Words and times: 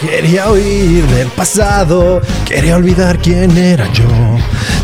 Quería 0.00 0.50
huir 0.50 1.06
del 1.08 1.28
pasado, 1.28 2.22
quería 2.46 2.76
olvidar 2.76 3.18
quién 3.18 3.54
era 3.58 3.86
yo. 3.92 4.08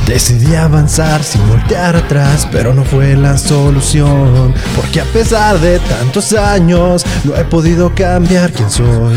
Decidí 0.07 0.55
avanzar 0.55 1.25
sin 1.25 1.49
voltear 1.49 1.97
atrás, 1.97 2.47
pero 2.53 2.75
no 2.75 2.85
fue 2.85 3.17
la 3.17 3.39
solución. 3.39 4.53
Porque 4.77 5.01
a 5.01 5.05
pesar 5.05 5.59
de 5.59 5.79
tantos 5.79 6.35
años, 6.35 7.03
no 7.25 7.35
he 7.35 7.45
podido 7.45 7.95
cambiar 7.95 8.53
quién 8.53 8.71
soy. 8.71 9.17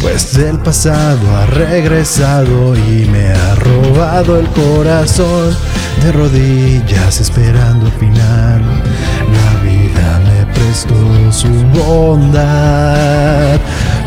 Pues 0.00 0.36
del 0.36 0.58
pasado 0.58 1.20
ha 1.36 1.46
regresado 1.46 2.74
y 2.74 3.06
me 3.06 3.28
ha 3.28 3.54
robado 3.54 4.40
el 4.40 4.48
corazón. 4.48 5.56
De 6.02 6.10
rodillas 6.10 7.20
esperando 7.20 7.86
el 7.86 7.92
final, 7.92 8.62
la 9.32 9.60
vida 9.62 10.20
me 10.26 10.44
prestó 10.52 11.32
su 11.32 11.48
bondad 11.72 13.60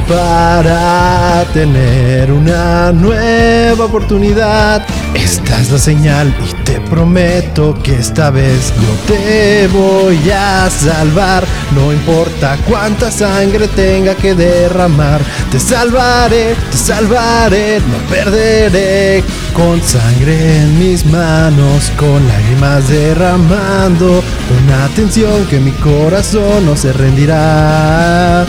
para 0.10 1.46
tener 1.54 2.32
una 2.32 2.92
nueva 2.92 3.86
oportunidad. 3.86 4.84
Esta 5.14 5.62
es 5.62 5.72
la 5.72 5.78
señal 5.78 6.34
y 6.44 6.64
te 6.64 6.82
prometo 6.82 7.78
que 7.84 7.96
esta 7.96 8.32
vez 8.32 8.74
yo 8.76 9.14
te 9.14 9.68
voy 9.68 10.18
a 10.32 10.68
salvar. 10.72 11.46
No 11.76 11.94
importa 11.94 12.58
cuánta 12.68 13.12
sangre 13.12 13.68
tenga 13.68 14.16
que 14.16 14.34
derramar, 14.34 15.22
te 15.52 15.60
salvaré, 15.60 16.56
te 16.72 16.78
salvaré, 16.78 17.80
no 17.80 17.98
perderé. 18.10 19.24
Con 19.54 19.80
sangre 19.84 20.64
en 20.64 20.80
mis 20.80 21.06
manos, 21.06 21.92
con 21.98 22.28
lágrimas 22.28 22.90
derramando, 22.90 24.24
con 24.48 24.74
atención 24.74 25.46
que 25.46 25.60
mi 25.60 25.72
corazón 25.74 26.66
no 26.66 26.76
se 26.76 26.94
rendirá. 26.94 28.48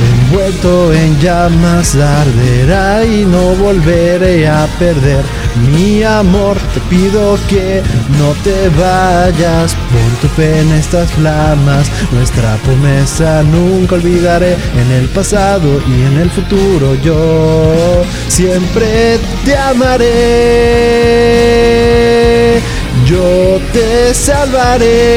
Envuelto 0.00 0.92
en 0.92 1.18
llamas 1.20 1.94
arderá 1.94 3.04
y 3.04 3.24
no 3.24 3.54
volveré 3.54 4.48
a 4.48 4.66
perder 4.78 5.24
mi 5.70 6.02
amor. 6.02 6.56
Te 6.74 6.80
pido 6.90 7.38
que 7.48 7.82
no 8.18 8.32
te 8.42 8.68
vayas 8.70 9.74
por 9.92 10.10
tu 10.20 10.28
pena 10.34 10.76
estas 10.76 11.12
flamas. 11.12 11.88
Nuestra 12.12 12.56
promesa 12.64 13.42
nunca 13.42 13.94
olvidaré 13.94 14.56
en 14.76 14.90
el 14.92 15.08
pasado 15.08 15.80
y 15.86 16.02
en 16.02 16.18
el 16.18 16.30
futuro. 16.30 16.94
Yo 16.96 18.02
siempre 18.28 19.18
te 19.44 19.56
amaré. 19.56 20.04
Yo 23.06 23.60
te 23.72 24.14
salvaré. 24.14 25.14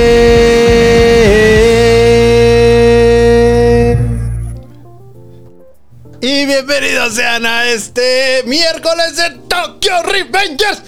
Y 6.29 6.45
bienvenidos 6.45 7.13
sean 7.13 7.45
a 7.45 7.69
este 7.69 8.43
miércoles 8.45 9.15
de 9.15 9.29
Tokyo 9.47 10.03
Revengers. 10.03 10.81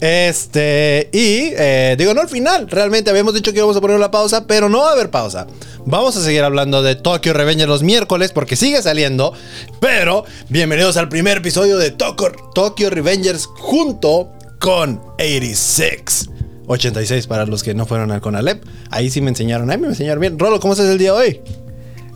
Este, 0.00 1.08
y 1.12 1.52
eh, 1.56 1.94
digo, 1.96 2.12
no 2.12 2.22
al 2.22 2.28
final, 2.28 2.68
realmente 2.68 3.08
habíamos 3.08 3.34
dicho 3.34 3.52
que 3.52 3.58
íbamos 3.58 3.76
a 3.76 3.80
poner 3.80 3.96
una 3.96 4.10
pausa, 4.10 4.48
pero 4.48 4.68
no 4.68 4.78
va 4.80 4.88
a 4.88 4.92
haber 4.94 5.08
pausa. 5.08 5.46
Vamos 5.86 6.16
a 6.16 6.24
seguir 6.24 6.42
hablando 6.42 6.82
de 6.82 6.96
Tokyo 6.96 7.32
Revengers 7.32 7.68
los 7.68 7.84
miércoles 7.84 8.32
porque 8.32 8.56
sigue 8.56 8.82
saliendo. 8.82 9.32
Pero 9.78 10.24
bienvenidos 10.48 10.96
al 10.96 11.08
primer 11.08 11.36
episodio 11.36 11.78
de 11.78 11.92
Tokyo, 11.92 12.32
Tokyo 12.52 12.90
Revengers 12.90 13.46
junto 13.46 14.32
con 14.58 15.00
86. 15.20 16.30
86 16.66 17.28
para 17.28 17.46
los 17.46 17.62
que 17.62 17.74
no 17.74 17.86
fueron 17.86 18.10
al 18.10 18.20
Conalep. 18.20 18.64
Ahí 18.90 19.08
sí 19.08 19.20
me 19.20 19.28
enseñaron, 19.28 19.70
ahí 19.70 19.78
me 19.78 19.86
enseñaron 19.86 20.20
bien. 20.20 20.36
Rolo, 20.36 20.58
¿cómo 20.58 20.72
estás 20.72 20.88
el 20.88 20.98
día 20.98 21.12
de 21.12 21.16
hoy? 21.16 21.40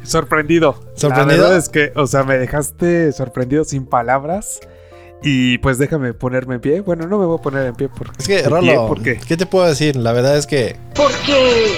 Sorprendido. 0.05 0.79
¿Sorprendido? 0.97 1.43
La 1.43 1.43
verdad 1.49 1.59
es 1.59 1.69
que, 1.69 1.93
o 1.97 2.07
sea, 2.07 2.23
me 2.25 2.39
dejaste 2.39 3.13
sorprendido 3.13 3.65
sin 3.65 3.87
palabras. 3.87 4.61
Y 5.23 5.57
pues 5.59 5.79
déjame 5.79 6.13
ponerme 6.13 6.57
en 6.57 6.61
pie. 6.61 6.81
Bueno, 6.83 7.07
no 7.07 7.19
me 7.19 7.25
voy 7.25 7.39
a 7.39 7.43
poner 7.43 7.67
en 7.67 7.75
pie 7.75 7.89
porque. 7.89 8.17
Es 8.19 8.27
que, 8.29 8.43
Rolo, 8.43 8.61
pie, 8.61 8.75
¿por 8.77 9.03
qué? 9.03 9.17
¿qué 9.27 9.37
te 9.39 9.47
puedo 9.47 9.67
decir? 9.67 9.97
La 9.97 10.13
verdad 10.13 10.37
es 10.37 10.47
que 10.47 10.77
Porque 10.95 11.69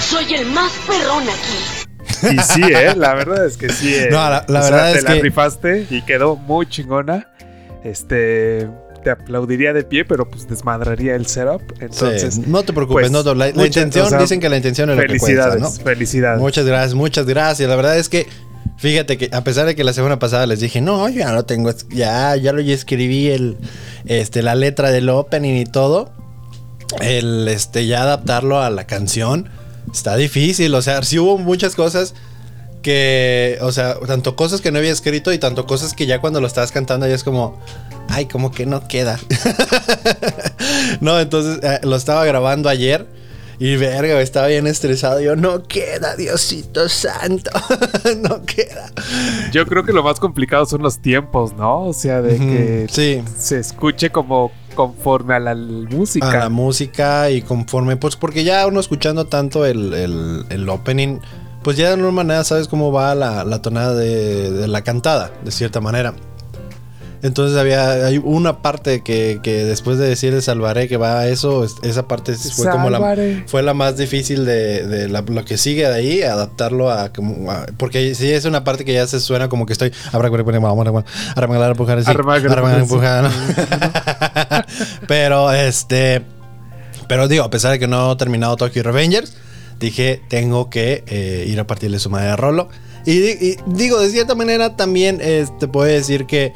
soy 0.00 0.34
el 0.34 0.46
más 0.46 0.72
perrón 0.86 1.22
aquí. 1.22 2.34
Y 2.36 2.38
sí, 2.40 2.62
eh. 2.62 2.94
La 2.96 3.14
verdad 3.14 3.46
es 3.46 3.56
que 3.56 3.68
sí. 3.68 3.94
eh. 3.94 4.08
No, 4.10 4.16
la- 4.28 4.44
la 4.48 4.60
O 4.60 4.62
sea, 4.62 4.70
verdad 4.72 4.92
te 4.92 4.98
es 4.98 5.04
la 5.04 5.14
que- 5.14 5.20
rifaste 5.22 5.86
y 5.90 6.02
quedó 6.02 6.36
muy 6.36 6.66
chingona. 6.68 7.28
Este. 7.84 8.68
Te 9.02 9.10
aplaudiría 9.10 9.72
de 9.72 9.84
pie, 9.84 10.04
pero 10.04 10.28
pues 10.28 10.48
desmadraría 10.48 11.14
el 11.14 11.26
setup. 11.26 11.62
Entonces. 11.80 12.34
Sí, 12.34 12.44
no 12.46 12.62
te 12.62 12.72
preocupes, 12.72 13.10
pues, 13.10 13.24
no, 13.24 13.34
la, 13.34 13.48
intención, 13.48 14.06
o 14.06 14.08
sea, 14.08 14.18
dicen 14.18 14.40
que 14.40 14.48
la 14.48 14.56
intención 14.56 14.90
es 14.90 14.96
lo 14.96 15.02
que 15.02 15.08
Felicidades, 15.08 15.60
¿no? 15.60 15.70
felicidades. 15.70 16.40
Muchas 16.40 16.64
gracias, 16.64 16.94
muchas 16.94 17.26
gracias. 17.26 17.68
La 17.68 17.76
verdad 17.76 17.98
es 17.98 18.08
que, 18.08 18.26
fíjate 18.76 19.18
que 19.18 19.28
a 19.32 19.42
pesar 19.44 19.66
de 19.66 19.74
que 19.74 19.84
la 19.84 19.92
semana 19.92 20.18
pasada 20.18 20.46
les 20.46 20.60
dije, 20.60 20.80
no, 20.80 21.08
yo 21.08 21.20
ya 21.20 21.32
lo 21.32 21.44
tengo, 21.44 21.72
ya, 21.90 22.36
ya 22.36 22.52
lo 22.52 22.60
ya 22.60 22.74
escribí 22.74 23.28
el, 23.28 23.56
este, 24.06 24.42
la 24.42 24.54
letra 24.54 24.90
del 24.90 25.08
opening 25.08 25.54
y 25.54 25.66
todo, 25.66 26.12
el, 27.00 27.48
este, 27.48 27.86
ya 27.86 28.02
adaptarlo 28.02 28.60
a 28.60 28.70
la 28.70 28.86
canción 28.86 29.48
está 29.92 30.16
difícil. 30.16 30.74
O 30.74 30.82
sea, 30.82 31.02
sí 31.02 31.18
hubo 31.18 31.38
muchas 31.38 31.74
cosas 31.74 32.14
que, 32.82 33.58
o 33.62 33.72
sea, 33.72 33.98
tanto 34.06 34.36
cosas 34.36 34.60
que 34.60 34.70
no 34.70 34.78
había 34.78 34.92
escrito 34.92 35.32
y 35.32 35.38
tanto 35.38 35.66
cosas 35.66 35.94
que 35.94 36.06
ya 36.06 36.20
cuando 36.20 36.40
lo 36.40 36.46
estabas 36.46 36.72
cantando 36.72 37.06
ya 37.06 37.14
es 37.14 37.24
como, 37.24 37.58
ay, 38.08 38.26
como 38.26 38.50
que 38.52 38.66
no 38.66 38.86
queda. 38.88 39.18
no, 41.00 41.18
entonces 41.20 41.58
eh, 41.62 41.80
lo 41.82 41.96
estaba 41.96 42.24
grabando 42.24 42.68
ayer 42.68 43.06
y 43.58 43.76
verga, 43.76 44.20
estaba 44.20 44.48
bien 44.48 44.66
estresado. 44.66 45.20
Yo, 45.20 45.36
no 45.36 45.62
queda, 45.62 46.16
Diosito 46.16 46.88
Santo, 46.88 47.50
no 48.22 48.42
queda. 48.44 48.90
Yo 49.52 49.66
creo 49.66 49.84
que 49.84 49.92
lo 49.92 50.02
más 50.02 50.18
complicado 50.18 50.66
son 50.66 50.82
los 50.82 50.98
tiempos, 51.00 51.52
¿no? 51.54 51.82
O 51.86 51.92
sea, 51.92 52.22
de 52.22 52.38
que 52.38 52.86
sí. 52.90 53.22
se 53.38 53.58
escuche 53.58 54.10
como 54.10 54.50
conforme 54.74 55.34
a 55.34 55.38
la 55.40 55.54
música. 55.54 56.28
A 56.30 56.38
la 56.38 56.48
música 56.48 57.30
y 57.30 57.42
conforme, 57.42 57.96
pues 57.96 58.16
porque 58.16 58.42
ya 58.42 58.66
uno 58.66 58.80
escuchando 58.80 59.26
tanto 59.26 59.64
el, 59.66 59.92
el- 59.92 60.46
el 60.48 60.68
opening, 60.68 61.18
pues 61.62 61.76
ya 61.76 61.88
de 61.88 61.92
alguna 61.94 62.10
manera 62.10 62.42
sabes 62.44 62.66
cómo 62.66 62.90
va 62.90 63.14
la, 63.14 63.44
la 63.44 63.62
tonada 63.62 63.94
de, 63.94 64.50
de 64.50 64.66
la 64.68 64.82
cantada, 64.82 65.30
de 65.44 65.50
cierta 65.52 65.80
manera. 65.80 66.14
Entonces 67.22 67.56
había 67.56 68.04
hay 68.06 68.18
una 68.18 68.62
parte 68.62 69.02
que, 69.02 69.38
que 69.42 69.64
después 69.64 69.96
de 69.96 70.08
decir 70.08 70.34
el 70.34 70.42
salvaré 70.42 70.88
que 70.88 70.96
va 70.96 71.20
a 71.20 71.28
eso, 71.28 71.62
es- 71.64 71.76
esa 71.82 72.08
parte 72.08 72.34
fue 72.34 72.64
como 72.72 72.90
la, 72.90 72.98
fue 73.46 73.62
la 73.62 73.74
más 73.74 73.96
difícil 73.96 74.44
de, 74.44 74.86
de 74.86 75.08
la- 75.08 75.20
lo 75.22 75.44
que 75.44 75.56
sigue 75.56 75.86
de 75.88 75.94
ahí, 75.94 76.22
adaptarlo 76.22 76.90
a, 76.90 77.12
como 77.12 77.50
a- 77.52 77.66
porque 77.76 78.14
sí 78.16 78.30
es 78.30 78.44
una 78.44 78.64
parte 78.64 78.84
que 78.84 78.92
ya 78.92 79.06
se 79.06 79.20
suena 79.20 79.48
como 79.48 79.66
que 79.66 79.72
estoy 79.72 79.92
pero 85.06 85.52
este 85.52 86.22
pero 87.08 87.28
digo, 87.28 87.44
a 87.44 87.50
pesar 87.50 87.72
de 87.72 87.78
que 87.78 87.86
no 87.88 88.12
he 88.12 88.16
terminado 88.16 88.56
Tokyo 88.56 88.82
Revengers, 88.82 89.34
dije, 89.78 90.22
tengo 90.28 90.70
que 90.70 91.04
eh, 91.06 91.44
ir 91.46 91.60
a 91.60 91.66
partirle 91.66 91.98
su 91.98 92.08
madre 92.08 92.28
a 92.30 92.36
Rolo. 92.36 92.68
Y, 93.04 93.18
di- 93.18 93.36
y 93.50 93.56
digo, 93.66 94.00
de 94.00 94.08
cierta 94.08 94.34
manera 94.34 94.76
también 94.76 95.18
eh, 95.20 95.44
te 95.60 95.68
puedo 95.68 95.86
decir 95.90 96.24
que 96.24 96.52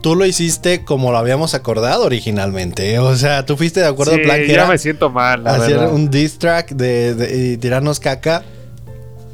tú 0.00 0.14
lo 0.16 0.26
hiciste 0.26 0.84
como 0.84 1.12
lo 1.12 1.18
habíamos 1.18 1.54
acordado 1.54 2.04
originalmente. 2.04 2.98
O 2.98 3.16
sea, 3.16 3.46
tú 3.46 3.56
fuiste 3.56 3.80
de 3.80 3.86
acuerdo 3.86 4.14
Sí, 4.14 4.20
al 4.20 4.24
plan 4.24 4.40
que 4.40 4.48
ya 4.48 4.54
era 4.54 4.66
me 4.66 4.78
siento 4.78 5.10
mal, 5.10 5.44
la 5.44 5.54
hacer 5.54 5.78
verdad. 5.78 5.92
un 5.92 6.10
diss 6.10 6.38
track 6.38 6.72
de, 6.72 7.58
tirarnos 7.58 8.00
caca. 8.00 8.42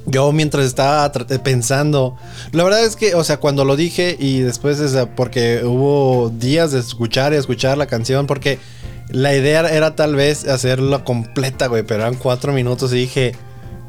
Yo 0.09 0.31
mientras 0.31 0.67
estaba 0.67 1.11
eh, 1.31 1.39
pensando, 1.41 2.17
la 2.53 2.63
verdad 2.63 2.85
es 2.85 2.95
que, 2.95 3.17
o 3.17 3.25
sea, 3.25 3.39
cuando 3.39 3.65
lo 3.65 3.75
dije 3.75 4.17
y 4.17 4.39
después, 4.39 4.79
o 4.79 4.89
sea, 4.89 5.17
porque 5.17 5.63
hubo 5.65 6.31
días 6.31 6.71
de 6.71 6.79
escuchar 6.79 7.33
y 7.33 7.37
escuchar 7.37 7.77
la 7.77 7.87
canción, 7.87 8.29
porque 8.29 8.61
la 9.09 9.35
idea 9.35 9.61
era 9.69 9.97
tal 9.97 10.15
vez 10.15 10.47
hacerlo 10.47 11.03
completa, 11.05 11.67
güey, 11.67 11.83
pero 11.83 12.03
eran 12.03 12.15
cuatro 12.15 12.53
minutos 12.53 12.93
y 12.93 12.99
dije, 12.99 13.35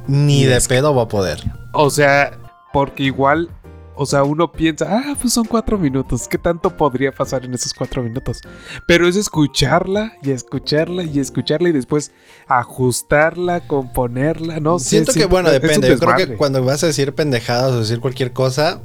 ni 0.07 0.41
Y 0.41 0.45
de 0.45 0.59
pedo 0.61 0.95
va 0.95 1.03
a 1.03 1.07
poder. 1.07 1.43
O 1.73 1.91
sea, 1.91 2.31
porque 2.73 3.03
igual, 3.03 3.49
o 3.97 4.05
sea, 4.05 4.23
uno 4.23 4.51
piensa, 4.51 4.85
ah, 4.89 5.15
pues 5.19 5.33
son 5.33 5.45
cuatro 5.45 5.77
minutos, 5.77 6.27
¿qué 6.27 6.37
tanto 6.37 6.75
podría 6.77 7.11
pasar 7.11 7.43
en 7.45 7.53
esos 7.53 7.73
cuatro 7.73 8.03
minutos? 8.03 8.41
Pero 8.85 9.07
es 9.07 9.15
escucharla 9.15 10.13
y 10.23 10.31
escucharla 10.31 11.03
y 11.03 11.19
escucharla 11.19 11.69
y 11.69 11.71
después 11.71 12.11
ajustarla, 12.47 13.61
componerla, 13.67 14.59
no. 14.59 14.79
Siento 14.79 15.13
que, 15.13 15.25
bueno, 15.25 15.49
depende. 15.49 15.87
Yo 15.89 15.97
creo 15.97 16.15
que 16.15 16.35
cuando 16.37 16.63
vas 16.63 16.83
a 16.83 16.87
decir 16.87 17.13
pendejadas 17.13 17.71
o 17.71 17.79
decir 17.79 17.99
cualquier 17.99 18.33
cosa, 18.33 18.81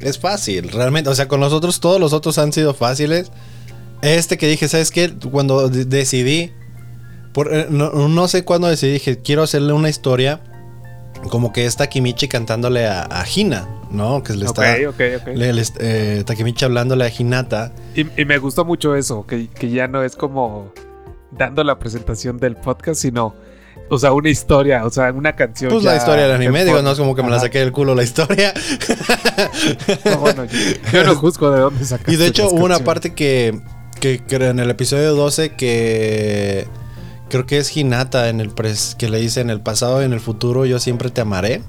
es 0.00 0.18
fácil, 0.18 0.70
realmente. 0.70 1.10
O 1.10 1.14
sea, 1.14 1.28
con 1.28 1.40
los 1.40 1.52
otros, 1.52 1.80
todos 1.80 2.00
los 2.00 2.12
otros 2.12 2.38
han 2.38 2.52
sido 2.52 2.74
fáciles. 2.74 3.30
Este 4.02 4.36
que 4.38 4.48
dije, 4.48 4.68
¿sabes 4.68 4.90
qué? 4.90 5.12
Cuando 5.30 5.68
de- 5.68 5.84
decidí, 5.84 6.52
por, 7.32 7.52
eh, 7.54 7.66
no, 7.70 7.90
no 8.08 8.28
sé 8.28 8.44
cuándo 8.44 8.68
decidí, 8.68 8.92
dije, 8.94 9.18
quiero 9.22 9.42
hacerle 9.42 9.72
una 9.72 9.88
historia 9.88 10.40
como 11.28 11.52
que 11.52 11.66
es 11.66 11.76
Takemichi 11.76 12.28
cantándole 12.28 12.86
a, 12.86 13.02
a 13.10 13.24
Hina, 13.34 13.66
¿no? 13.90 14.22
Que 14.22 14.34
le 14.34 14.46
está... 14.46 14.74
ok, 14.88 15.00
ok. 15.20 15.26
le- 15.34 15.52
le- 15.52 15.62
eh, 15.80 16.22
Takemichi 16.26 16.64
hablándole 16.64 17.04
a 17.04 17.10
Hinata. 17.16 17.72
Y, 17.94 18.06
y 18.20 18.24
me 18.24 18.38
gustó 18.38 18.64
mucho 18.64 18.94
eso, 18.96 19.26
que, 19.26 19.48
que 19.48 19.70
ya 19.70 19.88
no 19.88 20.02
es 20.02 20.16
como 20.16 20.72
dando 21.30 21.64
la 21.64 21.78
presentación 21.78 22.38
del 22.38 22.56
podcast, 22.56 23.00
sino 23.00 23.34
o 23.90 23.98
sea, 23.98 24.12
una 24.12 24.30
historia, 24.30 24.84
o 24.86 24.90
sea, 24.90 25.12
una 25.12 25.34
canción. 25.34 25.70
Pues 25.70 25.84
la 25.84 25.96
historia 25.96 26.24
del 26.24 26.32
anime, 26.36 26.64
digo, 26.64 26.80
no 26.80 26.92
es 26.92 26.98
como 26.98 27.14
que 27.14 27.22
me 27.22 27.30
la 27.30 27.38
saqué 27.38 27.58
del 27.58 27.70
culo 27.72 27.94
la 27.94 28.02
historia. 28.02 28.54
No, 30.04 30.16
bueno, 30.18 30.44
yo, 30.44 30.58
yo 30.92 31.04
no 31.04 31.14
juzgo 31.16 31.50
de 31.50 31.60
dónde 31.60 31.84
sacaste 31.84 32.12
Y 32.12 32.16
de 32.16 32.26
hecho 32.26 32.48
hubo 32.50 32.64
una 32.64 32.78
parte 32.78 33.12
que, 33.14 33.60
que, 34.00 34.18
que 34.24 34.36
en 34.36 34.58
el 34.58 34.70
episodio 34.70 35.14
12 35.14 35.50
que 35.50 36.66
creo 37.34 37.46
que 37.46 37.58
es 37.58 37.76
Hinata 37.76 38.28
en 38.28 38.40
el 38.40 38.54
pres- 38.54 38.96
que 38.96 39.08
le 39.08 39.18
dice 39.18 39.40
en 39.40 39.50
el 39.50 39.60
pasado 39.60 40.00
y 40.02 40.04
en 40.04 40.12
el 40.12 40.20
futuro 40.20 40.66
yo 40.66 40.78
siempre 40.78 41.10
te 41.10 41.20
amaré. 41.20 41.62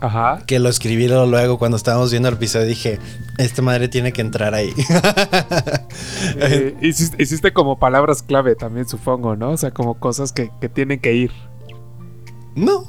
Ajá. 0.00 0.42
Que 0.46 0.58
lo 0.60 0.68
escribí 0.68 1.08
luego 1.08 1.58
cuando 1.58 1.76
estábamos 1.76 2.10
viendo 2.12 2.28
el 2.28 2.36
episodio 2.36 2.66
dije, 2.66 2.98
esta 3.36 3.62
madre 3.62 3.88
tiene 3.88 4.12
que 4.12 4.20
entrar 4.22 4.54
ahí. 4.54 4.72
Eh, 6.40 6.76
hiciste, 6.82 7.20
hiciste 7.22 7.52
como 7.52 7.78
palabras 7.78 8.22
clave 8.22 8.54
también, 8.54 8.88
supongo, 8.88 9.36
¿no? 9.36 9.50
O 9.50 9.56
sea, 9.56 9.70
como 9.72 9.94
cosas 9.98 10.32
que, 10.32 10.50
que 10.60 10.68
tienen 10.68 11.00
que 11.00 11.14
ir. 11.14 11.32
no, 12.54 12.84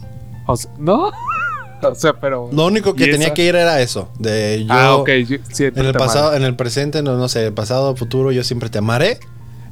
O 0.47 0.55
sea, 0.55 0.71
¿No? 0.77 1.11
o 1.81 1.95
sea, 1.95 2.13
pero. 2.19 2.49
lo 2.51 2.65
único 2.65 2.93
que 2.93 3.05
¿Y 3.05 3.11
tenía 3.11 3.27
esa? 3.27 3.33
que 3.33 3.45
ir 3.45 3.55
era 3.55 3.81
eso. 3.81 4.09
De 4.19 4.65
yo, 4.67 4.73
ah, 4.73 4.95
ok. 4.97 5.09
yo- 5.27 5.37
En 5.59 5.85
el 5.85 5.93
pasado, 5.93 6.35
en 6.35 6.43
el 6.43 6.55
presente, 6.55 7.01
no, 7.01 7.17
no 7.17 7.27
sé, 7.29 7.45
el 7.47 7.53
pasado, 7.53 7.95
futuro, 7.95 8.31
yo 8.31 8.43
siempre 8.43 8.69
te 8.69 8.77
amaré. 8.77 9.19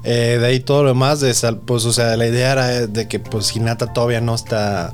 Eh, 0.04 0.38
de 0.40 0.46
ahí 0.48 0.60
todo 0.60 0.84
lo 0.84 0.90
demás, 0.90 1.20
de 1.20 1.34
sal- 1.34 1.60
pues, 1.66 1.86
o 1.86 1.92
sea, 1.94 2.16
la 2.18 2.28
idea 2.28 2.52
era 2.54 2.88
de 2.88 3.08
que, 3.08 3.20
pues, 3.20 3.56
Hinata 3.56 3.92
todavía 3.94 4.22
no 4.22 4.36
está, 4.36 4.94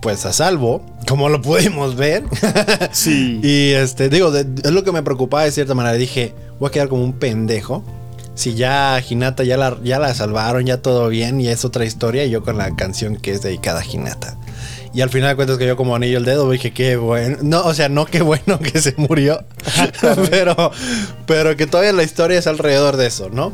pues, 0.00 0.24
a 0.24 0.32
salvo, 0.32 0.80
como 1.06 1.28
lo 1.28 1.42
pudimos 1.42 1.96
ver. 1.96 2.24
Sí. 2.92 3.40
y, 3.42 3.72
este, 3.72 4.08
digo, 4.08 4.30
de- 4.30 4.46
es 4.64 4.70
lo 4.70 4.84
que 4.84 4.92
me 4.92 5.02
preocupaba 5.02 5.44
de 5.44 5.52
cierta 5.52 5.74
manera. 5.74 5.94
Dije, 5.96 6.34
voy 6.58 6.68
a 6.68 6.72
quedar 6.72 6.88
como 6.88 7.04
un 7.04 7.12
pendejo. 7.14 7.84
Si 8.34 8.54
ya 8.54 8.94
a 8.94 9.00
Hinata 9.02 9.42
ya 9.42 9.56
la, 9.56 9.76
ya 9.82 9.98
la 9.98 10.14
salvaron, 10.14 10.64
ya 10.64 10.80
todo 10.80 11.08
bien, 11.08 11.40
y 11.40 11.48
es 11.48 11.64
otra 11.64 11.84
historia, 11.84 12.24
y 12.24 12.30
yo 12.30 12.42
con 12.44 12.56
la 12.56 12.74
canción 12.76 13.16
que 13.16 13.32
es 13.32 13.42
dedicada 13.42 13.80
a 13.80 13.84
Hinata. 13.84 14.36
Y 14.94 15.00
al 15.02 15.10
final 15.10 15.30
de 15.30 15.36
cuentas 15.36 15.58
que 15.58 15.66
yo 15.66 15.76
como 15.76 15.94
anillo 15.96 16.18
el 16.18 16.24
dedo 16.24 16.48
dije 16.50 16.72
qué 16.72 16.96
bueno. 16.96 17.36
No, 17.42 17.62
o 17.62 17.74
sea, 17.74 17.88
no 17.90 18.06
qué 18.06 18.22
bueno 18.22 18.58
que 18.60 18.80
se 18.80 18.94
murió. 18.96 19.44
pero, 20.30 20.70
pero 21.26 21.56
que 21.56 21.66
todavía 21.66 21.92
la 21.92 22.04
historia 22.04 22.38
es 22.38 22.46
alrededor 22.46 22.96
de 22.96 23.08
eso, 23.08 23.28
¿no? 23.30 23.52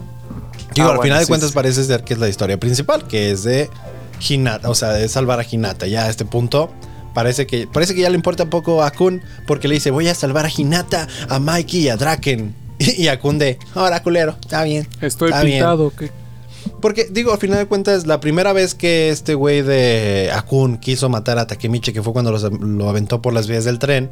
Digo, 0.75 0.89
Ah, 0.89 0.91
al 0.93 0.97
bueno, 0.97 1.03
final 1.03 1.21
de 1.21 1.27
cuentas 1.27 1.51
sí. 1.51 1.55
parece 1.55 1.85
ser 1.85 2.03
que 2.05 2.15
es 2.15 2.21
la 2.21 2.29
historia 2.29 2.59
principal, 2.59 3.07
que 3.07 3.31
es 3.31 3.45
de 3.45 3.71
Hinata, 4.29 4.69
o 4.71 4.75
sea, 4.75 4.91
de 4.93 5.09
salvar 5.09 5.39
a 5.41 5.45
Hinata. 5.49 5.87
Ya 5.87 6.05
a 6.05 6.11
este 6.11 6.25
punto 6.25 6.73
parece 7.15 7.47
que, 7.47 7.67
parece 7.67 7.95
que 7.95 8.01
ya 8.01 8.09
le 8.11 8.17
importa 8.17 8.47
poco 8.51 8.83
a 8.83 8.91
Kun 8.91 9.23
porque 9.47 9.69
le 9.69 9.75
dice, 9.75 9.91
voy 9.91 10.09
a 10.09 10.15
salvar 10.15 10.47
a 10.47 10.51
Hinata, 10.55 11.07
a 11.29 11.39
Mikey 11.39 11.81
y 11.83 11.89
a 11.89 11.97
Draken. 11.97 12.55
Y 12.79 13.07
a 13.07 13.21
Kun 13.21 13.39
de, 13.39 13.59
ahora 13.75 14.03
culero, 14.03 14.37
está 14.41 14.65
bien. 14.65 14.89
Estoy 15.01 15.31
está 15.31 15.43
bien". 15.43 15.59
pintado. 15.59 15.93
¿qué? 15.97 16.11
Porque, 16.81 17.07
digo, 17.11 17.31
al 17.33 17.39
final 17.39 17.59
de 17.59 17.67
cuentas, 17.67 18.07
la 18.07 18.19
primera 18.21 18.53
vez 18.53 18.75
que 18.75 19.11
este 19.11 19.35
güey 19.35 19.63
de 19.63 20.31
Akun 20.35 20.79
quiso 20.79 21.09
matar 21.09 21.39
a 21.39 21.47
Takemichi, 21.47 21.93
que 21.93 22.03
fue 22.03 22.13
cuando 22.13 22.33
los- 22.33 22.43
lo 22.43 22.89
aventó 22.89 23.21
por 23.23 23.33
las 23.35 23.47
vías 23.47 23.65
del 23.65 23.79
tren, 23.79 24.11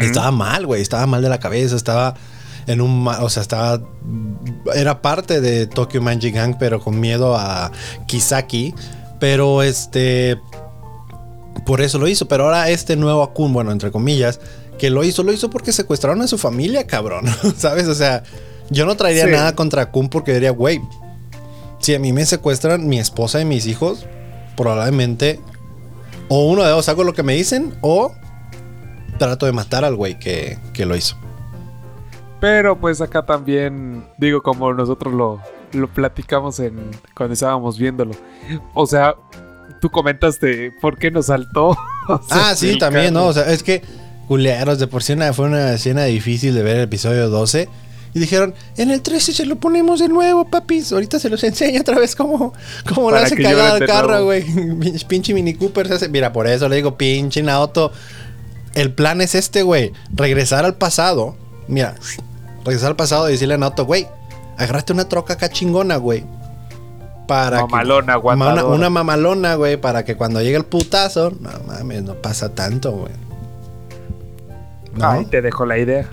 estaba 0.00 0.30
mal, 0.30 0.66
güey, 0.66 0.82
estaba 0.82 1.06
mal 1.06 1.22
de 1.22 1.28
la 1.28 1.38
cabeza, 1.40 1.74
estaba 1.76 2.14
en 2.68 2.80
un, 2.80 3.06
o 3.08 3.28
sea, 3.28 3.42
estaba, 3.42 3.80
era 4.74 5.02
parte 5.02 5.40
de 5.40 5.66
Tokyo 5.66 6.00
Manji 6.00 6.30
Gang, 6.30 6.56
pero 6.58 6.80
con 6.80 7.00
miedo 7.00 7.34
a 7.36 7.72
Kisaki, 8.06 8.74
pero 9.18 9.62
este, 9.62 10.38
por 11.66 11.80
eso 11.80 11.98
lo 11.98 12.06
hizo, 12.06 12.28
pero 12.28 12.44
ahora 12.44 12.68
este 12.70 12.94
nuevo 12.94 13.22
Akun, 13.22 13.52
bueno, 13.52 13.72
entre 13.72 13.90
comillas, 13.90 14.38
que 14.78 14.90
lo 14.90 15.02
hizo, 15.02 15.22
lo 15.24 15.32
hizo 15.32 15.50
porque 15.50 15.72
secuestraron 15.72 16.22
a 16.22 16.28
su 16.28 16.38
familia, 16.38 16.86
cabrón, 16.86 17.24
¿sabes? 17.56 17.88
O 17.88 17.94
sea, 17.94 18.22
yo 18.70 18.86
no 18.86 18.96
traería 18.96 19.24
Sí. 19.24 19.30
nada 19.32 19.54
contra 19.54 19.82
Akun 19.82 20.08
porque 20.08 20.34
diría, 20.34 20.50
güey, 20.50 20.80
si 21.80 21.94
a 21.94 21.98
mí 21.98 22.12
me 22.12 22.26
secuestran 22.26 22.86
mi 22.86 22.98
esposa 22.98 23.40
y 23.40 23.44
mis 23.44 23.66
hijos, 23.66 24.06
probablemente 24.56 25.40
o 26.28 26.46
uno 26.46 26.62
de 26.62 26.68
dos 26.70 26.88
hago 26.90 27.04
lo 27.04 27.14
que 27.14 27.22
me 27.22 27.34
dicen 27.34 27.74
o 27.80 28.12
trato 29.18 29.46
de 29.46 29.52
matar 29.52 29.84
al 29.84 29.96
güey 29.96 30.18
que, 30.18 30.58
que 30.74 30.84
lo 30.84 30.94
hizo. 30.94 31.16
Pero 32.40 32.78
pues 32.78 33.00
acá 33.00 33.24
también, 33.26 34.04
digo, 34.16 34.42
como 34.42 34.72
nosotros 34.72 35.12
lo, 35.12 35.40
lo 35.72 35.88
platicamos 35.88 36.60
en 36.60 36.90
cuando 37.16 37.34
estábamos 37.34 37.78
viéndolo. 37.78 38.12
O 38.74 38.86
sea, 38.86 39.14
tú 39.80 39.90
comentaste 39.90 40.72
por 40.80 40.98
qué 40.98 41.10
nos 41.10 41.26
saltó. 41.26 41.76
O 42.10 42.22
sea, 42.26 42.48
Ah, 42.50 42.56
sí, 42.56 42.70
el 42.70 42.78
también. 42.78 43.12
¿no? 43.12 43.26
O 43.26 43.32
sea, 43.34 43.52
es 43.52 43.62
que, 43.62 43.82
culeros, 44.28 44.78
de 44.78 44.86
por 44.86 45.02
sí 45.02 45.12
una- 45.12 45.34
fue 45.34 45.44
una 45.44 45.74
escena 45.74 46.04
difícil 46.04 46.54
de 46.54 46.62
ver 46.62 46.76
el 46.76 46.84
episodio 46.84 47.28
12. 47.28 47.68
Y 48.14 48.18
dijeron, 48.18 48.54
en 48.78 48.90
el 48.90 49.02
13 49.02 49.34
se 49.34 49.44
lo 49.44 49.56
ponemos 49.56 50.00
de 50.00 50.08
nuevo, 50.08 50.46
papis. 50.46 50.90
Ahorita 50.90 51.18
se 51.18 51.28
los 51.28 51.44
enseño 51.44 51.82
otra 51.82 51.98
vez 51.98 52.16
cómo, 52.16 52.54
cómo 52.94 53.10
Para 53.10 53.24
hace 53.26 53.34
al 53.46 53.80
de 53.80 53.86
carro, 53.86 54.24
güey. 54.24 54.42
Pinche- 54.46 55.06
pinche 55.06 55.34
Mini 55.34 55.52
Cooper 55.52 55.86
se 55.86 55.94
hace. 55.94 56.08
Mira, 56.08 56.32
por 56.32 56.46
eso 56.46 56.66
le 56.70 56.76
digo, 56.76 56.96
pinche 56.96 57.42
Naoto. 57.42 57.92
El 58.74 58.90
plan 58.94 59.20
es 59.20 59.34
este, 59.34 59.60
güey. 59.62 59.92
Regresar 60.14 60.64
al 60.64 60.76
pasado. 60.76 61.36
Mira, 61.68 61.94
regresar 62.64 62.88
al 62.90 62.96
pasado 62.96 63.28
y 63.28 63.32
decirle 63.32 63.54
a 63.54 63.58
Naoto, 63.58 63.84
güey, 63.86 64.08
agárrate 64.56 64.92
una 64.92 65.08
troca 65.08 65.34
acá 65.34 65.48
chingona, 65.48 65.96
güey. 65.96 66.24
Para 67.26 67.58
que- 67.58 67.62
Mamalona, 67.64 68.02
una, 68.04 68.12
aguantadora. 68.14 68.64
una 68.74 68.90
mamalona, 68.90 69.54
güey, 69.54 69.76
para 69.76 70.04
que 70.04 70.16
cuando 70.16 70.40
llegue 70.40 70.56
el 70.56 70.64
putazo, 70.64 71.30
no 71.40 71.50
mames, 71.66 72.02
no 72.02 72.14
pasa 72.14 72.54
tanto, 72.54 72.92
güey. 72.92 73.12
¿No? 74.94 75.10
Ahí 75.10 75.26
te 75.26 75.42
dejo 75.42 75.66
la 75.66 75.78
idea. 75.78 76.06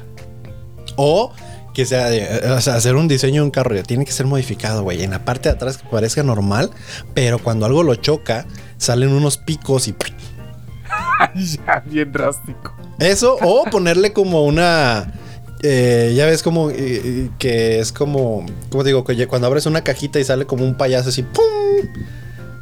O 0.98 1.32
que 1.74 1.86
sea, 1.86 2.08
o 2.56 2.62
sea, 2.62 2.76
hacer 2.76 2.96
un 2.96 3.08
diseño 3.08 3.42
de 3.42 3.46
un 3.46 3.52
carro 3.52 3.76
ya 3.76 3.84
tiene 3.84 4.06
que 4.06 4.12
ser 4.14 4.26
modificado, 4.26 4.84
güey. 4.84 5.04
En 5.04 5.12
la 5.12 5.26
parte 5.26 5.50
de 5.50 5.56
atrás 5.56 5.78
que 5.78 5.88
parezca 5.90 6.24
normal, 6.24 6.72
pero 7.14 7.40
cuando 7.40 7.66
algo 7.66 7.84
lo 7.84 7.96
choca, 7.96 8.46
salen 8.78 9.12
unos 9.12 9.38
picos 9.38 9.88
y 9.90 9.96
ya, 11.36 11.84
bien 11.86 12.12
drástico. 12.12 12.74
eso, 13.00 13.38
o 13.42 13.66
ponerle 13.70 14.14
como 14.14 14.44
una. 14.44 15.14
Eh, 15.68 16.14
ya 16.16 16.26
ves 16.26 16.44
como 16.44 16.70
eh, 16.70 17.30
que 17.40 17.80
es 17.80 17.92
como, 17.92 18.46
¿cómo 18.70 18.84
digo? 18.84 19.04
Que 19.04 19.28
cuando 19.28 19.48
abres 19.48 19.66
una 19.66 19.84
cajita 19.84 20.20
y 20.20 20.24
sale 20.24 20.46
como 20.46 20.64
un 20.64 20.76
payaso 20.76 21.10
así, 21.10 21.24
¡pum! 21.24 21.44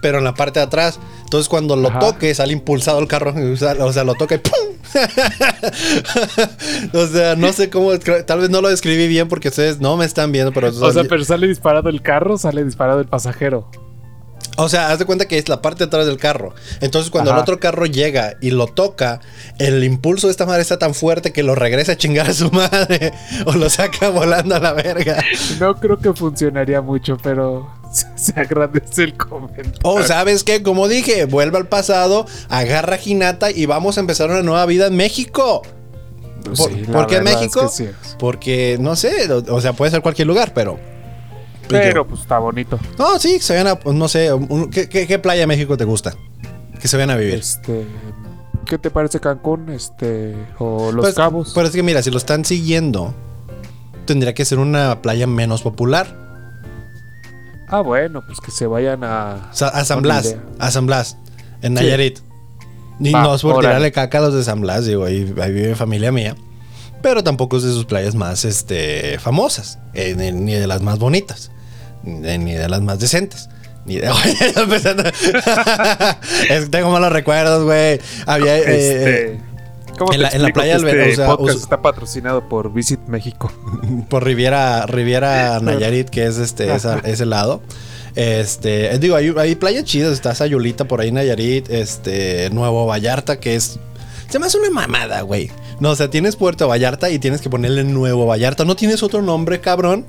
Pero 0.02 0.20
en 0.20 0.24
la 0.24 0.34
parte 0.34 0.60
de 0.60 0.66
atrás. 0.66 1.00
Entonces 1.24 1.50
cuando 1.50 1.76
lo 1.76 1.90
Ajá. 1.90 2.00
toque, 2.00 2.34
sale 2.34 2.54
impulsado 2.54 3.00
el 3.00 3.08
carro. 3.08 3.34
O 3.80 3.94
sea, 3.94 4.04
lo 4.04 4.16
toca 4.16 4.36
y 4.36 4.40
¡pum! 4.40 4.74
o 6.94 7.08
sea, 7.08 7.36
no 7.36 7.52
sé 7.52 7.70
cómo. 7.70 7.98
Tal 8.00 8.40
vez 8.40 8.50
no 8.50 8.62
lo 8.62 8.70
describí 8.70 9.08
bien 9.08 9.28
porque 9.28 9.50
ustedes 9.50 9.80
no 9.80 9.98
me 9.98 10.06
están 10.06 10.32
viendo, 10.32 10.54
pero. 10.54 10.70
O 10.70 10.92
sea, 10.92 11.04
pero 11.04 11.24
sale 11.24 11.48
disparado 11.48 11.90
el 11.90 12.02
carro, 12.02 12.38
sale 12.38 12.64
disparado 12.64 13.00
el 13.00 13.08
pasajero. 13.08 13.70
O 14.58 14.70
sea, 14.70 14.92
haz 14.92 15.00
de 15.00 15.06
cuenta 15.06 15.28
que 15.28 15.38
es 15.38 15.50
la 15.50 15.62
parte 15.62 15.80
de 15.80 15.86
atrás 15.86 16.06
del 16.06 16.18
carro. 16.18 16.54
Entonces, 16.82 17.10
cuando 17.10 17.32
Ajá. 17.32 17.40
el 17.40 17.42
otro 17.42 17.60
carro 17.60 17.86
llega 17.86 18.36
y 18.40 18.52
lo 18.52 18.68
toca, 18.68 19.20
el 19.58 19.84
impulso 19.84 20.28
de 20.28 20.32
esta 20.32 20.46
madre 20.46 20.62
está 20.62 20.78
tan 20.78 20.94
fuerte 20.94 21.32
que 21.32 21.44
lo 21.44 21.56
regresa 21.56 21.94
a 21.94 21.98
chingar 21.98 22.30
a 22.30 22.34
su 22.34 22.52
madre 22.52 23.14
o 23.46 23.54
lo 23.54 23.70
saca 23.70 24.10
volando 24.10 24.56
a 24.56 24.60
la 24.60 24.74
verga. 24.74 25.24
No 25.60 25.76
creo 25.76 25.98
que 25.98 26.14
funcionaría 26.14 26.82
mucho, 26.82 27.18
pero 27.22 27.72
se, 28.16 28.40
agradece 28.40 29.04
el 29.04 29.18
comentario. 29.18 29.74
O 29.84 30.04
sabes 30.04 30.44
qué, 30.44 30.62
como 30.62 30.88
dije, 30.88 31.26
vuelve 31.26 31.58
al 31.58 31.68
pasado, 31.68 32.26
agarra 32.50 32.96
a 32.96 33.00
Hinata 33.04 33.52
y 33.52 33.66
vamos 33.66 33.98
a 33.98 34.02
empezar 34.02 34.30
una 34.30 34.44
nueva 34.44 34.66
vida 34.66 34.88
en 34.88 34.96
México. 34.96 35.62
¿Por, 36.44 36.58
Sí, 36.58 36.86
la 36.88 36.94
por 36.94 37.08
qué 37.08 37.18
en 37.18 37.28
es 37.28 37.34
México? 37.36 37.62
que 37.62 37.70
sí. 37.70 37.90
Porque, 38.20 38.78
no 38.80 38.96
sé, 38.96 39.32
o, 39.32 39.56
o 39.56 39.62
sea, 39.62 39.74
puede 39.74 39.92
ser 39.92 40.02
cualquier 40.02 40.28
lugar, 40.28 40.54
pero... 40.54 40.78
Pero 41.68 42.06
pues 42.08 42.22
está 42.22 42.40
bonito. 42.40 42.80
No, 42.98 43.18
sí, 43.20 43.34
que 43.38 43.42
se 43.42 43.54
vayan 43.54 43.78
a, 43.86 43.92
no 43.92 44.08
sé, 44.08 44.34
un- 44.34 44.70
¿qué, 44.70 44.88
qué, 44.90 45.08
qué 45.08 45.20
playa 45.20 45.42
de 45.42 45.48
México 45.48 45.78
te 45.78 45.86
gusta? 45.86 46.14
Que 46.80 46.88
se 46.88 46.98
vayan 46.98 47.12
a 47.12 47.16
vivir. 47.16 47.36
Este, 47.36 47.86
¿qué 48.66 48.78
te 48.78 48.90
parece 48.92 49.20
Cancún? 49.20 49.70
Este, 49.70 50.36
o 50.60 50.92
Los 50.92 51.04
Pues, 51.06 51.16
Cabos. 51.16 51.52
Pero 51.56 51.68
es 51.68 51.74
que 51.74 51.84
mira, 51.84 52.02
si 52.04 52.12
lo 52.12 52.18
están 52.18 52.44
siguiendo, 52.46 53.14
tendría 54.06 54.34
que 54.34 54.44
ser 54.46 54.60
una 54.60 55.02
playa 55.02 55.26
menos 55.28 55.62
popular. 55.62 56.22
Ah, 57.70 57.82
bueno, 57.82 58.22
pues 58.26 58.40
que 58.40 58.52
se 58.52 58.68
vayan 58.68 59.04
a 59.04 59.50
a 59.52 59.86
San 59.86 60.02
Blas, 60.02 60.36
a 60.60 60.70
San 60.72 60.86
Blas, 60.86 61.18
en 61.62 61.76
Sí. 61.78 61.84
Nayarit. 61.84 62.20
Y 63.00 63.12
Va, 63.12 63.24
no 63.24 63.34
es 63.36 63.42
por 63.42 63.60
tirarle 63.62 63.92
caca 63.92 64.20
a 64.20 64.22
los 64.22 64.34
de 64.36 64.44
San 64.44 64.62
Blas, 64.62 64.86
digo, 64.86 65.06
ahí, 65.06 65.34
ahí 65.42 65.52
vive 65.52 65.74
familia 65.76 66.12
mía. 66.12 66.36
Pero 67.04 67.24
tampoco 67.24 67.58
es 67.58 67.64
de 67.64 67.70
sus 67.70 67.86
playas 67.86 68.16
más 68.16 68.46
este, 68.46 69.20
famosas, 69.20 69.78
eh, 69.94 70.16
ni, 70.18 70.32
ni 70.32 70.54
de 70.54 70.66
las 70.66 70.82
más 70.82 70.98
bonitas, 70.98 71.52
ni 72.02 72.54
de, 72.54 72.68
las 72.68 72.82
más 72.82 72.98
decentes. 72.98 73.48
Ni 73.86 73.98
de, 73.98 74.08
es 76.50 76.64
que 76.64 76.70
tengo 76.72 76.90
malos 76.90 77.12
recuerdos, 77.12 77.64
güey. 77.66 78.00
Había. 78.26 78.58
eh, 78.58 78.64
eh, 78.66 79.38
Este, 79.38 79.54
¿Cómo 79.98 80.12
en 80.14 80.18
te 80.18 80.24
la- 80.24 80.30
en 80.30 80.42
la 80.42 80.50
playa 80.50 80.78
del 80.80 80.88
este 80.88 81.12
o 81.12 81.16
sea, 81.18 81.28
podcast 81.28 81.60
está 81.60 81.82
patrocinado 81.82 82.48
por 82.50 82.74
Visit 82.74 83.02
México. 83.08 83.52
por 84.10 84.24
Riviera, 84.24 84.86
Riviera 84.88 85.60
Nayarit, 85.60 86.10
que 86.10 86.26
es 86.26 86.38
este 86.38 86.74
esa- 86.74 87.00
ese 87.04 87.26
lado. 87.28 87.62
Este, 88.16 88.94
eh, 88.94 88.98
digo, 89.00 89.16
hay, 89.16 89.34
hay 89.38 89.56
playas 89.56 89.84
chidas, 89.86 90.14
está 90.14 90.34
Sayulita 90.36 90.86
por 90.86 91.02
ahí 91.02 91.12
Nayarit, 91.12 91.70
este, 91.70 92.50
Nuevo 92.52 92.86
Vallarta, 92.88 93.40
que 93.40 93.56
es 93.56 93.80
se 94.30 94.40
me 94.40 94.46
hace 94.48 94.58
una 94.58 94.70
mamada, 94.70 95.22
güey. 95.22 95.52
No, 95.80 95.92
o 95.92 95.96
sea, 95.96 96.10
tienes 96.10 96.36
Puerto 96.36 96.68
Vallarta 96.68 97.10
y 97.10 97.20
tienes 97.20 97.42
que 97.42 97.50
ponerle 97.50 97.84
Nuevo 97.84 98.26
Vallarta. 98.26 98.66
¿No 98.66 98.76
tienes 98.76 99.04
otro 99.04 99.22
nombre, 99.22 99.60
cabrón? 99.62 100.06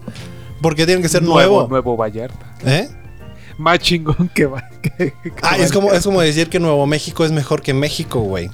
¿Por 0.63 0.75
qué 0.77 0.87
tiene 0.87 1.03
que 1.03 1.09
ser 1.09 1.23
nuevo? 1.23 1.67
Nuevo 1.69 1.97
Vallarta. 1.97 2.55
¿Eh? 2.65 2.89
más 3.57 3.79
chingón 3.79 4.29
que 4.35 4.47
va. 4.47 4.65
que- 4.83 4.91
que 5.23 5.33
Ah, 5.43 5.57
es 5.59 5.71
como, 5.71 5.93
es 5.93 6.03
como 6.05 6.21
decir 6.21 6.49
que 6.49 6.59
Nuevo 6.59 6.87
México 6.87 7.25
es 7.25 7.31
mejor 7.31 7.63
que 7.63 7.73
México, 7.73 8.21
güey. 8.21 8.51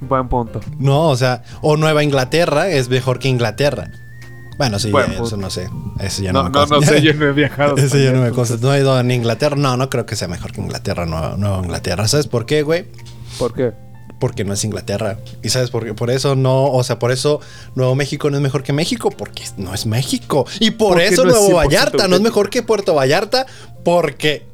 Buen 0.00 0.28
punto. 0.28 0.60
No, 0.78 1.08
o 1.08 1.16
sea, 1.16 1.42
o 1.62 1.76
Nueva 1.76 2.02
Inglaterra 2.04 2.68
es 2.68 2.88
mejor 2.90 3.18
que 3.18 3.28
Inglaterra. 3.28 3.90
Bueno, 4.58 4.78
sí, 4.78 4.90
Bueno, 4.90 5.24
eso 5.26 5.36
no 5.36 5.50
sé. 5.50 5.68
Eso 6.00 6.22
ya 6.22 6.32
no, 6.32 6.42
No, 6.42 6.44
me 6.44 6.50
no, 6.50 6.58
consta. 6.66 6.74
no 6.76 6.82
sé, 6.82 7.02
yo 7.02 7.14
no 7.18 7.26
he 7.26 7.32
viajado. 7.32 7.76
Eso 7.76 7.96
ya 7.98 8.12
no 8.12 8.22
me 8.22 8.30
consta. 8.30 8.56
No 8.60 8.74
he 8.74 8.80
ido 8.80 8.98
en 9.00 9.10
Inglaterra. 9.10 9.56
No, 9.56 9.76
no 9.76 9.88
creo 9.90 10.04
que 10.06 10.16
sea 10.16 10.28
mejor 10.28 10.52
que 10.52 10.60
Inglaterra, 10.60 11.06
Nueva, 11.06 11.36
Nueva 11.38 11.58
Inglaterra. 11.58 12.06
¿Sabes 12.08 12.26
por 12.26 12.44
qué, 12.46 12.62
güey? 12.62 12.86
¿Por 13.38 13.54
qué? 13.54 13.72
Porque 14.18 14.44
no 14.44 14.54
es 14.54 14.64
Inglaterra. 14.64 15.18
¿Y 15.42 15.50
sabes 15.50 15.70
por 15.70 15.84
qué? 15.84 15.92
Por 15.92 16.10
eso 16.10 16.36
no, 16.36 16.72
o 16.72 16.82
sea, 16.84 16.98
por 16.98 17.12
eso 17.12 17.40
Nuevo 17.74 17.94
México 17.94 18.30
no 18.30 18.36
es 18.36 18.42
mejor 18.42 18.62
que 18.62 18.72
México, 18.72 19.10
porque 19.10 19.44
no 19.56 19.74
es 19.74 19.86
México. 19.86 20.46
Y 20.58 20.72
por 20.72 20.94
Porque 20.94 21.08
eso 21.08 21.24
no 21.24 21.32
Nuevo 21.32 21.48
100% 21.50 21.54
Vallarta 21.56 22.08
no 22.08 22.16
es 22.16 22.22
mejor 22.22 22.48
que 22.48 22.62
Puerto 22.62 22.94
Vallarta, 22.94 23.46
porque. 23.84 24.46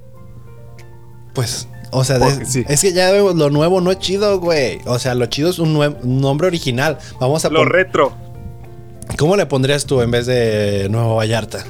Pues, 1.32 1.68
o 1.92 2.04
sea, 2.04 2.18
Porque 2.18 2.42
es, 2.42 2.52
sí. 2.52 2.64
es 2.68 2.80
que 2.80 2.92
ya 2.92 3.10
vemos, 3.12 3.36
lo 3.36 3.50
nuevo 3.50 3.80
no 3.80 3.90
es 3.92 3.98
chido, 3.98 4.40
güey. 4.40 4.80
O 4.86 4.98
sea, 4.98 5.14
lo 5.14 5.26
chido 5.26 5.50
es 5.50 5.58
un, 5.58 5.74
nombre 6.02 6.46
original. 6.46 6.98
Vamos 7.20 7.44
a 7.44 7.50
Lo 7.50 7.64
retro. 7.64 8.12
¿Cómo 9.18 9.36
le 9.36 9.46
pondrías 9.46 9.84
tú 9.84 10.00
en 10.00 10.10
vez 10.10 10.26
de 10.26 10.88
Nuevo 10.90 11.16
Vallarta? 11.16 11.64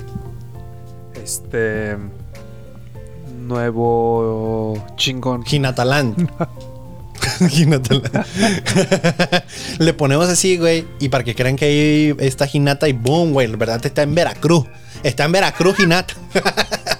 Este. 1.23 1.97
Nuevo 3.41 4.75
chingón. 4.97 5.45
Ginataland. 5.45 6.31
Ginataland. 7.49 8.25
Le 9.79 9.95
ponemos 9.95 10.29
así, 10.29 10.57
güey. 10.57 10.87
Y 11.01 11.09
para 11.09 11.25
que 11.25 11.35
crean 11.35 11.57
que 11.57 11.65
ahí 11.65 12.17
está 12.19 12.47
Ginata 12.47 12.89
y 12.89 12.93
boom, 12.93 13.33
güey. 13.33 13.49
La 13.49 13.57
verdad 13.57 13.85
está 13.85 14.03
en 14.03 14.15
Veracruz. 14.15 14.67
Está 15.03 15.25
en 15.25 15.33
Veracruz, 15.33 15.77
Ginata. 15.77 16.15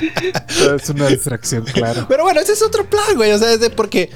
Es 0.00 0.88
una 0.88 1.08
distracción, 1.08 1.64
claro. 1.64 2.06
Pero 2.08 2.22
bueno, 2.22 2.40
ese 2.40 2.52
es 2.52 2.62
otro 2.62 2.88
plan, 2.88 3.16
güey. 3.16 3.32
O 3.32 3.38
sea, 3.38 3.52
es 3.52 3.60
de 3.60 3.68
porque. 3.68 4.10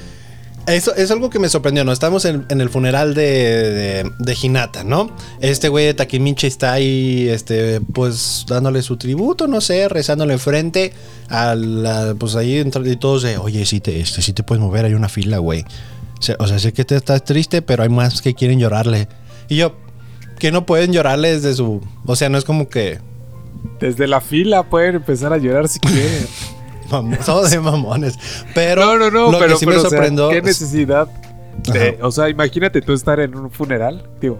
Eso 0.67 0.95
es 0.95 1.11
algo 1.11 1.29
que 1.29 1.37
me 1.37 1.47
sorprendió, 1.47 1.83
¿no? 1.83 1.91
Estamos 1.91 2.25
en, 2.25 2.45
en 2.49 2.59
el 2.59 2.69
funeral 2.69 3.13
de, 3.13 3.21
de, 3.21 4.11
de 4.17 4.37
Hinata, 4.41 4.83
¿no? 4.83 5.11
Este 5.39 5.69
güey 5.69 5.85
de 5.85 5.93
Takemichi 5.93 6.47
está 6.47 6.73
ahí, 6.73 7.29
este, 7.29 7.81
pues, 7.81 8.45
dándole 8.47 8.81
su 8.81 8.97
tributo, 8.97 9.47
no 9.47 9.61
sé, 9.61 9.87
rezándole 9.89 10.33
enfrente 10.33 10.91
a 11.29 11.53
la, 11.53 12.15
pues 12.17 12.35
ahí 12.35 12.57
entre 12.57 12.89
y 12.89 12.95
todos 12.95 13.21
de, 13.21 13.37
oye, 13.37 13.63
sí 13.65 13.79
te, 13.79 13.99
este, 13.99 14.23
sí 14.23 14.33
te 14.33 14.41
puedes 14.41 14.61
mover, 14.61 14.85
hay 14.85 14.95
una 14.95 15.09
fila, 15.09 15.37
güey. 15.37 15.65
O 16.19 16.21
sea, 16.21 16.35
o 16.39 16.47
sea, 16.47 16.57
sé 16.57 16.73
que 16.73 16.83
te 16.83 16.95
estás 16.95 17.23
triste, 17.23 17.61
pero 17.61 17.83
hay 17.83 17.89
más 17.89 18.23
que 18.23 18.33
quieren 18.33 18.59
llorarle. 18.59 19.07
Y 19.47 19.57
yo, 19.57 19.75
que 20.39 20.51
no 20.51 20.65
pueden 20.65 20.91
llorarle 20.91 21.33
desde 21.33 21.53
su, 21.53 21.81
o 22.07 22.15
sea, 22.15 22.29
no 22.29 22.39
es 22.39 22.43
como 22.43 22.69
que, 22.69 22.99
Desde 23.79 24.07
la 24.07 24.19
fila 24.19 24.63
pueden 24.63 24.95
empezar 24.95 25.31
a 25.31 25.37
llorar 25.37 25.67
si 25.67 25.79
quieren. 25.79 26.27
mam- 26.89 27.21
somos 27.21 27.49
de 27.51 27.59
mamones. 27.59 28.17
Pero 28.53 28.85
no, 28.85 28.97
no, 28.97 29.09
no, 29.11 29.31
lo 29.31 29.39
pero, 29.39 29.53
que 29.53 29.59
sí 29.59 29.65
pero, 29.65 29.71
me 29.71 29.77
o 29.77 29.81
sea, 29.81 29.89
sorprendió... 29.89 30.29
¿Qué 30.29 30.41
necesidad? 30.41 31.07
de- 31.71 31.97
o 32.01 32.11
sea, 32.11 32.29
imagínate 32.29 32.81
tú 32.81 32.93
estar 32.93 33.19
en 33.19 33.35
un 33.35 33.49
funeral. 33.49 34.07
Digo, 34.21 34.37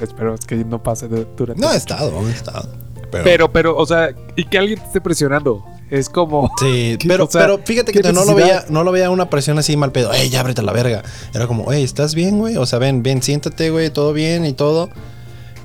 espero 0.00 0.36
que 0.46 0.56
no 0.56 0.82
pase 0.82 1.08
du- 1.08 1.26
durante. 1.36 1.60
No 1.60 1.72
he 1.72 1.76
estado, 1.76 2.10
no 2.10 2.28
he 2.28 2.32
estado. 2.32 2.68
Pero, 3.10 3.50
pero, 3.50 3.74
o 3.76 3.86
sea, 3.86 4.10
y 4.36 4.44
que 4.44 4.58
alguien 4.58 4.78
te 4.78 4.84
esté 4.86 5.00
presionando. 5.00 5.64
Es 5.90 6.10
como. 6.10 6.50
Sí, 6.60 6.98
pero, 7.08 7.24
O 7.24 7.30
sea, 7.30 7.40
pero 7.40 7.58
fíjate 7.64 7.90
que 7.92 8.02
¿qué 8.02 8.12
no 8.12 8.24
lo 8.26 8.34
veía, 8.34 8.66
no 8.68 8.84
lo 8.84 8.92
veía 8.92 9.08
una 9.08 9.30
presión 9.30 9.58
así 9.58 9.74
mal 9.78 9.92
pedo. 9.92 10.12
Ey, 10.12 10.28
ya 10.28 10.40
ábrete 10.40 10.60
la 10.60 10.72
verga. 10.72 11.02
Era 11.34 11.46
como, 11.46 11.72
ey, 11.72 11.82
¿estás 11.82 12.14
bien, 12.14 12.38
güey? 12.38 12.58
O 12.58 12.66
sea, 12.66 12.78
ven, 12.78 13.02
ven, 13.02 13.22
siéntate, 13.22 13.70
güey, 13.70 13.88
todo 13.88 14.12
bien 14.12 14.44
y 14.44 14.52
todo. 14.52 14.90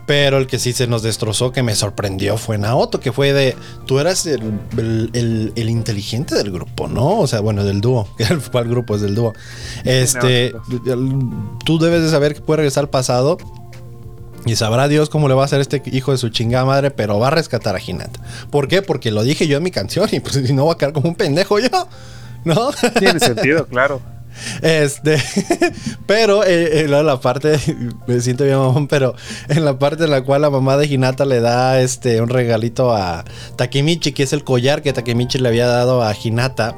Pero 0.06 0.38
el 0.38 0.48
que 0.48 0.60
sí 0.60 0.74
se 0.74 0.86
nos 0.88 1.02
destrozó, 1.02 1.52
que 1.54 1.64
me 1.64 1.76
sorprendió, 1.76 2.38
fue 2.38 2.58
Naoto, 2.58 3.00
que 3.00 3.12
fue 3.14 3.32
de. 3.32 3.56
Tú 3.86 4.00
eras 4.00 4.26
el, 4.26 4.42
el- 4.78 5.10
el- 5.14 5.54
el 5.56 5.70
inteligente 5.70 6.36
del 6.36 6.52
grupo, 6.52 6.90
¿no? 6.90 7.20
O 7.20 7.28
sea, 7.28 7.40
bueno, 7.40 7.64
del 7.64 7.80
dúo. 7.80 8.08
¿Cuál 8.52 8.68
grupo 8.68 8.96
es 8.96 9.02
del 9.02 9.16
dúo? 9.16 9.34
Este. 9.86 10.48
el- 10.48 11.30
tú 11.66 11.80
debes 11.80 12.02
de 12.04 12.10
saber 12.10 12.34
que 12.34 12.42
puede 12.42 12.58
regresar 12.58 12.84
al 12.84 12.90
pasado. 12.90 13.38
Y 14.46 14.58
sabrá 14.58 14.90
Dios 14.90 15.10
cómo 15.10 15.30
le 15.30 15.36
va 15.36 15.44
a 15.44 15.46
hacer 15.46 15.62
este 15.62 15.82
hijo 15.86 16.12
de 16.12 16.18
su 16.18 16.28
chingada 16.28 16.66
madre, 16.66 16.92
pero 16.92 17.18
va 17.18 17.28
a 17.28 17.32
rescatar 17.32 17.78
a 17.78 17.80
Hinata. 17.80 18.20
¿Por 18.52 18.68
qué? 18.68 18.82
Porque 18.82 19.10
lo 19.10 19.24
dije 19.24 19.48
yo 19.48 19.56
en 19.56 19.64
mi 19.64 19.72
canción 19.72 20.10
y 20.12 20.20
pues 20.20 20.36
si 20.46 20.52
no 20.52 20.66
va 20.66 20.74
a 20.74 20.78
quedar 20.78 20.92
como 20.92 21.08
un 21.08 21.16
pendejo 21.16 21.60
yo. 21.60 21.70
¿No? 22.44 22.72
Tiene 23.00 23.22
sentido, 23.22 23.66
claro. 23.68 24.02
Este, 24.62 25.18
pero 26.06 26.44
eh, 26.44 26.82
eh, 26.82 26.86
luego 26.88 27.04
la 27.04 27.20
parte, 27.20 27.60
me 28.08 28.22
siento 28.22 28.44
bien 28.44 28.58
mamón, 28.58 28.88
pero 28.88 29.16
en 29.50 29.66
la 29.66 29.78
parte 29.80 30.06
en 30.06 30.12
la 30.12 30.22
cual 30.24 30.42
la 30.42 30.50
mamá 30.50 30.78
de 30.78 30.88
Hinata 30.88 31.26
le 31.26 31.40
da 31.40 31.80
este 31.82 32.22
un 32.22 32.30
regalito 32.30 32.96
a 32.96 33.26
Takemichi, 33.56 34.12
que 34.12 34.24
es 34.24 34.34
el 34.34 34.44
collar 34.44 34.82
que 34.82 34.94
Takemichi 34.94 35.38
le 35.40 35.50
había 35.50 35.68
dado 35.68 36.04
a 36.04 36.14
Hinata. 36.14 36.76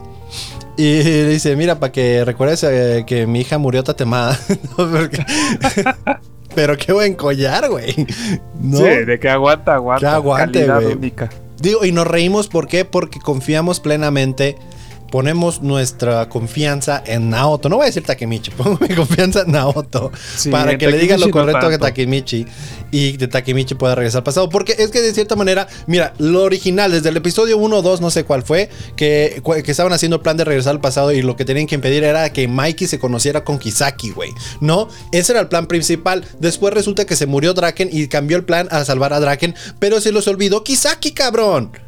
Y 0.77 0.99
dice, 1.27 1.55
mira, 1.55 1.79
para 1.79 1.91
que 1.91 2.25
recuerdes 2.25 2.63
eh, 2.63 3.03
que 3.07 3.27
mi 3.27 3.41
hija 3.41 3.57
murió 3.57 3.83
tatemada. 3.83 4.39
Pero 6.53 6.77
qué 6.77 6.93
buen 6.93 7.15
collar, 7.15 7.69
güey. 7.69 7.93
¿No? 8.61 8.77
Sí, 8.77 8.83
de 8.83 9.19
que 9.19 9.29
aguanta, 9.29 9.75
aguanta. 9.75 9.99
Que 9.99 10.13
aguante, 10.13 10.67
güey. 10.67 11.13
Digo, 11.59 11.85
y 11.85 11.91
nos 11.91 12.07
reímos, 12.07 12.47
¿por 12.47 12.67
qué? 12.67 12.85
Porque 12.85 13.19
confiamos 13.19 13.79
plenamente, 13.79 14.57
ponemos 15.09 15.61
nuestra 15.61 16.27
confianza 16.29 17.03
en 17.05 17.29
Naoto. 17.29 17.69
No 17.69 17.77
voy 17.77 17.83
a 17.83 17.87
decir 17.87 18.03
Takemichi, 18.03 18.51
pongo 18.57 18.77
mi 18.81 18.93
confianza 18.93 19.41
en 19.41 19.51
Naoto 19.51 20.11
Sí, 20.35 20.49
para 20.49 20.77
que 20.77 20.87
le 20.87 20.97
diga 20.97 21.17
lo 21.17 21.25
Takemichi 21.25 21.27
no 21.27 21.31
correcto 21.31 21.67
a. 21.67 21.77
Takemichi 21.77 22.45
y 22.91 23.17
de 23.17 23.27
Takemichi 23.27 23.75
pueda 23.75 23.95
regresar 23.95 24.19
al 24.19 24.23
pasado. 24.23 24.49
Porque 24.49 24.75
es 24.77 24.89
que 24.89 25.01
de 25.01 25.13
cierta 25.13 25.35
manera, 25.35 25.67
mira, 25.87 26.13
lo 26.17 26.43
original, 26.43 26.91
desde 26.91 27.09
el 27.09 27.17
episodio 27.17 27.57
1 27.57 27.77
o 27.77 27.81
2, 27.81 28.01
no 28.01 28.09
sé 28.09 28.23
cuál 28.23 28.43
fue, 28.43 28.69
que, 28.95 29.41
que 29.63 29.71
estaban 29.71 29.93
haciendo 29.93 30.17
el 30.17 30.21
plan 30.21 30.37
de 30.37 30.45
regresar 30.45 30.71
al 30.71 30.81
pasado 30.81 31.11
y 31.11 31.21
lo 31.21 31.35
que 31.35 31.45
tenían 31.45 31.67
que 31.67 31.75
impedir 31.75 32.03
era 32.03 32.31
que 32.31 32.47
Mikey 32.47 32.87
se 32.87 32.99
conociera 32.99 33.43
con 33.43 33.59
Kisaki, 33.59 34.11
güey. 34.11 34.31
No, 34.61 34.87
ese 35.11 35.33
era 35.33 35.41
el 35.41 35.47
plan 35.47 35.67
principal. 35.67 36.25
Después 36.39 36.73
resulta 36.73 37.05
que 37.05 37.15
se 37.15 37.25
murió 37.25 37.53
Draken 37.53 37.89
y 37.91 38.07
cambió 38.07 38.37
el 38.37 38.45
plan 38.45 38.67
a 38.71 38.85
salvar 38.85 39.13
a 39.13 39.19
Draken, 39.19 39.55
pero 39.79 39.99
se 40.01 40.11
los 40.11 40.27
olvidó 40.27 40.63
Kisaki, 40.63 41.11
cabrón. 41.11 41.84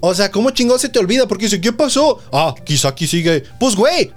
O 0.00 0.14
sea, 0.14 0.30
¿cómo 0.30 0.50
chingón 0.50 0.78
se 0.78 0.88
te 0.88 0.98
olvida? 0.98 1.26
Porque 1.26 1.46
dice, 1.46 1.60
¿qué 1.60 1.72
pasó? 1.72 2.18
Ah, 2.32 2.54
Kisaki 2.64 3.06
sigue. 3.06 3.42
Pues, 3.58 3.74
güey. 3.74 4.12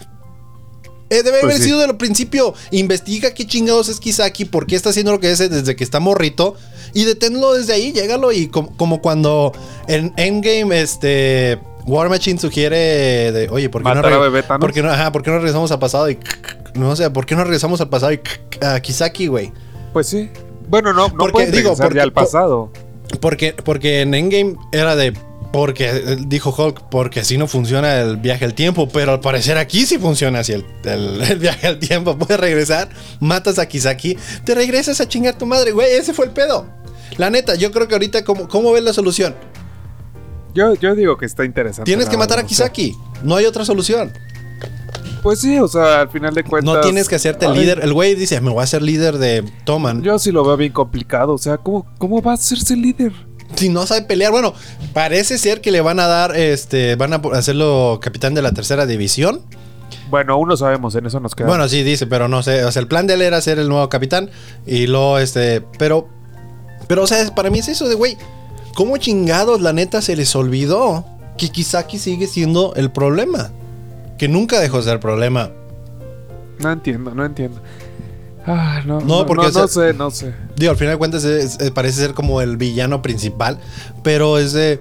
eh, 1.10 1.24
debe 1.24 1.32
Pues 1.42 1.44
haber 1.44 1.58
sí. 1.58 1.64
sido 1.64 1.80
del 1.80 1.98
principio. 1.98 2.54
Investiga 2.72 3.34
qué 3.34 3.46
chingados 3.46 3.90
es 3.90 4.00
Kisaki, 4.00 4.46
por 4.46 4.66
qué 4.68 4.76
está 4.76 4.90
haciendo 4.92 5.12
lo 5.12 5.20
que 5.20 5.30
hace 5.30 5.50
desde 5.50 5.76
que 5.76 5.84
está 5.84 6.00
morrito. 6.00 6.56
Y 6.94 7.04
deténlo 7.06 7.54
desde 7.54 7.74
ahí, 7.74 7.92
llégalo. 7.94 8.32
Y 8.32 8.48
com- 8.48 8.76
como 8.78 9.02
cuando 9.02 9.52
en 9.88 10.14
Endgame, 10.18 10.80
este. 10.82 11.60
War 11.88 12.10
Machine 12.10 12.40
sugiere 12.40 13.32
de, 13.32 13.50
oye, 13.50 13.68
¿por 13.68 13.82
qué, 13.82 13.90
no, 13.96 14.00
a 14.08 14.18
Bebé. 14.20 14.44
¿por 14.44 14.72
qué 14.72 14.84
no, 14.84 14.92
ajá, 14.92 15.12
¿por 15.12 15.24
qué 15.24 15.32
no 15.32 15.38
regresamos 15.38 15.72
al 15.72 15.80
pasado? 15.80 16.12
Y 16.12 16.20
no 16.76 16.96
sé, 16.96 17.10
¿por 17.10 17.26
qué 17.26 17.34
no 17.36 17.44
regresamos 17.44 17.82
al 17.82 17.90
pasado? 17.90 18.14
Y 18.14 18.20
a 18.64 18.80
Kisaki, 18.80 19.26
güey. 19.26 19.52
Pues 19.92 20.06
sí. 20.08 20.30
Bueno, 20.70 20.94
no, 20.94 21.08
no 21.08 21.16
Porque, 21.18 21.32
puedes 21.32 21.52
digo, 21.52 21.76
porque- 21.76 21.96
ya 21.96 22.04
al 22.04 22.14
pasado. 22.14 22.72
Porque, 23.20 23.54
porque 23.54 24.02
en 24.02 24.14
Endgame 24.14 24.56
era 24.72 24.96
de. 24.96 25.14
Porque 25.52 26.18
dijo 26.28 26.56
Hulk, 26.58 26.84
porque 26.90 27.20
así 27.20 27.38
no 27.38 27.46
funciona 27.48 28.00
el 28.00 28.18
viaje 28.18 28.46
al 28.46 28.54
tiempo. 28.54 28.88
Pero 28.88 29.12
al 29.12 29.20
parecer 29.20 29.58
aquí 29.58 29.86
sí 29.86 29.98
funciona 29.98 30.40
así 30.40 30.54
el, 30.54 30.66
el- 30.86 31.22
el 31.30 31.40
viaje 31.40 31.68
al 31.68 31.78
tiempo. 31.80 32.18
Puedes 32.18 32.40
regresar, 32.40 32.90
matas 33.20 33.60
a 33.60 33.68
Kisaki, 33.68 34.18
te 34.46 34.56
regresas 34.56 35.02
a 35.02 35.08
chingar 35.08 35.38
tu 35.38 35.46
madre, 35.46 35.72
güey. 35.72 35.92
Ese 35.92 36.14
fue 36.14 36.26
el 36.26 36.32
pedo. 36.32 36.66
La 37.18 37.30
neta, 37.30 37.56
yo 37.56 37.72
creo 37.72 37.88
que 37.90 37.96
ahorita, 37.96 38.24
¿cómo, 38.24 38.48
cómo 38.48 38.72
ves 38.72 38.84
la 38.84 38.94
solución? 38.94 39.36
Yo, 40.54 40.74
yo 40.76 40.96
digo 40.96 41.18
que 41.18 41.26
está 41.26 41.44
interesante. 41.46 41.90
Tienes 41.90 42.08
que 42.10 42.18
matar 42.18 42.40
a 42.40 42.44
Kisaki. 42.46 42.96
No 43.24 43.36
hay 43.36 43.46
otra 43.46 43.66
solución. 43.66 44.12
Pues 45.24 45.40
sí, 45.40 45.60
o 45.60 45.68
sea, 45.68 46.02
al 46.02 46.10
final 46.10 46.34
de 46.34 46.44
cuentas. 46.44 46.74
No 46.74 46.82
tienes 46.82 47.08
que 47.08 47.16
hacerte 47.16 47.46
el 47.46 47.54
líder. 47.54 47.80
El 47.84 47.94
güey 47.94 48.16
dice, 48.16 48.42
me 48.42 48.50
voy 48.50 48.62
a 48.62 48.64
hacer 48.64 48.82
líder 48.82 49.18
de 49.18 49.44
Toman. 49.66 50.02
Yo 50.02 50.18
sí 50.18 50.32
lo 50.32 50.44
veo 50.44 50.58
bien 50.58 50.72
complicado. 50.72 51.34
O 51.34 51.38
sea, 51.38 51.58
¿cómo, 51.58 51.86
cómo 52.00 52.22
va 52.22 52.32
a 52.32 52.34
hacerse 52.36 52.76
líder? 52.76 53.12
Si 53.56 53.70
no 53.70 53.86
sabe 53.86 54.04
pelear, 54.04 54.32
bueno, 54.32 54.54
parece 54.94 55.38
ser 55.38 55.62
que 55.62 55.72
le 55.72 55.82
van 55.82 56.00
a 56.00 56.08
dar, 56.08 56.36
este, 56.36 56.96
van 56.96 57.14
a 57.14 57.22
hacerlo 57.34 58.00
capitán 58.02 58.34
de 58.34 58.42
la 58.42 58.52
tercera 58.54 58.86
división. 58.86 59.42
Bueno, 60.10 60.34
aún 60.34 60.50
no 60.50 60.58
sabemos, 60.58 60.94
en 60.96 61.06
eso 61.06 61.20
nos 61.20 61.36
queda. 61.36 61.48
Bueno, 61.48 61.68
sí, 61.70 61.84
dice, 61.84 62.06
pero 62.06 62.28
no 62.28 62.44
sé. 62.44 62.66
O 62.66 62.72
sea, 62.72 62.82
el 62.82 62.88
plan 62.88 63.08
de 63.08 63.14
él 63.14 63.22
era 63.22 63.40
ser 63.42 63.60
el 63.60 63.70
nuevo 63.70 63.88
capitán. 63.90 64.30
Y 64.66 64.88
luego, 64.88 65.18
este. 65.20 65.62
Pero. 65.80 66.08
Pero, 66.88 67.04
o 67.04 67.08
sea, 67.08 67.34
para 67.34 67.50
mí 67.50 67.60
es 67.60 67.68
eso 67.70 67.88
de, 67.88 67.96
güey. 67.96 68.18
¿Cómo 68.76 68.98
chingados 68.98 69.62
la 69.62 69.74
neta 69.74 70.02
se 70.02 70.16
les 70.16 70.36
olvidó 70.36 71.06
que 71.38 71.50
Kisaki 71.50 71.98
sigue 71.98 72.28
siendo 72.28 72.74
el 72.76 72.92
problema? 72.92 73.52
Que 74.18 74.28
nunca 74.28 74.60
dejó 74.60 74.78
de 74.78 74.84
ser 74.84 75.00
problema. 75.00 75.52
no 76.60 76.72
entiendo, 76.72 77.14
no 77.16 77.26
entiendo. 77.26 77.62
Ah, 78.46 78.82
no, 78.86 79.00
No, 79.02 79.26
porque, 79.26 79.44
no, 79.44 79.50
o 79.50 79.52
sea- 79.52 79.62
no 79.62 79.68
sé, 79.68 79.94
no 79.94 80.12
sé. 80.12 80.34
Digo, 80.56 80.72
al 80.72 80.78
final 80.78 80.94
de 80.96 80.98
cuentas 80.98 81.24
es- 81.24 81.60
es- 81.60 81.72
parece 81.72 82.02
ser 82.02 82.14
como 82.14 82.42
el 82.42 82.58
villano 82.58 83.02
principal. 83.02 83.60
Pero 84.04 84.38
es 84.40 84.54
de. 84.54 84.80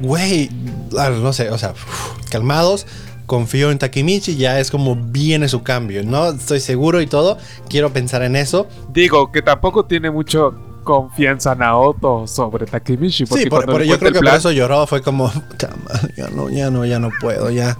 Güey. 0.00 0.50
No 0.92 1.32
sé, 1.32 1.50
o 1.50 1.58
sea, 1.58 1.70
uf, 1.72 2.28
calmados. 2.30 2.86
Confío 3.26 3.70
en 3.70 3.78
Takemichi, 3.78 4.36
ya 4.36 4.58
es 4.58 4.70
como 4.70 4.96
viene 4.96 5.48
su 5.48 5.62
cambio, 5.62 6.02
¿no? 6.02 6.28
Estoy 6.30 6.60
seguro 6.60 7.02
y 7.02 7.06
todo. 7.06 7.36
Quiero 7.68 7.92
pensar 7.92 8.22
en 8.22 8.36
eso. 8.36 8.66
Digo 8.90 9.30
que 9.32 9.42
tampoco 9.42 9.84
tiene 9.84 10.10
mucho 10.10 10.54
confianza 10.82 11.54
Naoto 11.54 12.26
sobre 12.26 12.64
Takemichi. 12.64 13.26
Porque 13.26 13.44
Sí, 13.44 13.50
por, 13.50 13.66
por- 13.66 13.82
yo 13.82 13.98
creo 13.98 14.08
el 14.08 14.14
que 14.14 14.20
por 14.20 14.28
plan- 14.28 14.36
eso 14.36 14.50
lloró. 14.50 14.86
Fue 14.86 15.02
como, 15.02 15.30
"Puta 15.50 15.68
madre, 15.84 16.14
ya 16.16 16.28
no, 16.30 16.48
ya 16.48 16.70
no, 16.70 16.86
ya 16.86 16.98
no 16.98 17.10
puedo, 17.20 17.50
ya. 17.50 17.76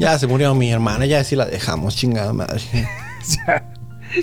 Ya 0.00 0.18
se 0.18 0.26
murió 0.26 0.52
mi 0.56 0.72
hermana, 0.72 1.06
ya 1.06 1.22
sí 1.22 1.36
la 1.36 1.44
dejamos, 1.46 1.94
chingada 1.94 2.32
madre. 2.32 2.60
ya, 3.46 3.69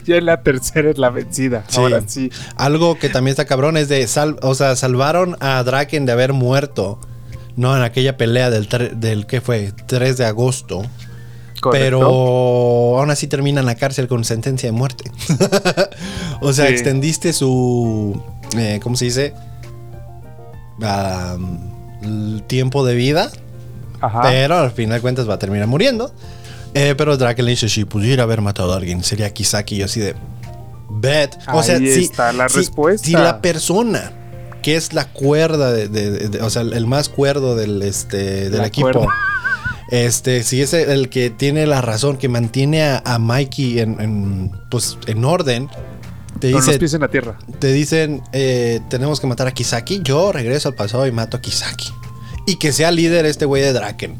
ya 0.06 0.16
en 0.18 0.26
la 0.26 0.42
tercera 0.42 0.90
es 0.90 0.98
la 0.98 1.10
vencida. 1.10 1.64
Sí. 1.68 1.80
Ahora 1.80 2.02
sí. 2.08 2.30
Algo 2.56 2.98
que 3.00 3.10
también 3.10 3.32
está 3.34 3.46
cabrón 3.46 3.78
es 3.78 3.90
de, 3.90 4.06
sal, 4.08 4.38
o 4.42 4.56
sea, 4.56 4.76
salvaron 4.76 5.36
a 5.40 5.62
Draken 5.64 6.06
de 6.06 6.12
haber 6.12 6.34
muerto, 6.34 7.00
¿no? 7.56 7.76
En 7.76 7.84
aquella 7.84 8.18
pelea 8.18 8.50
del, 8.50 8.68
del 9.00 9.26
¿qué 9.26 9.42
fue? 9.42 9.72
3 9.88 10.18
de 10.18 10.26
agosto. 10.26 10.84
Correcto. 11.60 11.86
Pero 11.86 13.00
aún 13.00 13.10
así 13.10 13.26
termina 13.28 13.62
en 13.62 13.66
la 13.66 13.74
cárcel 13.76 14.08
con 14.08 14.24
sentencia 14.24 14.68
de 14.68 14.74
muerte. 14.74 15.10
o 16.42 16.54
sea, 16.54 16.68
Sí. 16.68 16.74
extendiste 16.74 17.34
su. 17.34 18.22
eh, 18.56 18.80
¿Cómo 18.84 18.96
se 18.96 19.06
dice? 19.06 19.34
El 22.04 22.44
tiempo 22.48 22.86
de 22.86 22.96
vida. 22.96 23.32
Ajá. 24.02 24.22
Pero 24.24 24.58
al 24.60 24.72
final 24.72 24.98
de 24.98 25.02
cuentas 25.02 25.28
va 25.28 25.36
a 25.36 25.40
terminar 25.40 25.68
muriendo. 25.68 26.14
Eh, 26.74 26.96
pero 26.98 27.18
Draken 27.18 27.46
le 27.46 27.52
dice: 27.52 27.70
Si 27.70 27.86
pudiera 27.86 28.24
haber 28.24 28.42
matado 28.42 28.74
a 28.74 28.78
alguien, 28.78 29.04
sería 29.04 29.34
Kisaki. 29.34 29.76
Y 29.76 29.78
yo 29.80 29.86
así 29.86 30.00
de. 30.00 30.16
Bet. 30.90 31.38
O 31.54 31.62
sea, 31.64 31.76
Ahí 31.78 31.92
si, 31.92 32.04
está 32.06 32.32
la 32.34 32.48
si- 32.50 32.58
respuesta. 32.58 33.06
si 33.06 33.14
la 33.14 33.42
persona 33.42 34.12
que 34.64 34.76
es 34.76 34.94
la 34.94 35.06
cuerda 35.06 35.72
de, 35.72 35.88
de- 35.88 36.12
de- 36.12 36.30
de- 36.30 36.42
o 36.42 36.50
sea, 36.50 36.62
el 36.64 36.88
más 36.88 37.10
cuerdo 37.10 37.56
del, 37.56 37.82
este, 37.82 38.50
del 38.50 38.58
La 38.60 38.68
equipo. 38.68 38.92
cuerda. 38.92 39.08
Este, 39.90 40.44
si 40.44 40.62
es 40.62 40.74
el, 40.74 41.08
que 41.08 41.30
tiene 41.30 41.66
la 41.66 41.80
razón, 41.80 42.18
que 42.18 42.28
mantiene 42.28 42.84
a, 42.84 43.02
a 43.06 43.20
Mikey 43.20 43.80
en, 43.80 44.02
en, 44.02 44.52
pues, 44.70 44.98
en 45.08 45.24
orden, 45.24 45.70
te, 46.42 46.52
Con 46.52 46.60
los 46.60 46.66
dice, 46.66 46.78
pies 46.78 46.94
en 46.94 47.00
la 47.00 47.08
tierra. 47.08 47.38
te 47.60 47.72
dicen, 47.72 48.22
eh, 48.34 48.82
tenemos 48.90 49.22
que 49.22 49.28
matar 49.28 49.48
a 49.48 49.54
Kisaki, 49.54 50.02
yo 50.04 50.34
regreso 50.34 50.68
al 50.68 50.76
pasado 50.76 51.08
y 51.08 51.14
mato 51.14 51.38
a 51.38 51.42
Kisaki. 51.42 51.88
Y 52.46 52.58
que 52.58 52.74
sea 52.74 52.92
líder 52.92 53.26
este 53.26 53.46
güey 53.46 53.62
de 53.64 53.72
Draken. 53.72 54.18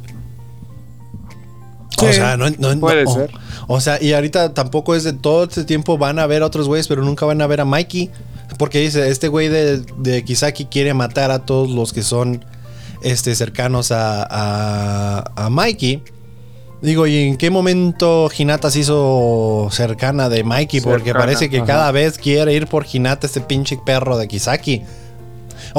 O 2.06 2.14
sea, 2.14 2.38
no, 2.38 2.50
no- 2.50 2.80
puede 2.80 3.04
no- 3.06 3.14
ser. 3.14 3.32
O 3.68 3.82
sea, 3.82 4.02
y 4.02 4.14
ahorita 4.14 4.54
tampoco 4.54 4.96
es 4.96 5.04
de 5.04 5.14
todo 5.14 5.44
este 5.44 5.64
tiempo 5.64 5.98
van 5.98 6.20
a 6.20 6.28
ver 6.28 6.44
a 6.44 6.46
otros 6.46 6.68
güeyes, 6.68 6.88
pero 6.88 7.04
nunca 7.04 7.26
van 7.26 7.42
a 7.42 7.48
ver 7.48 7.62
a 7.62 7.66
Mikey. 7.66 8.10
Porque 8.58 8.80
dice, 8.80 9.10
este 9.10 9.28
güey 9.28 9.50
de, 9.50 9.82
de 9.98 10.24
Kisaki 10.24 10.66
quiere 10.66 10.94
matar 10.94 11.32
a 11.32 11.40
todos 11.40 11.70
los 11.70 11.92
que 11.92 12.02
son 12.02 12.46
este, 13.04 13.36
cercanos 13.36 13.92
a, 13.92 14.24
a, 14.30 15.32
a 15.36 15.50
Mikey. 15.50 16.02
Digo, 16.82 17.08
¿y 17.08 17.18
en 17.24 17.38
qué 17.38 17.50
momento 17.50 18.30
Hinata 18.36 18.70
se 18.72 18.80
hizo 18.82 19.68
cercana 19.72 20.30
de 20.30 20.44
Mikey? 20.44 20.80
Porque 20.82 21.06
Cercana, 21.06 21.26
parece 21.26 21.50
que 21.50 21.58
ajá. 21.58 21.66
cada 21.66 21.92
vez 21.92 22.18
quiere 22.20 22.54
ir 22.54 22.68
por 22.68 22.86
Hinata, 22.92 23.26
este 23.28 23.42
pinche 23.42 23.78
perro 23.86 24.18
de 24.18 24.28
Kisaki. 24.28 24.84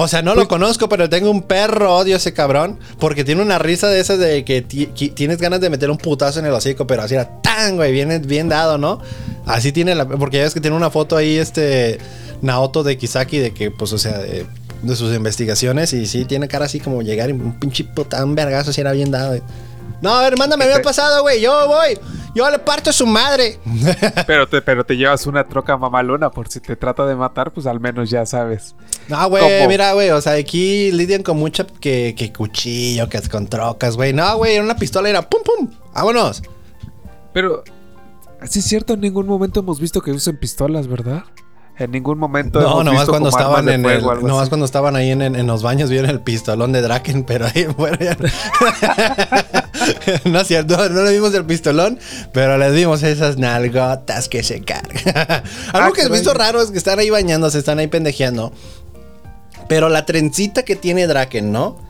O 0.00 0.09
sea, 0.09 0.23
no 0.23 0.35
lo 0.35 0.49
conozco, 0.49 0.88
pero 0.88 1.09
tengo 1.09 1.31
un 1.31 1.43
perro, 1.43 1.97
odio 1.97 2.14
a 2.14 2.19
ese 2.19 2.33
cabrón. 2.33 2.78
Porque 2.99 3.25
tiene 3.25 3.43
una 3.43 3.59
risa 3.59 3.88
de 3.88 4.00
esas 4.00 4.19
de 4.19 4.45
que 4.45 4.62
tienes 4.62 5.38
ganas 5.38 5.61
de 5.61 5.71
meter 5.71 5.90
un 5.90 5.99
putazo 5.99 6.38
en 6.40 6.47
el 6.47 6.52
hocico, 6.52 6.87
pero 6.87 7.02
así 7.02 7.14
era 7.14 7.40
tan, 7.43 7.76
güey, 7.76 7.93
bien, 7.93 8.23
bien 8.26 8.49
dado, 8.49 8.78
¿no? 8.78 9.00
Así 9.47 9.73
tiene 9.73 9.95
la. 9.95 10.07
Porque 10.07 10.38
ya 10.38 10.45
ves 10.45 10.55
que 10.55 10.61
tiene 10.61 10.76
una 10.76 10.90
foto 10.90 11.17
ahí, 11.17 11.37
este. 11.37 11.99
Naoto 12.40 12.85
de 12.85 12.97
Kisaki, 12.97 13.38
de 13.38 13.52
que, 13.52 13.73
pues, 13.73 13.93
o 13.93 13.99
sea, 13.99 14.19
de, 14.19 14.47
de 14.83 14.97
sus 14.97 15.14
investigaciones. 15.14 15.93
Y 15.93 16.07
sí, 16.07 16.25
tiene 16.25 16.47
cara 16.47 16.67
así 16.67 16.78
como 16.78 17.02
llegar 17.02 17.31
y 17.31 17.33
un 17.33 17.59
pinche 17.59 17.83
puta, 17.85 18.25
un 18.25 18.35
vergazo, 18.35 18.71
así 18.71 18.81
era 18.81 18.93
bien 18.93 19.11
dado. 19.11 19.31
güey. 19.31 19.43
No, 20.00 20.14
a 20.14 20.23
ver, 20.23 20.37
mándame, 20.38 20.64
me 20.64 20.73
había 20.73 20.83
pasado, 20.83 21.23
güey. 21.23 21.40
Yo 21.40 21.67
voy. 21.67 21.99
Yo 22.35 22.49
le 22.50 22.59
parto 22.59 22.90
a 22.90 22.93
su 22.93 23.07
madre. 23.07 23.59
Pero 24.26 24.47
te, 24.49 24.62
pero 24.62 24.85
te 24.85 24.97
llevas 24.97 25.26
una 25.26 25.49
troca 25.49 25.76
mamalona 25.76 26.31
por 26.31 26.47
si 26.49 26.61
te 26.61 26.76
trata 26.76 27.05
de 27.07 27.17
matar, 27.17 27.50
pues 27.52 27.67
al 27.67 27.81
menos 27.81 28.11
ya 28.11 28.25
sabes. 28.26 28.76
No, 29.09 29.28
güey, 29.28 29.67
mira, 29.67 29.93
güey, 29.95 30.11
o 30.11 30.21
sea, 30.21 30.35
aquí 30.35 30.93
lidian 30.93 31.23
con 31.23 31.37
mucha 31.38 31.67
que, 31.67 32.14
que 32.17 32.33
cuchillo, 32.33 33.09
que 33.09 33.17
es 33.17 33.28
con 33.28 33.49
trocas, 33.49 33.97
güey. 33.97 34.12
No, 34.12 34.37
güey, 34.37 34.55
era 34.55 34.62
una 34.62 34.76
pistola 34.76 35.09
era 35.09 35.23
pum, 35.23 35.40
pum, 35.43 35.71
vámonos. 35.95 36.43
Pero, 37.33 37.64
sí 38.45 38.61
es 38.61 38.67
cierto, 38.67 38.93
en 38.93 39.00
ningún 39.00 39.26
momento 39.26 39.61
hemos 39.61 39.81
visto 39.81 40.00
que 40.00 40.12
usen 40.12 40.38
pistolas, 40.38 40.87
¿verdad? 40.87 41.25
En 41.78 41.90
ningún 41.93 42.19
momento. 42.19 42.61
No, 42.61 42.67
hemos 42.73 42.85
nomás 42.85 43.00
visto 43.00 43.12
cuando 43.12 43.28
estaban 43.31 43.69
en 43.69 43.85
el, 43.85 44.02
nomás 44.02 44.43
así. 44.43 44.49
cuando 44.50 44.66
estaban 44.66 44.96
ahí 44.96 45.11
en, 45.12 45.23
en- 45.23 45.37
en 45.37 45.46
los 45.46 45.62
baños 45.62 45.90
vieron 45.90 46.11
el 46.11 46.20
pistolón 46.20 46.73
de 46.73 46.83
Draken, 46.83 47.23
pero 47.27 47.46
ahí 47.46 47.66
ya 48.01 48.16
no. 50.25 50.41
es 50.41 50.49
cierto, 50.49 50.88
no 50.88 51.03
le 51.03 51.12
vimos 51.12 51.35
el 51.35 51.45
pistolón, 51.45 51.99
pero 52.33 52.59
les 52.59 52.75
dimos 52.75 53.03
esas 53.03 53.38
nalgotas 53.38 54.29
que 54.29 54.43
se 54.43 54.62
cargan. 54.62 54.97
Algo 55.73 55.88
Ah, 55.88 55.91
que 55.95 56.03
caray. 56.03 56.12
visto 56.12 56.35
raro 56.35 56.61
es 56.62 56.71
que 56.71 56.79
están 56.79 56.99
ahí 56.99 57.11
bañándose, 57.11 57.59
están 57.59 57.79
ahí 57.79 57.87
pendejeando. 57.88 58.53
Pero 59.69 59.88
la 59.88 60.07
trencita 60.07 60.62
que 60.62 60.77
tiene 60.77 61.07
Draken, 61.07 61.53
¿no? 61.53 61.87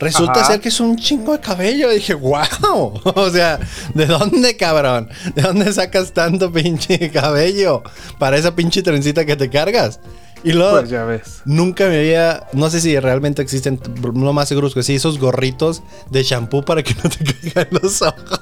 Resulta 0.00 0.40
Ajá. 0.40 0.52
ser 0.52 0.60
que 0.60 0.70
es 0.70 0.80
un 0.80 0.96
chingo 0.96 1.32
de 1.32 1.40
cabello. 1.40 1.90
dije, 1.90 2.14
wow. 2.14 3.00
O 3.04 3.30
sea, 3.30 3.60
¿de 3.94 4.06
dónde, 4.06 4.56
cabrón? 4.56 5.10
¿De 5.34 5.42
dónde 5.42 5.70
sacas 5.74 6.12
tanto 6.12 6.50
pinche 6.50 7.10
cabello 7.10 7.82
para 8.18 8.38
esa 8.38 8.56
pinche 8.56 8.82
trencita 8.82 9.26
que 9.26 9.36
te 9.36 9.50
cargas? 9.50 10.00
Y 10.42 10.52
luego, 10.52 10.78
Pues 10.78 10.88
ya 10.90 11.04
ves. 11.04 11.42
nunca 11.44 11.86
me 11.88 11.98
había. 11.98 12.46
No 12.54 12.70
sé 12.70 12.80
si 12.80 12.98
realmente 12.98 13.42
existen, 13.42 13.78
lo 14.02 14.32
más 14.32 14.48
seguro 14.48 14.68
es 14.68 14.74
que 14.74 14.82
sí, 14.82 14.94
esos 14.94 15.18
gorritos 15.18 15.82
de 16.10 16.22
shampoo 16.22 16.64
para 16.64 16.82
que 16.82 16.94
no 17.04 17.10
te 17.10 17.24
caigan 17.24 17.68
los 17.82 18.00
ojos. 18.02 18.40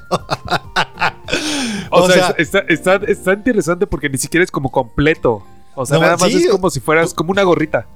O, 1.90 2.02
O 2.02 2.06
sea, 2.10 2.14
sea- 2.28 2.34
está, 2.38 2.58
está, 2.68 2.96
está 3.06 3.32
interesante 3.32 3.86
porque 3.86 4.08
ni 4.08 4.18
siquiera 4.18 4.44
es 4.44 4.50
como 4.50 4.70
completo. 4.70 5.42
O 5.74 5.86
sea, 5.86 5.96
No, 5.96 6.02
nada 6.04 6.16
más 6.16 6.30
sí. 6.30 6.38
es 6.44 6.48
como 6.50 6.70
si 6.70 6.80
fueras 6.80 7.14
como 7.14 7.30
una 7.32 7.42
gorrita. 7.42 7.86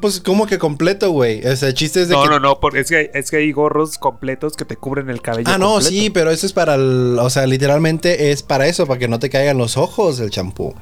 Pues, 0.00 0.20
como 0.20 0.46
que 0.46 0.58
completo, 0.58 1.10
güey. 1.12 1.46
O 1.46 1.54
sea, 1.56 1.68
el 1.68 1.74
chiste 1.74 2.02
es 2.02 2.08
de 2.08 2.14
No, 2.14 2.24
que. 2.24 2.28
no, 2.30 2.40
no, 2.40 2.58
porque 2.60 2.80
es 2.80 2.88
que, 2.88 3.10
es 3.14 3.30
que 3.30 3.36
hay 3.36 3.52
gorros 3.52 3.98
completos 3.98 4.54
que 4.56 4.64
te 4.64 4.76
cubren 4.76 5.08
el 5.10 5.22
cabello. 5.22 5.48
Ah, 5.48 5.58
no, 5.58 5.74
completo. 5.74 5.90
sí, 5.90 6.10
pero 6.10 6.30
eso 6.32 6.44
es 6.46 6.52
para 6.52 6.74
el. 6.74 7.16
O 7.20 7.30
sea, 7.30 7.46
literalmente 7.46 8.32
es 8.32 8.42
para 8.42 8.66
eso, 8.66 8.86
para 8.86 8.98
que 8.98 9.06
no 9.06 9.20
te 9.20 9.30
caigan 9.30 9.58
los 9.58 9.76
ojos 9.76 10.18
el 10.18 10.30
champú. 10.30 10.74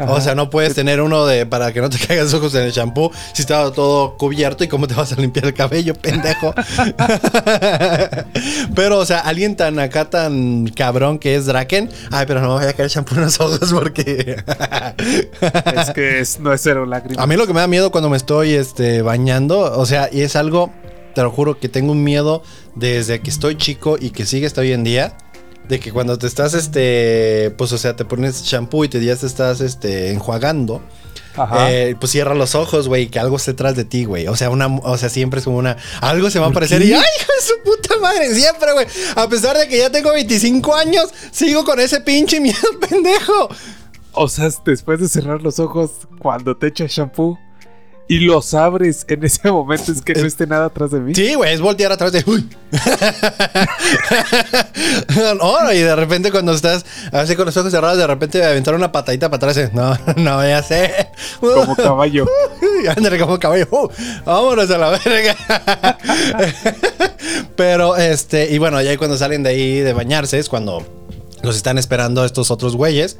Ajá. 0.00 0.12
O 0.12 0.20
sea, 0.20 0.34
no 0.34 0.50
puedes 0.50 0.74
tener 0.74 1.00
uno 1.00 1.26
de 1.26 1.46
para 1.46 1.72
que 1.72 1.80
no 1.80 1.90
te 1.90 1.98
caigan 2.06 2.24
los 2.24 2.34
ojos 2.34 2.54
en 2.54 2.62
el 2.62 2.72
champú 2.72 3.10
si 3.32 3.42
está 3.42 3.70
todo 3.72 4.16
cubierto 4.16 4.64
y 4.64 4.68
cómo 4.68 4.86
te 4.88 4.94
vas 4.94 5.12
a 5.12 5.16
limpiar 5.16 5.46
el 5.46 5.54
cabello, 5.54 5.94
pendejo. 5.94 6.54
pero, 8.74 8.98
o 8.98 9.06
sea, 9.06 9.20
alguien 9.20 9.56
tan 9.56 9.78
acá 9.78 10.08
tan 10.10 10.66
cabrón 10.68 11.18
que 11.18 11.34
es 11.34 11.46
Draken. 11.46 11.90
Ay, 12.10 12.24
pero 12.26 12.40
no 12.40 12.48
me 12.48 12.54
voy 12.54 12.64
a 12.64 12.72
caer 12.72 12.90
champú 12.90 13.14
en 13.14 13.22
los 13.22 13.40
ojos 13.40 13.72
porque. 13.72 14.36
Es 15.80 15.90
que 15.90 16.20
es- 16.20 16.40
no 16.40 16.52
es 16.52 16.60
cero 16.60 16.86
lágrimas. 16.86 17.22
A 17.22 17.26
mí 17.26 17.36
lo 17.36 17.46
que 17.46 17.52
me 17.52 17.60
da 17.60 17.66
miedo 17.66 17.90
cuando 17.90 18.08
me 18.10 18.16
estoy 18.16 18.54
este, 18.54 19.02
bañando, 19.02 19.78
o 19.78 19.86
sea, 19.86 20.08
y 20.12 20.22
es 20.22 20.36
algo, 20.36 20.70
te 21.14 21.22
lo 21.22 21.30
juro, 21.30 21.58
que 21.58 21.68
tengo 21.68 21.92
un 21.92 22.02
miedo 22.04 22.42
desde 22.74 23.20
que 23.20 23.30
estoy 23.30 23.56
chico 23.56 23.96
y 24.00 24.10
que 24.10 24.26
sigue 24.26 24.46
hasta 24.46 24.60
hoy 24.60 24.72
en 24.72 24.84
día. 24.84 25.16
De 25.68 25.78
que 25.78 25.92
cuando 25.92 26.18
te 26.18 26.26
estás, 26.26 26.54
este, 26.54 27.52
pues, 27.56 27.72
o 27.72 27.78
sea, 27.78 27.94
te 27.94 28.04
pones 28.04 28.42
shampoo 28.42 28.84
y 28.84 28.88
te 28.88 29.02
ya 29.04 29.14
te 29.16 29.26
estás, 29.26 29.60
este, 29.60 30.10
enjuagando. 30.10 30.82
Ajá. 31.36 31.70
eh, 31.70 31.94
pues 31.98 32.10
cierra 32.10 32.34
los 32.34 32.56
ojos, 32.56 32.88
güey, 32.88 33.06
que 33.06 33.20
algo 33.20 33.36
esté 33.36 33.52
detrás 33.52 33.76
de 33.76 33.84
ti, 33.84 34.04
güey. 34.04 34.26
O 34.26 34.34
sea, 34.34 34.50
una, 34.50 34.66
o 34.66 34.98
sea, 34.98 35.08
siempre 35.08 35.38
es 35.38 35.44
como 35.44 35.58
una, 35.58 35.76
algo 36.00 36.28
se 36.28 36.40
va 36.40 36.46
a 36.46 36.48
¿Por 36.48 36.56
aparecer 36.64 36.82
qué? 36.82 36.88
y 36.88 36.92
¡ay, 36.92 37.00
hijo 37.20 37.32
de 37.38 37.46
su 37.46 37.54
puta 37.62 37.96
madre! 38.00 38.34
Siempre, 38.34 38.72
güey. 38.72 38.86
A 39.14 39.28
pesar 39.28 39.56
de 39.56 39.68
que 39.68 39.78
ya 39.78 39.90
tengo 39.90 40.12
25 40.12 40.74
años, 40.74 41.08
sigo 41.30 41.64
con 41.64 41.78
ese 41.78 42.00
pinche 42.00 42.40
miedo, 42.40 42.58
pendejo. 42.88 43.48
O 44.12 44.28
sea, 44.28 44.50
después 44.64 44.98
de 44.98 45.08
cerrar 45.08 45.40
los 45.40 45.60
ojos, 45.60 45.92
cuando 46.18 46.56
te 46.56 46.66
echas 46.66 46.90
shampoo 46.90 47.38
y 48.10 48.18
los 48.18 48.54
abres 48.54 49.04
en 49.06 49.22
ese 49.22 49.52
momento, 49.52 49.92
es 49.92 50.02
que 50.02 50.14
no 50.14 50.26
esté 50.26 50.44
nada 50.44 50.66
atrás 50.66 50.90
de 50.90 50.98
mí. 50.98 51.14
Sí, 51.14 51.36
güey, 51.36 51.54
es 51.54 51.60
voltear 51.60 51.92
atrás 51.92 52.10
de. 52.10 52.24
¡Uy! 52.26 52.44
y 55.72 55.78
de 55.78 55.94
repente 55.94 56.32
cuando 56.32 56.52
estás 56.52 56.84
así 57.12 57.36
con 57.36 57.46
los 57.46 57.56
ojos 57.56 57.70
cerrados, 57.70 57.98
de 57.98 58.08
repente 58.08 58.44
aventar 58.44 58.74
una 58.74 58.90
patadita 58.90 59.30
para 59.30 59.36
atrás. 59.36 59.56
eh, 59.58 59.70
No, 59.72 59.96
no, 60.16 60.44
ya 60.44 60.60
sé. 60.60 60.92
Como 61.38 61.76
caballo. 61.76 62.26
Ándale 62.96 63.16
como 63.16 63.38
caballo. 63.38 63.68
Uh, 63.70 63.88
vámonos 64.24 64.68
a 64.72 64.78
la 64.78 64.90
verga. 64.90 65.36
Pero, 67.54 67.96
este, 67.96 68.50
y 68.50 68.58
bueno, 68.58 68.82
ya 68.82 68.98
cuando 68.98 69.16
salen 69.16 69.44
de 69.44 69.50
ahí 69.50 69.78
de 69.78 69.92
bañarse 69.92 70.40
es 70.40 70.48
cuando 70.48 70.84
los 71.44 71.54
están 71.54 71.78
esperando 71.78 72.24
estos 72.24 72.50
otros 72.50 72.74
güeyes. 72.74 73.18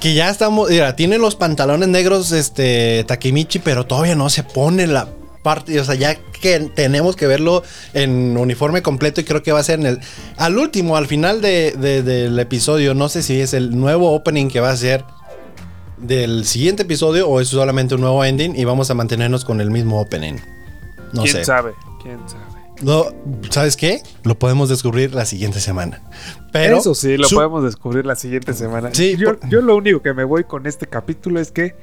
Que 0.00 0.14
ya 0.14 0.30
estamos, 0.30 0.70
mira, 0.70 0.94
tiene 0.94 1.18
los 1.18 1.34
pantalones 1.34 1.88
negros, 1.88 2.30
este, 2.32 3.04
Takemichi, 3.04 3.58
pero 3.58 3.84
todavía 3.86 4.14
no 4.14 4.30
se 4.30 4.44
pone 4.44 4.86
la 4.86 5.08
parte, 5.42 5.78
o 5.80 5.84
sea, 5.84 5.94
ya 5.96 6.14
que 6.14 6.60
tenemos 6.74 7.16
que 7.16 7.26
verlo 7.26 7.64
en 7.94 8.36
uniforme 8.36 8.80
completo 8.82 9.20
y 9.20 9.24
creo 9.24 9.42
que 9.42 9.50
va 9.50 9.58
a 9.58 9.62
ser 9.64 9.80
en 9.80 9.86
el, 9.86 10.00
al 10.36 10.56
último, 10.58 10.96
al 10.96 11.06
final 11.06 11.40
de- 11.40 11.72
de- 11.72 12.02
del 12.02 12.38
episodio, 12.38 12.94
no 12.94 13.08
sé 13.08 13.22
si 13.22 13.40
es 13.40 13.54
el 13.54 13.76
nuevo 13.76 14.12
opening 14.14 14.48
que 14.48 14.60
va 14.60 14.70
a 14.70 14.76
ser 14.76 15.04
del 15.96 16.44
siguiente 16.44 16.84
episodio 16.84 17.28
o 17.28 17.40
es 17.40 17.48
solamente 17.48 17.96
un 17.96 18.02
nuevo 18.02 18.24
ending 18.24 18.54
y 18.56 18.64
vamos 18.64 18.90
a 18.90 18.94
mantenernos 18.94 19.44
con 19.44 19.60
el 19.60 19.70
mismo 19.72 20.00
opening. 20.00 20.34
No 21.12 21.22
¿Quién 21.22 21.34
sé. 21.36 21.44
sabe? 21.44 21.72
¿Quién 22.02 22.18
sabe? 22.28 22.44
No, 22.82 23.06
¿Sabes 23.50 23.76
qué? 23.76 24.02
Lo 24.22 24.38
podemos 24.38 24.68
descubrir 24.68 25.14
la 25.14 25.24
siguiente 25.24 25.58
semana. 25.60 26.00
Pero 26.52 26.78
Eso 26.78 26.94
sí, 26.94 27.16
lo 27.16 27.26
su- 27.28 27.34
podemos 27.34 27.64
descubrir 27.64 28.06
la 28.06 28.14
siguiente 28.14 28.52
semana. 28.54 28.90
Sí, 28.92 29.16
yo, 29.16 29.36
por- 29.36 29.48
yo 29.48 29.60
lo 29.60 29.76
único 29.76 30.00
que 30.02 30.14
me 30.14 30.24
voy 30.24 30.44
con 30.44 30.66
este 30.66 30.86
capítulo 30.86 31.40
es 31.40 31.50
que 31.50 31.74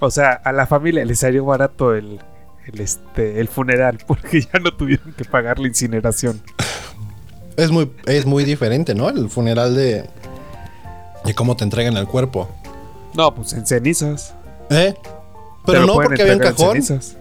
O 0.00 0.10
sea, 0.12 0.32
a 0.32 0.52
la 0.52 0.66
familia 0.66 1.04
le 1.04 1.16
salió 1.16 1.44
barato 1.44 1.94
el, 1.94 2.20
el, 2.66 2.80
este, 2.80 3.40
el 3.40 3.48
funeral 3.48 3.98
porque 4.06 4.42
ya 4.42 4.58
no 4.60 4.72
tuvieron 4.76 5.12
que 5.14 5.24
pagar 5.24 5.58
la 5.58 5.66
incineración. 5.68 6.40
Es 7.56 7.70
muy, 7.72 7.90
es 8.06 8.24
muy 8.24 8.44
diferente, 8.44 8.94
¿no? 8.94 9.08
El 9.08 9.28
funeral 9.28 9.74
de, 9.74 10.04
de 11.24 11.34
cómo 11.34 11.56
te 11.56 11.64
entregan 11.64 11.96
el 11.96 12.06
cuerpo. 12.06 12.48
No, 13.14 13.34
pues 13.34 13.52
en 13.54 13.66
cenizas. 13.66 14.34
¿Eh? 14.70 14.94
Pero 15.66 15.80
lo 15.80 15.86
no 15.88 15.92
porque 15.94 16.22
había 16.22 16.36
un 16.36 16.42
en 16.44 16.48
cajón. 16.48 16.68
cenizas. 16.82 17.16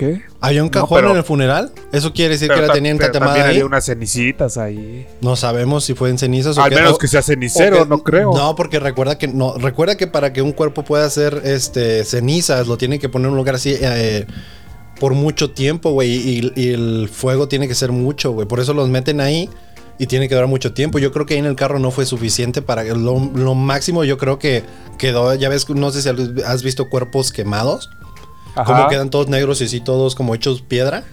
¿Qué? 0.00 0.22
¿Había 0.40 0.62
un 0.62 0.68
No, 0.68 0.72
cajón 0.72 0.96
pero- 0.98 1.10
en 1.12 1.16
el 1.18 1.24
funeral? 1.24 1.72
¿Eso 1.92 2.12
quiere 2.12 2.32
decir 2.34 2.48
que 2.50 2.60
la 2.60 2.72
tenían 2.72 2.96
pero 2.96 3.08
tatemada 3.12 3.32
también 3.34 3.46
ahí? 3.50 3.54
había 3.56 3.66
unas 3.66 3.84
cenicitas 3.84 4.56
ahí. 4.56 5.06
No 5.20 5.36
sabemos 5.36 5.84
si 5.84 5.94
fue 5.94 6.08
en 6.10 6.16
cenizas 6.18 6.56
o 6.58 6.62
Al 6.62 6.70
menos 6.74 6.98
que 6.98 7.06
sea 7.06 7.22
cenicero, 7.22 7.84
que- 7.84 7.88
no 7.88 8.02
creo. 8.02 8.32
No, 8.34 8.56
porque 8.56 8.80
recuerda 8.80 9.18
que 9.18 9.28
no, 9.28 9.56
recuerda 9.58 9.96
que 9.96 10.06
para 10.06 10.32
que 10.32 10.42
un 10.42 10.52
cuerpo 10.52 10.82
pueda 10.84 11.08
ser 11.10 11.42
este 11.44 12.04
cenizas, 12.04 12.66
lo 12.66 12.76
tienen 12.78 12.98
que 12.98 13.08
poner 13.08 13.26
en 13.26 13.32
un 13.32 13.36
lugar 13.36 13.54
así 13.56 13.76
eh, 13.80 14.26
por 14.98 15.14
mucho 15.14 15.50
tiempo, 15.50 15.90
güey. 15.92 16.10
Y, 16.10 16.52
y 16.56 16.68
el 16.72 17.08
fuego 17.12 17.46
tiene 17.46 17.68
que 17.68 17.74
ser 17.74 17.92
mucho, 17.92 18.32
güey. 18.32 18.48
Por 18.48 18.60
eso 18.60 18.72
los 18.74 18.88
meten 18.88 19.20
ahí 19.20 19.48
y 19.98 20.06
tiene 20.06 20.28
que 20.28 20.34
durar 20.34 20.48
mucho 20.48 20.72
tiempo. 20.72 20.98
Yo 20.98 21.12
creo 21.12 21.26
que 21.26 21.34
ahí 21.34 21.40
en 21.40 21.46
el 21.46 21.56
carro 21.56 21.78
no 21.78 21.90
fue 21.90 22.06
suficiente 22.06 22.62
para 22.62 22.84
que 22.84 22.94
lo, 22.94 23.30
lo 23.34 23.54
máximo. 23.54 24.02
Yo 24.04 24.16
creo 24.16 24.38
que 24.38 24.62
quedó. 24.98 25.34
Ya 25.34 25.48
ves, 25.50 25.68
no 25.68 25.90
sé 25.90 26.00
si 26.02 26.08
has 26.46 26.62
visto 26.62 26.88
cuerpos 26.88 27.32
quemados. 27.32 27.90
Ajá. 28.54 28.64
Como 28.64 28.88
quedan 28.88 29.10
todos 29.10 29.28
negros 29.28 29.60
y 29.60 29.64
así 29.64 29.80
todos 29.80 30.14
como 30.14 30.34
hechos 30.34 30.62
piedra. 30.62 31.04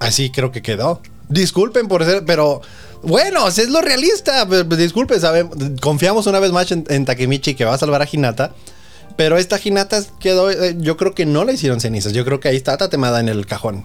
Así 0.00 0.30
creo 0.30 0.52
que 0.52 0.62
quedó. 0.62 1.00
Disculpen 1.28 1.88
por 1.88 2.04
ser, 2.04 2.24
pero 2.24 2.60
bueno, 3.02 3.50
si 3.50 3.62
es 3.62 3.68
lo 3.70 3.80
realista. 3.80 4.46
P- 4.48 4.64
p- 4.64 4.76
Disculpen, 4.76 5.20
sabemos, 5.20 5.56
confiamos 5.80 6.26
una 6.26 6.40
vez 6.40 6.52
más 6.52 6.70
en, 6.72 6.84
en 6.88 7.04
Takemichi 7.04 7.54
que 7.54 7.64
va 7.64 7.74
a 7.74 7.78
salvar 7.78 8.02
a 8.02 8.08
Hinata. 8.10 8.52
Pero 9.16 9.36
esta 9.36 9.58
Hinata 9.62 10.00
quedó, 10.20 10.50
eh, 10.50 10.76
yo 10.78 10.96
creo 10.96 11.14
que 11.14 11.26
no 11.26 11.44
le 11.44 11.52
hicieron 11.54 11.80
cenizas. 11.80 12.12
Yo 12.12 12.24
creo 12.24 12.38
que 12.40 12.48
ahí 12.48 12.56
está 12.56 12.76
tatemada 12.76 13.18
en 13.20 13.28
el 13.28 13.46
cajón. 13.46 13.84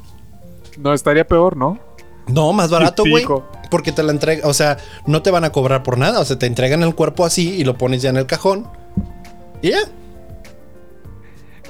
No, 0.77 0.93
estaría 0.93 1.27
peor, 1.27 1.57
¿no? 1.57 1.79
No, 2.27 2.53
más 2.53 2.69
barato, 2.69 3.03
güey. 3.09 3.23
Porque 3.71 3.91
te 3.91 4.03
la 4.03 4.11
entrega, 4.11 4.47
o 4.47 4.53
sea, 4.53 4.77
no 5.07 5.21
te 5.23 5.31
van 5.31 5.43
a 5.43 5.51
cobrar 5.51 5.81
por 5.83 5.97
nada. 5.97 6.19
O 6.19 6.25
sea, 6.25 6.37
te 6.37 6.45
entregan 6.45 6.83
el 6.83 6.93
cuerpo 6.95 7.25
así 7.25 7.49
y 7.55 7.63
lo 7.63 7.77
pones 7.77 8.01
ya 8.03 8.11
en 8.11 8.17
el 8.17 8.27
cajón. 8.27 8.67
Y 9.61 9.71
ya. 9.71 9.79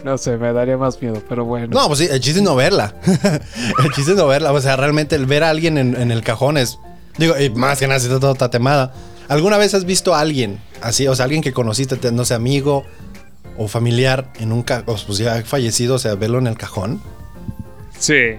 No 0.04 0.18
sé, 0.18 0.38
me 0.38 0.52
daría 0.52 0.78
más 0.78 1.02
miedo, 1.02 1.22
pero 1.30 1.46
bueno. 1.46 1.68
No, 1.80 1.88
pues 1.88 2.00
sí, 2.00 2.08
el 2.12 2.20
chiste 2.20 2.39
es 2.39 2.46
no 2.46 2.56
verla. 2.56 2.94
el 3.06 3.92
chiste 3.94 4.12
es 4.12 4.18
no 4.18 4.28
verla. 4.28 4.52
O 4.52 4.60
sea, 4.60 4.76
realmente 4.76 5.16
el 5.16 5.26
ver 5.26 5.44
a 5.44 5.50
alguien 5.50 5.78
en, 5.78 5.96
en 5.96 6.12
el 6.12 6.22
cajón 6.24 6.58
es. 6.58 6.78
Digo, 7.18 7.38
y 7.39 7.50
más 7.52 7.80
que 7.80 7.88
nada, 7.88 8.00
si 8.00 8.08
está 8.08 8.20
todo 8.20 8.36
tatemada. 8.36 8.94
¿Alguna 9.30 9.58
vez 9.58 9.74
has 9.74 9.86
visto 9.86 10.13
a 10.13 10.20
alguien 10.20 10.60
así? 10.82 11.08
O 11.08 11.16
sea, 11.16 11.24
alguien 11.26 11.42
que 11.42 11.54
conociste, 11.54 11.96
te- 11.96 12.12
no 12.12 12.26
sé, 12.26 12.34
amigo 12.34 12.84
o 13.58 13.68
familiar 13.70 14.34
en 14.39 14.52
un 14.52 14.63
cajón, 14.63 14.96
pues 15.06 15.18
ya 15.20 15.42
fallecido, 15.46 15.96
o 15.96 16.00
sea, 16.00 16.16
verlo 16.16 16.39
en 16.39 16.48
el 16.48 16.58
cajón. 16.58 17.02
Sí. 17.98 18.36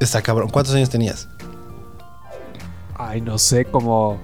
Está 0.00 0.20
cabrón. 0.20 0.50
¿Cuántos 0.50 0.74
años 0.74 0.90
tenías? 0.90 1.28
Ay, 2.96 3.20
no 3.20 3.38
sé, 3.38 3.64
como. 3.64 4.18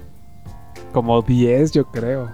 Como 0.93 1.23
10, 1.23 1.73
yo 1.73 1.87
creo. 1.87 2.31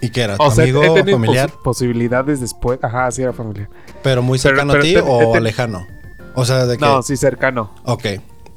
¿Y 0.00 0.10
qué 0.10 0.22
era? 0.22 0.36
O 0.38 0.50
sea, 0.50 0.64
¿Amigo 0.64 0.82
he 0.82 0.90
tenido 0.90 1.18
familiar? 1.18 1.50
posi- 1.50 1.62
posibilidades 1.62 2.40
después. 2.40 2.78
Ajá, 2.82 3.10
sí, 3.10 3.22
era 3.22 3.32
familiar. 3.32 3.68
¿Pero 4.02 4.22
muy 4.22 4.38
cercano 4.38 4.72
pero 4.72 4.82
a 4.82 4.86
ti 4.86 4.96
o 4.96 5.40
lejano? 5.40 5.86
O 6.34 6.44
sea, 6.44 6.66
de 6.66 6.76
que. 6.76 6.84
No, 6.84 7.02
sí, 7.02 7.16
cercano. 7.16 7.70
Ok. 7.84 8.04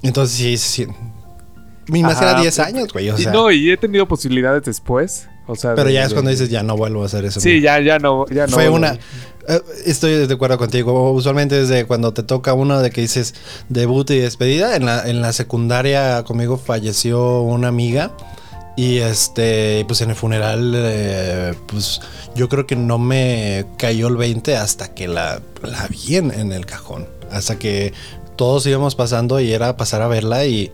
Entonces 0.01 0.35
sí, 0.37 0.57
sí. 0.57 0.87
Mi 1.87 2.03
más 2.03 2.21
era 2.21 2.31
Ajá. 2.33 2.41
10 2.41 2.59
años, 2.59 2.93
güey. 2.93 3.09
O 3.09 3.17
Y 3.17 3.23
sea, 3.23 3.31
no, 3.31 3.49
y 3.51 3.71
he 3.71 3.77
tenido 3.77 4.07
posibilidades 4.07 4.63
después. 4.63 5.27
O 5.47 5.55
sea, 5.55 5.73
pero 5.73 5.87
de- 5.87 5.93
ya 5.93 6.03
es 6.03 6.09
de- 6.09 6.13
cuando 6.15 6.29
dices, 6.29 6.49
ya 6.49 6.61
no 6.61 6.77
vuelvo 6.77 7.01
a 7.01 7.05
hacer 7.07 7.25
eso. 7.25 7.39
Sí, 7.39 7.61
ya, 7.61 7.79
ya 7.79 7.97
no. 7.99 8.25
Ya 8.27 8.45
no 8.45 8.53
Fue 8.53 8.69
vuelvo. 8.69 8.75
una. 8.87 8.99
eh, 9.47 9.61
Estoy 9.85 10.27
de 10.27 10.31
acuerdo 10.33 10.57
contigo. 10.59 11.11
Usualmente 11.11 11.59
es 11.59 11.69
de 11.69 11.85
cuando 11.85 12.13
te 12.13 12.21
toca 12.21 12.53
uno 12.53 12.79
de 12.81 12.91
que 12.91 13.01
dices 13.01 13.33
debut 13.69 14.07
y 14.11 14.19
despedida. 14.19 14.75
En 14.75 14.85
la, 14.85 15.09
en 15.09 15.21
la 15.21 15.33
secundaria 15.33 16.23
conmigo 16.23 16.57
falleció 16.57 17.41
una 17.41 17.69
amiga. 17.69 18.11
Y 18.79 18.99
este, 18.99 19.83
pues 19.87 19.99
en 19.99 20.11
el 20.11 20.15
funeral, 20.15 20.73
eh, 20.73 21.53
pues 21.67 21.99
yo 22.33 22.47
creo 22.47 22.65
que 22.65 22.77
no 22.77 22.97
me 22.97 23.65
cayó 23.77 24.07
el 24.07 24.15
20 24.15 24.55
hasta 24.55 24.93
que 24.93 25.09
la, 25.09 25.41
la 25.61 25.85
vi 25.89 26.15
en, 26.15 26.31
en 26.31 26.53
el 26.53 26.65
cajón. 26.65 27.05
Hasta 27.29 27.59
que 27.59 27.91
todos 28.37 28.65
íbamos 28.67 28.95
pasando 28.95 29.41
y 29.41 29.51
era 29.51 29.75
pasar 29.75 30.01
a 30.01 30.07
verla 30.07 30.45
y 30.45 30.71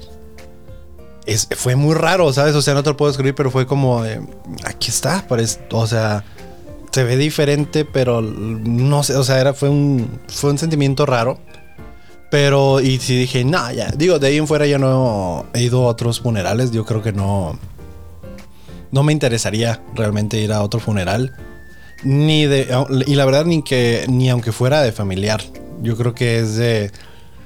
es, 1.25 1.47
fue 1.57 1.75
muy 1.75 1.95
raro, 1.95 2.31
¿sabes? 2.31 2.53
O 2.53 2.61
sea, 2.61 2.75
no 2.75 2.83
te 2.83 2.91
lo 2.91 2.95
puedo 2.95 3.09
escribir, 3.09 3.33
pero 3.33 3.49
fue 3.49 3.65
como, 3.65 4.03
aquí 4.65 4.91
está, 4.91 5.25
parece, 5.27 5.61
o 5.71 5.87
sea, 5.87 6.23
se 6.91 7.03
ve 7.03 7.17
diferente, 7.17 7.85
pero 7.85 8.21
no 8.21 9.01
sé, 9.01 9.15
o 9.15 9.23
sea, 9.23 9.41
era, 9.41 9.55
fue, 9.55 9.69
un, 9.69 10.19
fue 10.27 10.51
un 10.51 10.59
sentimiento 10.59 11.07
raro. 11.07 11.39
Pero, 12.29 12.81
y 12.81 12.99
si 12.99 13.17
dije, 13.17 13.43
no, 13.45 13.71
ya, 13.71 13.87
digo, 13.97 14.19
de 14.19 14.27
ahí 14.27 14.37
en 14.37 14.47
fuera 14.47 14.67
ya 14.67 14.77
no 14.77 15.47
he 15.55 15.63
ido 15.63 15.85
a 15.85 15.87
otros 15.87 16.19
funerales, 16.19 16.69
yo 16.69 16.85
creo 16.85 17.01
que 17.01 17.13
no, 17.13 17.57
no 18.95 19.03
me 19.03 19.11
interesaría 19.11 19.81
realmente 19.93 20.39
ir 20.39 20.53
a 20.53 20.63
otro 20.63 20.79
funeral. 20.79 21.33
Ni 22.05 22.45
de, 22.45 22.73
y 23.05 23.15
la 23.15 23.25
verdad, 23.25 23.45
ni 23.45 23.61
que, 23.61 24.05
ni 24.07 24.29
aunque 24.29 24.53
fuera 24.53 24.81
de 24.81 24.93
familiar, 24.93 25.41
yo 25.81 25.97
creo 25.97 26.15
que 26.15 26.39
es 26.39 26.55
de, 26.55 26.91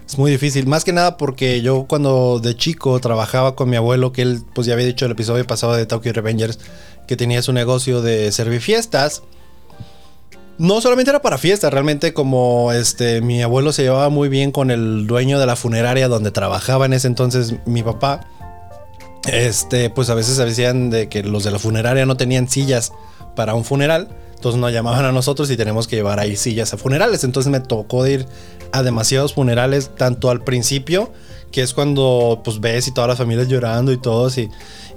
es 0.08 0.18
muy 0.20 0.30
difícil, 0.30 0.68
más 0.68 0.84
que 0.84 0.94
nada 0.94 1.18
porque 1.18 1.64
yo 1.64 1.86
cuando 1.90 2.40
de 2.40 2.56
chico 2.56 3.00
trabajaba 3.00 3.56
con 3.56 3.68
mi 3.68 3.78
abuelo, 3.78 4.12
que 4.12 4.22
él 4.22 4.44
pues 4.54 4.68
ya 4.68 4.74
había 4.74 4.86
dicho 4.86 5.08
el 5.08 5.14
episodio 5.14 5.46
pasado 5.48 5.74
de 5.74 5.88
Tokyo 5.88 6.14
Revengers, 6.14 6.60
que 7.08 7.18
tenía 7.18 7.42
su 7.42 7.52
negocio 7.52 8.04
de 8.04 8.32
servir 8.32 8.62
fiestas. 8.62 9.24
No 10.60 10.82
solamente 10.82 11.10
era 11.10 11.24
para 11.24 11.40
fiestas, 11.40 11.74
realmente 11.74 12.14
como 12.14 12.72
este 12.74 13.22
mi 13.22 13.42
abuelo 13.42 13.72
se 13.72 13.82
llevaba 13.82 14.10
muy 14.10 14.30
bien 14.30 14.52
con 14.52 14.70
el 14.70 15.08
dueño 15.08 15.40
de 15.40 15.48
la 15.48 15.56
funeraria 15.56 16.10
donde 16.10 16.30
trabajaba 16.30 16.86
en 16.86 16.94
ese 16.94 17.08
entonces 17.08 17.56
mi 17.66 17.82
papá. 17.82 18.28
Este, 19.28 19.90
pues 19.90 20.10
a 20.10 20.16
veces 20.16 20.38
decían 20.38 20.90
de 20.90 21.10
que 21.10 21.24
los 21.24 21.44
de 21.44 21.52
la 21.52 21.60
funeraria 21.60 22.06
no 22.06 22.18
tenían 22.18 22.50
sillas 22.50 22.94
para 23.36 23.54
un 23.54 23.66
funeral. 23.66 24.10
Entonces 24.36 24.62
nos 24.62 24.72
llamaban 24.72 25.04
a 25.04 25.12
nosotros 25.12 25.52
y 25.52 25.58
tenemos 25.58 25.88
que 25.88 25.98
llevar 25.98 26.20
ahí 26.20 26.38
sillas 26.38 26.74
a 26.74 26.78
funerales. 26.78 27.26
Entonces 27.26 27.52
me 27.52 27.60
tocó 27.60 28.08
ir 28.08 28.26
a 28.72 28.84
demasiados 28.84 29.34
funerales, 29.34 29.92
tanto 29.98 30.30
al 30.30 30.44
principio, 30.44 31.12
que 31.52 31.62
es 31.62 31.74
cuando 31.74 32.42
pues 32.44 32.62
ves 32.62 32.88
y 32.88 32.94
todas 32.94 33.10
las 33.10 33.18
familias 33.18 33.50
llorando 33.50 33.92
y 33.92 33.98
todos 33.98 34.38
y, 34.38 34.50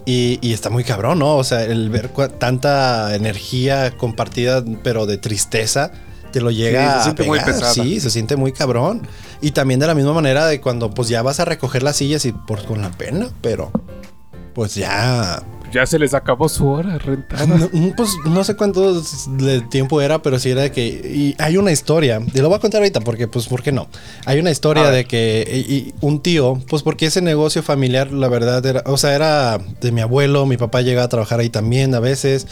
y, 0.07 0.39
y 0.41 0.53
está 0.53 0.71
muy 0.71 0.85
cabrón, 0.85 1.19
¿no? 1.19 1.37
O 1.37 1.45
sea, 1.45 1.65
el 1.65 1.91
ver 1.91 2.11
tanta 2.39 3.17
energía 3.17 3.91
compartida, 3.97 4.63
pero 4.85 5.07
de 5.07 5.17
tristeza, 5.17 5.91
te 6.31 6.41
lo 6.41 6.51
llega 6.51 6.93
se 6.93 6.99
a 6.99 7.03
siente 7.05 7.25
muy 7.25 7.41
pesada. 7.41 7.73
Sí, 7.73 7.99
se 8.01 8.11
siente 8.11 8.37
muy 8.37 8.53
cabrón. 8.53 9.07
Y 9.41 9.51
también 9.51 9.81
de 9.81 9.89
la 9.89 9.95
misma 9.95 10.13
manera 10.13 10.47
de 10.47 10.61
cuando 10.61 10.91
pues 10.91 11.09
ya 11.09 11.23
vas 11.23 11.41
a 11.41 11.45
recoger 11.45 11.83
las 11.83 11.97
sillas 11.97 12.25
y 12.27 12.33
por 12.33 12.65
con 12.65 12.81
la 12.81 12.91
pena, 12.91 13.29
pero 13.41 13.73
pues 14.55 14.75
ya 14.75 15.43
Ya 15.73 15.87
se 15.87 15.99
les 15.99 16.13
acabó 16.13 16.49
su 16.51 16.67
hora 16.69 16.99
rentada. 16.99 17.47
no, 17.47 17.69
mm, 17.73 17.93
pues 17.97 18.11
no 18.27 18.45
sé 18.45 18.57
cuánto 18.57 19.03
tiempo 19.71 20.01
era, 20.03 20.21
pero 20.23 20.39
sí 20.39 20.51
era 20.51 20.61
de 20.63 20.71
que. 20.71 20.85
Y 20.87 21.35
hay 21.39 21.57
una 21.57 21.73
historia, 21.73 22.21
y 22.35 22.39
lo 22.41 22.49
voy 22.49 22.57
a 22.59 22.61
contar 22.61 22.81
ahorita 22.83 23.01
porque, 23.01 23.27
pues, 23.29 23.47
¿por 23.49 23.63
qué 23.63 23.73
no? 23.73 23.89
Hay 24.27 24.39
una 24.39 24.51
historia 24.51 24.91
de 24.91 25.07
que 25.07 25.65
y- 25.67 25.73
y 25.75 25.95
un 26.03 26.21
tío, 26.21 26.61
pues, 26.69 26.83
porque 26.83 27.07
ese 27.07 27.23
negocio 27.23 27.63
familiar, 27.63 28.13
la 28.13 28.29
verdad, 28.29 28.65
era. 28.67 28.83
O 28.87 28.99
sea, 28.99 29.15
era 29.15 29.59
de 29.81 29.93
mi 29.93 30.03
abuelo, 30.03 30.45
mi 30.45 30.59
papá 30.59 30.83
llegaba 30.83 31.07
a 31.07 31.09
trabajar 31.09 31.41
ahí 31.41 31.49
también 31.49 31.95
a 31.95 32.01
veces, 32.01 32.47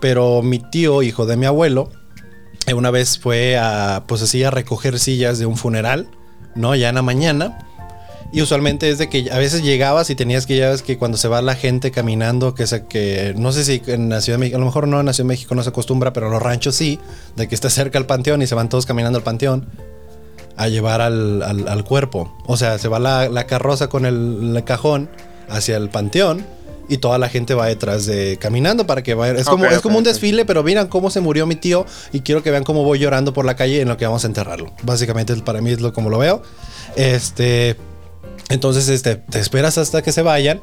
pero 0.00 0.42
mi 0.42 0.58
tío, 0.60 1.02
hijo 1.02 1.26
de 1.26 1.36
mi 1.36 1.46
abuelo, 1.46 1.90
eh, 2.68 2.74
una 2.74 2.92
vez 2.92 3.18
fue 3.18 3.58
a, 3.58 4.04
pues, 4.06 4.22
así, 4.22 4.44
a 4.44 4.50
recoger 4.52 5.00
sillas 5.00 5.40
de 5.40 5.46
un 5.46 5.56
funeral, 5.56 6.06
¿no? 6.54 6.76
Ya 6.76 6.90
en 6.90 6.94
la 6.94 7.02
mañana. 7.02 7.58
Y 8.32 8.40
usualmente 8.40 8.88
es 8.88 8.96
de 8.96 9.08
que 9.10 9.30
a 9.30 9.36
veces 9.38 9.62
llegabas 9.62 10.08
y 10.08 10.14
tenías 10.14 10.46
que 10.46 10.56
ya 10.56 10.70
ves 10.70 10.80
que 10.80 10.96
cuando 10.96 11.18
se 11.18 11.28
va 11.28 11.42
la 11.42 11.54
gente 11.54 11.90
caminando, 11.90 12.54
que 12.54 12.66
se 12.66 12.86
que 12.86 13.34
no 13.36 13.52
sé 13.52 13.62
si 13.64 13.82
en 13.88 14.08
la 14.08 14.22
Ciudad 14.22 14.38
de 14.38 14.40
México, 14.40 14.56
a 14.56 14.60
lo 14.60 14.64
mejor 14.66 14.88
no 14.88 15.00
en 15.00 15.06
la 15.06 15.12
Ciudad 15.12 15.26
de 15.26 15.34
México 15.34 15.54
no 15.54 15.62
se 15.62 15.68
acostumbra, 15.68 16.14
pero 16.14 16.26
en 16.26 16.32
los 16.32 16.42
ranchos 16.42 16.74
sí, 16.74 16.98
de 17.36 17.46
que 17.46 17.54
está 17.54 17.68
cerca 17.68 17.98
el 17.98 18.06
panteón 18.06 18.40
y 18.40 18.46
se 18.46 18.54
van 18.54 18.70
todos 18.70 18.86
caminando 18.86 19.18
al 19.18 19.22
panteón 19.22 19.66
a 20.56 20.68
llevar 20.68 21.00
al, 21.02 21.42
al- 21.42 21.68
al 21.68 21.84
cuerpo. 21.84 22.34
O 22.46 22.56
sea, 22.56 22.78
se 22.78 22.88
va 22.88 22.98
la, 22.98 23.28
la 23.28 23.46
carroza 23.46 23.88
con 23.88 24.06
el, 24.06 24.54
el 24.56 24.64
cajón 24.64 25.10
hacia 25.50 25.76
el 25.76 25.90
panteón 25.90 26.46
y 26.88 26.96
toda 26.98 27.18
la 27.18 27.28
gente 27.28 27.54
va 27.54 27.66
detrás 27.66 28.06
de 28.06 28.38
caminando 28.38 28.86
para 28.86 29.02
que 29.02 29.12
vaya. 29.14 29.34
Es 29.38 29.46
como, 29.46 29.64
es 29.66 29.80
como 29.82 29.98
un 29.98 30.04
desfile, 30.04 30.44
pero 30.46 30.62
miran 30.62 30.88
cómo 30.88 31.10
se 31.10 31.20
murió 31.20 31.46
mi 31.46 31.56
tío 31.56 31.84
y 32.12 32.20
quiero 32.20 32.42
que 32.42 32.50
vean 32.50 32.64
cómo 32.64 32.82
voy 32.82 32.98
llorando 32.98 33.32
por 33.34 33.44
la 33.44 33.56
calle 33.56 33.82
en 33.82 33.88
lo 33.88 33.96
que 33.98 34.06
vamos 34.06 34.24
a 34.24 34.26
enterrarlo. 34.26 34.72
Básicamente 34.82 35.34
para 35.36 35.60
mí 35.60 35.70
es 35.70 35.80
lo 35.82 35.92
como 35.92 36.08
lo 36.10 36.16
veo. 36.18 36.42
Este, 36.96 37.76
entonces, 38.52 38.88
este, 38.88 39.16
te 39.16 39.38
esperas 39.38 39.78
hasta 39.78 40.02
que 40.02 40.12
se 40.12 40.22
vayan. 40.22 40.60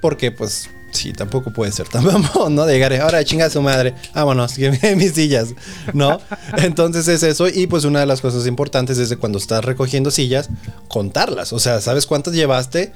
Porque, 0.00 0.30
pues, 0.30 0.70
sí, 0.92 1.12
tampoco 1.12 1.52
puede 1.52 1.72
ser 1.72 1.88
tan 1.88 2.04
mamón, 2.06 2.54
¿no? 2.54 2.64
De 2.64 2.74
llegar, 2.74 2.94
ahora 2.94 3.24
chinga 3.24 3.50
su 3.50 3.60
madre, 3.60 3.94
vámonos, 4.14 4.54
que 4.54 4.70
mis 4.96 5.12
sillas, 5.12 5.48
¿no? 5.92 6.20
Entonces 6.58 7.08
es 7.08 7.22
eso. 7.24 7.48
Y 7.48 7.66
pues 7.66 7.84
una 7.84 8.00
de 8.00 8.06
las 8.06 8.20
cosas 8.20 8.46
importantes 8.46 8.98
es 8.98 9.08
de 9.08 9.16
cuando 9.16 9.38
estás 9.38 9.64
recogiendo 9.64 10.12
sillas, 10.12 10.48
contarlas. 10.88 11.52
O 11.52 11.58
sea, 11.58 11.80
¿sabes 11.80 12.06
cuántas 12.06 12.34
llevaste? 12.34 12.92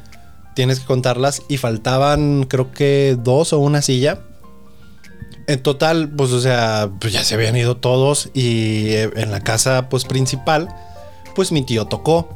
Tienes 0.55 0.79
que 0.79 0.87
contarlas. 0.87 1.43
Y 1.49 1.57
faltaban, 1.57 2.45
creo 2.45 2.73
que 2.73 3.17
dos 3.19 3.53
o 3.53 3.59
una 3.59 3.83
silla. 3.83 4.21
En 5.49 5.61
total, 5.61 6.09
pues, 6.17 6.31
o 6.31 6.41
sea, 6.41 6.89
pues 7.01 7.13
ya 7.13 7.25
se 7.25 7.35
habían 7.35 7.57
ido 7.57 7.77
todos 7.77 8.31
y 8.33 8.91
eh, 8.91 9.11
en 9.17 9.33
la 9.33 9.41
casa, 9.41 9.89
pues, 9.89 10.05
principal, 10.05 10.69
pues 11.35 11.53
mi 11.53 11.63
tío 11.63 11.87
tocó. 11.87 12.29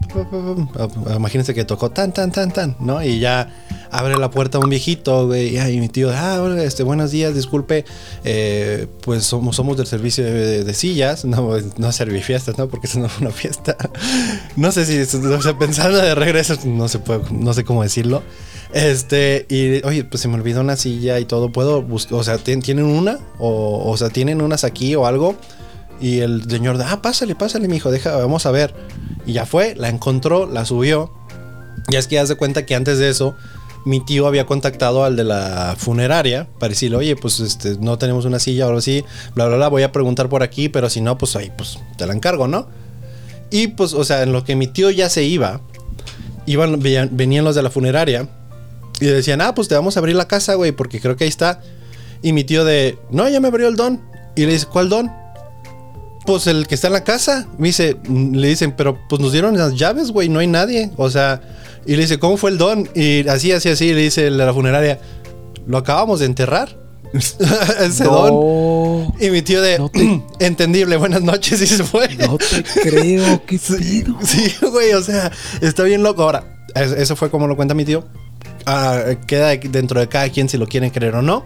Imagínense 1.15 1.55
que 1.55 1.65
tocó 1.65 1.91
tan, 1.91 2.13
tan, 2.13 2.31
tan, 2.33 2.51
tan, 2.51 2.77
¿no? 2.81 3.03
Y 3.03 3.19
ya 3.21 3.53
abre 3.91 4.17
la 4.17 4.31
puerta 4.31 4.59
un 4.59 4.69
viejito, 4.69 5.27
güey, 5.27 5.57
y 5.59 5.81
mi 5.81 5.89
tío, 5.89 6.11
ah, 6.13 6.43
este, 6.59 6.83
buenos 6.83 7.11
días, 7.11 7.35
disculpe, 7.35 7.85
eh, 8.25 8.87
pues 9.03 9.25
somos, 9.25 9.57
somos 9.57 9.77
del 9.77 9.87
servicio 9.87 10.25
de, 10.25 10.65
de 10.65 10.75
sillas, 10.75 11.25
no, 11.25 11.51
no 11.77 11.93
servifiestas, 11.93 12.59
¿no? 12.59 12.69
Porque 12.69 12.87
eso 12.87 12.99
no 12.99 13.09
fue 13.09 13.27
una 13.27 13.35
fiesta. 13.35 13.77
no 14.57 14.73
sé 14.73 14.85
si, 14.87 15.17
o 15.17 15.43
sea, 15.43 15.59
pensando 15.59 15.99
de 15.99 16.15
regreso, 16.15 16.57
no 16.65 16.89
se 16.89 16.99
puede, 16.99 17.21
no 17.31 17.53
sé 17.55 17.65
cómo 17.65 17.83
decirlo. 17.83 18.23
Este, 18.73 19.47
y 19.49 19.85
oye, 19.87 20.05
pues 20.05 20.21
se 20.21 20.29
me 20.29 20.35
olvidó 20.35 20.61
una 20.61 20.77
silla 20.77 21.19
y 21.21 21.25
todo. 21.25 21.51
¿Puedo 21.53 21.83
buscar? 21.83 22.19
O 22.19 22.25
sea, 22.25 22.37
¿tien- 22.39 22.63
¿tienen 22.63 22.85
una? 22.85 23.19
O, 23.39 23.91
o 23.91 23.97
sea, 23.97 24.11
¿tienen 24.11 24.43
unas 24.43 24.65
aquí 24.65 24.95
o 24.97 25.07
algo? 25.07 25.37
Y 26.01 26.21
el 26.21 26.49
señor, 26.49 26.79
ah, 26.85 27.01
pásale, 27.03 27.35
pásale, 27.35 27.69
mijo, 27.69 27.91
deja, 27.91 28.17
vamos 28.17 28.47
a 28.47 28.51
ver. 28.51 28.75
Y 29.27 29.33
ya 29.33 29.47
fue, 29.47 29.75
la 29.77 29.89
encontró, 29.89 30.47
la 30.47 30.65
subió. 30.65 31.13
Y 31.89 31.97
es 31.97 32.07
que 32.07 32.19
haz 32.19 32.29
de 32.29 32.37
cuenta 32.37 32.67
que 32.67 32.75
antes 32.75 32.99
de 32.99 33.09
eso, 33.09 33.35
mi 33.85 34.05
tío 34.05 34.27
había 34.27 34.47
contactado 34.47 35.05
al 35.05 35.17
de 35.17 35.25
la 35.25 35.77
funeraria 35.79 36.49
para 36.59 36.71
decirle, 36.71 36.97
oye, 36.97 37.17
pues 37.17 37.41
este, 37.41 37.77
no 37.79 37.99
tenemos 37.99 38.25
una 38.25 38.39
silla 38.39 38.65
o 38.65 38.69
algo 38.69 38.79
así, 38.81 39.05
bla, 39.35 39.47
bla, 39.47 39.57
bla, 39.57 39.69
voy 39.69 39.85
a 39.85 39.93
preguntar 39.93 40.29
por 40.29 40.43
aquí, 40.43 40.69
pero 40.69 40.91
si 40.91 41.01
no, 41.01 41.17
pues 41.17 41.37
ahí, 41.37 41.53
pues 41.57 41.79
te 41.97 42.07
la 42.07 42.13
encargo, 42.13 42.49
¿no? 42.49 42.69
Y 43.51 43.69
pues, 43.69 43.95
o 43.95 44.05
sea, 44.05 44.23
en 44.23 44.33
lo 44.33 44.45
que 44.45 44.57
mi 44.57 44.67
tío 44.67 44.91
ya 44.91 45.09
se 45.09 45.23
iba, 45.23 45.61
iban, 46.47 46.81
venían 46.81 47.45
los 47.45 47.55
de 47.55 47.63
la 47.63 47.71
funeraria 47.71 48.29
y 49.01 49.07
decían, 49.07 49.41
ah, 49.41 49.55
pues 49.55 49.69
te 49.69 49.75
vamos 49.75 49.97
a 49.97 50.01
abrir 50.01 50.17
la 50.17 50.27
casa, 50.27 50.55
güey, 50.55 50.73
porque 50.73 51.01
creo 51.01 51.17
que 51.17 51.25
ahí 51.25 51.29
está. 51.29 51.61
Y 52.23 52.33
mi 52.33 52.45
tío 52.45 52.65
de, 52.65 52.99
no, 53.11 53.29
ya 53.29 53.41
me 53.41 53.49
abrió 53.49 53.69
el 53.69 53.77
don. 53.77 54.03
Y 54.35 54.47
le 54.47 54.53
dice, 54.53 54.67
¿cuál 54.67 54.89
don? 54.89 55.13
Pues 56.27 56.47
el 56.49 56.67
que 56.67 56.75
está 56.75 56.89
en 56.89 56.93
la 56.95 57.05
casa. 57.05 57.47
Me 57.59 57.69
dice, 57.69 57.97
mm, 58.09 58.35
le 58.35 58.49
dicen, 58.49 58.73
pero 58.77 58.99
pues 59.09 59.21
nos 59.21 59.33
dieron 59.33 59.57
las 59.57 59.75
llaves, 59.75 60.11
güey, 60.11 60.29
no 60.29 60.41
hay 60.41 60.47
nadie. 60.49 60.91
O 60.97 61.09
sea, 61.11 61.41
y 61.87 61.95
le 61.97 62.03
dice, 62.03 62.19
¿cómo 62.19 62.37
fue 62.37 62.51
el 62.51 62.59
don? 62.59 62.89
Y 62.95 63.27
así, 63.29 63.53
así, 63.53 63.69
así, 63.69 63.93
le 63.95 64.03
dice 64.03 64.27
el 64.27 64.37
de 64.37 64.45
la 64.45 64.53
funeraria, 64.53 64.99
lo 65.67 65.79
acabamos 65.79 66.21
de 66.21 66.27
enterrar. 66.27 66.77
Ese 67.81 68.05
don. 68.05 69.15
Y 69.21 69.31
mi 69.31 69.41
tío 69.43 69.63
de, 69.63 69.79
No 69.79 69.89
te- 69.89 70.23
entendible, 70.45 70.97
buenas 70.97 71.23
noches, 71.23 71.61
y 71.63 71.67
se 71.67 71.85
fue. 71.85 72.09
no 72.17 72.37
te 72.39 72.63
creo, 72.83 73.43
qué 73.47 73.59
pedo. 73.69 74.17
Sí, 74.23 74.53
güey, 74.61 74.93
o 74.93 75.03
sea, 75.03 75.31
está 75.61 75.85
bien 75.85 76.03
loco. 76.03 76.25
Ahora, 76.25 76.45
es- 76.75 76.93
eso 76.93 77.15
fue 77.17 77.31
como 77.31 77.47
lo 77.47 77.57
cuenta 77.57 77.75
mi 77.75 77.85
tío. 77.85 78.05
Ah, 78.67 79.01
queda 79.29 79.55
dentro 79.57 80.01
de 80.01 80.09
cada 80.09 80.29
quien 80.29 80.49
si 80.49 80.59
lo 80.59 80.67
quieren 80.67 80.91
creer 80.91 81.15
o 81.15 81.23
no. 81.23 81.45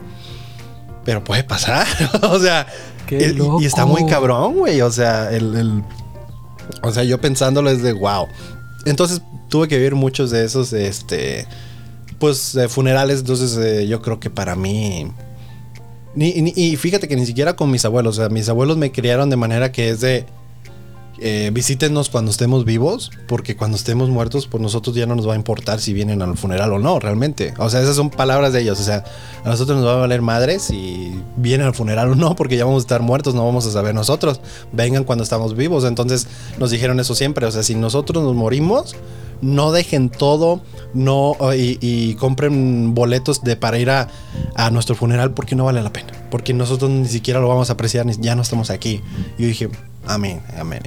Pero 1.05 1.23
puede 1.23 1.45
pasar. 1.45 1.87
o 2.23 2.39
sea, 2.39 2.67
Qué 3.19 3.27
el- 3.27 3.37
loco. 3.37 3.61
y 3.61 3.67
está 3.67 3.85
muy 3.87 4.07
cabrón, 4.07 4.55
güey. 4.59 4.81
O 4.81 4.91
sea, 4.91 5.31
el, 5.31 5.55
el- 5.57 5.83
o 6.83 6.93
sea, 6.93 7.03
yo 7.05 7.21
pensándolo 7.21 7.69
es 7.71 7.83
de 7.83 7.93
wow. 7.93 8.27
Entonces 8.87 9.21
tuve 9.49 9.69
que 9.69 9.77
vivir 9.77 9.95
muchos 9.95 10.31
de 10.31 10.45
esos, 10.45 10.73
este, 10.73 11.47
pues, 12.19 12.55
eh, 12.55 12.69
funerales. 12.69 13.21
Entonces, 13.21 13.57
eh, 13.57 13.87
yo 13.87 14.01
creo 14.01 14.19
que 14.21 14.31
para 14.31 14.55
mí. 14.57 15.11
Ni, 16.15 16.33
ni- 16.41 16.53
y 16.57 16.77
fíjate 16.77 17.07
que 17.09 17.17
ni 17.17 17.27
siquiera 17.27 17.55
con 17.57 17.71
mis 17.71 17.85
abuelos. 17.85 18.19
O 18.19 18.21
sea, 18.23 18.29
mis 18.31 18.49
abuelos 18.49 18.77
me 18.77 18.91
criaron 18.93 19.29
de 19.31 19.37
manera 19.37 19.71
que 19.73 19.91
es 19.91 20.01
de 20.01 20.25
eh, 21.23 21.51
visítenos 21.53 22.09
cuando 22.09 22.31
estemos 22.31 22.65
vivos, 22.65 23.11
porque 23.29 23.55
cuando 23.55 23.77
estemos 23.77 24.09
muertos, 24.09 24.47
pues 24.47 24.63
nosotros 24.63 24.97
ya 24.97 25.05
no 25.05 25.15
nos 25.15 25.29
va 25.29 25.35
a 25.35 25.37
importar 25.37 25.79
si 25.79 25.93
vienen 25.93 26.23
al 26.23 26.39
funeral 26.39 26.73
o 26.73 26.79
no, 26.79 26.99
realmente. 26.99 27.53
O 27.59 27.69
sea, 27.69 27.83
esas 27.83 27.95
son 27.97 28.09
palabras 28.09 28.55
de 28.55 28.63
ellos. 28.63 28.81
O 28.81 28.83
sea, 28.83 29.05
a 29.45 29.49
nosotros 29.49 29.77
nos 29.79 29.87
va 29.87 29.93
a 29.93 29.97
valer 29.97 30.23
madres 30.23 30.63
si 30.63 31.13
vienen 31.37 31.67
al 31.67 31.75
funeral 31.75 32.13
o 32.13 32.15
no, 32.15 32.35
porque 32.37 32.57
ya 32.57 32.65
vamos 32.65 32.83
a 32.83 32.85
estar 32.85 33.03
muertos, 33.03 33.35
no 33.35 33.45
vamos 33.45 33.67
a 33.67 33.71
saber 33.71 33.95
nosotros. 33.95 34.41
Vengan 34.73 35.05
cuando 35.05 35.23
estamos 35.23 35.55
vivos. 35.55 35.85
Entonces 35.85 36.27
nos 36.59 36.71
dijeron 36.71 36.99
eso 37.01 37.15
siempre. 37.15 37.45
O 37.45 37.51
sea, 37.51 37.63
si 37.63 37.75
nosotros 37.75 38.25
nos 38.25 38.35
morimos, 38.35 38.97
no 39.43 39.73
dejen 39.73 40.09
todo, 40.09 40.63
no 40.95 41.37
y, 41.55 42.15
compren 42.15 42.95
boletos 42.95 43.43
de 43.43 43.57
para 43.57 43.79
ir 43.79 43.91
a, 43.91 44.09
a 44.55 44.71
nuestro 44.71 44.95
funeral 44.95 45.33
porque 45.33 45.55
no 45.55 45.67
vale 45.67 45.83
la 45.83 45.93
pena. 45.93 46.13
Porque 46.31 46.55
nosotros 46.55 46.91
ni 46.91 47.09
siquiera 47.09 47.41
lo 47.41 47.49
vamos 47.49 47.69
a 47.69 47.75
apreciar, 47.75 48.07
ya 48.21 48.35
no 48.35 48.41
estamos 48.41 48.71
aquí. 48.71 49.03
Yo 49.39 49.47
dije, 49.47 49.69
amén, 50.07 50.41
amén, 50.59 50.83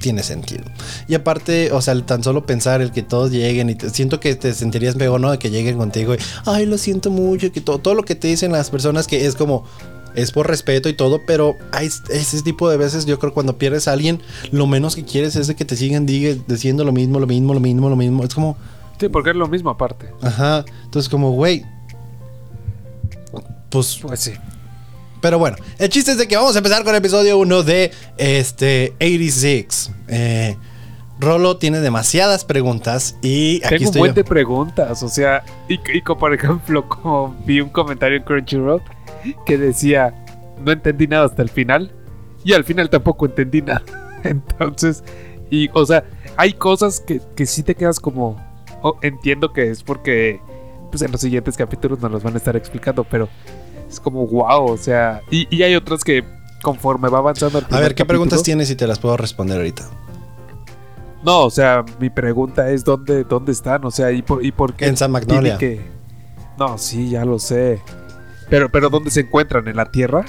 tiene 0.00 0.22
sentido. 0.22 0.64
Y 1.08 1.14
aparte, 1.14 1.72
o 1.72 1.80
sea, 1.82 1.94
tan 2.06 2.22
solo 2.22 2.46
pensar 2.46 2.80
el 2.80 2.92
que 2.92 3.02
todos 3.02 3.30
lleguen 3.30 3.70
y 3.70 3.74
te- 3.74 3.90
siento 3.90 4.20
que 4.20 4.34
te 4.34 4.54
sentirías 4.54 4.96
mejor, 4.96 5.20
¿no? 5.20 5.30
De 5.30 5.38
que 5.38 5.50
lleguen 5.50 5.76
contigo 5.78 6.14
y, 6.14 6.18
ay, 6.46 6.66
lo 6.66 6.78
siento 6.78 7.10
mucho, 7.10 7.50
que 7.52 7.60
todo, 7.60 7.78
todo 7.78 7.94
lo 7.94 8.02
que 8.04 8.14
te 8.14 8.28
dicen 8.28 8.52
las 8.52 8.70
personas 8.70 9.06
que 9.06 9.26
es 9.26 9.34
como, 9.34 9.64
es 10.14 10.32
por 10.32 10.46
respeto 10.48 10.88
y 10.88 10.94
todo, 10.94 11.20
pero 11.26 11.56
hay 11.72 11.90
ese 12.10 12.40
tipo 12.42 12.70
de 12.70 12.76
veces, 12.78 13.04
yo 13.04 13.18
creo 13.18 13.34
cuando 13.34 13.58
pierdes 13.58 13.86
a 13.86 13.92
alguien, 13.92 14.20
lo 14.50 14.66
menos 14.66 14.96
que 14.96 15.04
quieres 15.04 15.36
es 15.36 15.46
de 15.46 15.54
que 15.56 15.64
te 15.66 15.76
sigan 15.76 16.06
diciendo 16.06 16.84
lo 16.84 16.92
mismo, 16.92 17.20
lo 17.20 17.26
mismo, 17.26 17.52
lo 17.52 17.60
mismo, 17.60 17.88
lo 17.90 17.96
mismo. 17.96 18.24
Es 18.24 18.34
como, 18.34 18.56
Sí, 18.98 19.10
porque 19.10 19.28
es 19.30 19.36
lo 19.36 19.46
mismo 19.46 19.68
aparte. 19.68 20.08
ajá. 20.22 20.64
Entonces 20.84 21.10
como, 21.10 21.32
güey. 21.32 21.64
Pues, 23.68 23.98
Pues 24.00 24.20
sí. 24.20 24.32
Pero 25.20 25.38
bueno, 25.38 25.56
el 25.78 25.88
chiste 25.88 26.12
es 26.12 26.18
de 26.18 26.28
que 26.28 26.36
vamos 26.36 26.54
a 26.54 26.58
empezar 26.58 26.84
con 26.84 26.94
el 26.94 26.98
episodio 26.98 27.38
1 27.38 27.62
de 27.62 27.92
este 28.18 28.94
86. 29.00 29.90
Eh, 30.08 30.56
Rolo 31.18 31.56
tiene 31.56 31.80
demasiadas 31.80 32.44
preguntas 32.44 33.16
y 33.22 33.62
aquí 33.64 33.78
Tengo 33.78 33.90
un 33.90 33.98
buen 33.98 34.10
yo. 34.10 34.14
de 34.16 34.24
preguntas, 34.24 35.02
o 35.02 35.08
sea, 35.08 35.42
y, 35.68 35.80
y 35.92 36.02
como 36.02 36.20
por 36.20 36.34
ejemplo, 36.34 36.88
como 36.88 37.34
vi 37.46 37.60
un 37.60 37.70
comentario 37.70 38.18
en 38.18 38.24
Crunchyroll 38.24 38.82
que 39.44 39.56
decía, 39.58 40.14
no 40.62 40.72
entendí 40.72 41.06
nada 41.06 41.26
hasta 41.26 41.42
el 41.42 41.48
final, 41.48 41.90
y 42.44 42.52
al 42.52 42.64
final 42.64 42.88
tampoco 42.90 43.26
entendí 43.26 43.60
nada. 43.60 43.82
Entonces, 44.24 45.02
y 45.50 45.68
o 45.72 45.84
sea, 45.84 46.04
hay 46.36 46.52
cosas 46.52 47.00
que, 47.00 47.20
que 47.34 47.46
sí 47.46 47.62
te 47.62 47.74
quedas 47.74 47.98
como, 47.98 48.36
oh, 48.82 48.98
entiendo 49.02 49.52
que 49.52 49.70
es 49.70 49.82
porque, 49.82 50.40
pues 50.90 51.02
en 51.02 51.10
los 51.12 51.20
siguientes 51.20 51.56
capítulos 51.56 52.00
nos 52.00 52.10
los 52.12 52.22
van 52.22 52.34
a 52.34 52.36
estar 52.36 52.56
explicando, 52.56 53.04
pero 53.04 53.28
es 53.88 54.00
como, 54.00 54.26
wow, 54.26 54.70
o 54.70 54.76
sea, 54.76 55.22
y, 55.30 55.46
y 55.54 55.62
hay 55.62 55.74
otras 55.74 56.04
que 56.04 56.24
conforme 56.62 57.08
va 57.08 57.18
avanzando 57.18 57.58
el 57.58 57.66
A 57.70 57.80
ver, 57.80 57.94
¿qué 57.94 58.04
preguntas 58.04 58.42
tienes 58.42 58.70
y 58.70 58.76
te 58.76 58.86
las 58.86 58.98
puedo 58.98 59.16
responder 59.16 59.58
ahorita? 59.58 59.88
No, 61.24 61.44
o 61.44 61.50
sea, 61.50 61.84
mi 61.98 62.10
pregunta 62.10 62.70
es 62.70 62.84
dónde, 62.84 63.24
dónde 63.24 63.52
están, 63.52 63.84
o 63.84 63.90
sea, 63.90 64.12
y 64.12 64.22
por, 64.22 64.44
y 64.44 64.52
por 64.52 64.74
qué 64.74 64.86
En 64.86 64.96
San 64.96 65.10
Magnolia. 65.10 65.58
que. 65.58 65.80
No, 66.58 66.78
sí, 66.78 67.10
ya 67.10 67.24
lo 67.24 67.38
sé. 67.38 67.82
Pero, 68.48 68.70
pero 68.70 68.90
¿dónde 68.90 69.10
se 69.10 69.20
encuentran? 69.20 69.66
¿En 69.68 69.76
la 69.76 69.90
Tierra? 69.90 70.24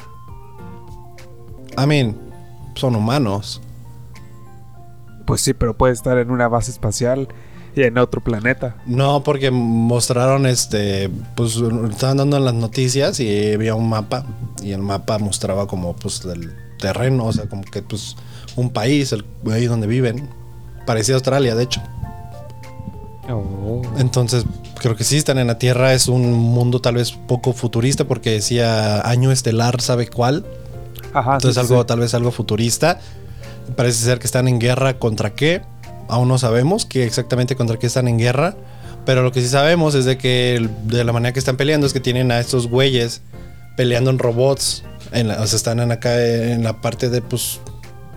I 1.77 1.85
mean, 1.85 2.17
son 2.75 2.95
humanos. 2.95 3.61
Pues 5.25 5.41
sí, 5.41 5.53
pero 5.53 5.77
puede 5.77 5.93
estar 5.93 6.17
en 6.17 6.31
una 6.31 6.47
base 6.47 6.71
espacial 6.71 7.27
en 7.83 7.97
otro 7.97 8.21
planeta. 8.21 8.75
No, 8.85 9.23
porque 9.23 9.51
mostraron 9.51 10.45
este, 10.45 11.09
pues 11.35 11.57
estaban 11.91 12.17
dando 12.17 12.39
las 12.39 12.53
noticias 12.53 13.19
y 13.19 13.53
había 13.53 13.75
un 13.75 13.89
mapa 13.89 14.25
y 14.61 14.71
el 14.71 14.81
mapa 14.81 15.17
mostraba 15.19 15.67
como 15.67 15.95
pues 15.95 16.23
el 16.25 16.53
terreno, 16.79 17.25
o 17.25 17.33
sea, 17.33 17.47
como 17.47 17.63
que 17.63 17.81
pues 17.81 18.15
un 18.55 18.69
país, 18.71 19.11
el, 19.11 19.25
ahí 19.51 19.65
donde 19.65 19.87
viven, 19.87 20.29
parecía 20.85 21.15
Australia, 21.15 21.55
de 21.55 21.63
hecho. 21.63 21.81
Oh. 23.29 23.81
Entonces, 23.97 24.45
creo 24.79 24.95
que 24.95 25.03
sí 25.03 25.17
están 25.17 25.37
en 25.37 25.47
la 25.47 25.57
Tierra, 25.57 25.93
es 25.93 26.07
un 26.07 26.31
mundo 26.33 26.79
tal 26.79 26.95
vez 26.95 27.11
poco 27.11 27.53
futurista 27.53 28.05
porque 28.05 28.31
decía 28.31 29.01
año 29.07 29.31
estelar, 29.31 29.81
¿sabe 29.81 30.07
cuál? 30.07 30.45
Ajá. 31.13 31.35
Entonces 31.35 31.55
sí, 31.55 31.59
algo 31.59 31.81
sí. 31.81 31.87
tal 31.87 31.99
vez 31.99 32.13
algo 32.13 32.31
futurista. 32.31 32.99
Parece 33.75 34.03
ser 34.05 34.19
que 34.19 34.27
están 34.27 34.47
en 34.47 34.59
guerra 34.59 34.97
contra 34.97 35.33
qué. 35.33 35.61
Aún 36.09 36.27
no 36.27 36.37
sabemos 36.37 36.85
qué 36.85 37.03
exactamente 37.05 37.55
contra 37.55 37.77
qué 37.77 37.87
están 37.87 38.07
en 38.07 38.17
guerra. 38.17 38.55
Pero 39.05 39.23
lo 39.23 39.31
que 39.31 39.41
sí 39.41 39.47
sabemos 39.47 39.95
es 39.95 40.03
de 40.05 40.17
que 40.17 40.69
de 40.83 41.03
la 41.03 41.13
manera 41.13 41.31
que 41.33 41.39
están 41.39 41.55
peleando 41.57 41.87
es 41.87 41.93
que 41.93 41.99
tienen 42.01 42.31
a 42.31 42.39
estos 42.39 42.67
güeyes 42.67 43.21
peleando 43.77 44.09
en 44.09 44.19
robots. 44.19 44.83
En 45.13 45.29
la- 45.29 45.41
o 45.41 45.47
sea, 45.47 45.55
están 45.57 45.79
en 45.79 45.91
acá 45.91 46.21
en 46.21 46.63
la 46.63 46.81
parte 46.81 47.09
de 47.09 47.21
pues 47.21 47.61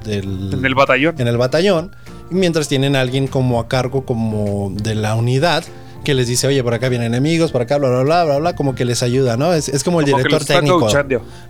del 0.05 0.50
En 0.53 0.64
el 0.64 0.74
batallón. 0.74 1.14
en 1.20 1.29
el 1.29 1.37
batallón. 1.37 1.94
Y 2.31 2.35
mientras 2.35 2.66
tienen 2.68 2.96
a 2.96 3.00
alguien 3.03 3.26
como 3.29 3.61
a 3.61 3.68
cargo 3.68 4.05
como 4.05 4.72
de 4.74 4.94
la 4.94 5.14
unidad 5.14 5.62
que 6.05 6.15
les 6.15 6.27
dice, 6.27 6.47
oye, 6.47 6.63
por 6.63 6.75
acá 6.75 6.89
vienen 6.89 7.09
enemigos, 7.09 7.53
por 7.53 7.63
acá, 7.63 7.79
bla, 7.79 7.89
bla, 7.89 8.03
bla, 8.03 8.25
bla, 8.25 8.39
bla, 8.39 8.57
como 8.57 8.75
que 8.75 8.85
les 8.85 9.03
ayuda, 9.03 9.37
¿no? 9.37 9.53
Es, 9.53 9.69
es 9.69 9.85
como 9.85 10.01
el 10.01 10.07
Como 10.07 10.17
director 10.19 10.41
los 10.41 10.47
técnico. 10.47 10.89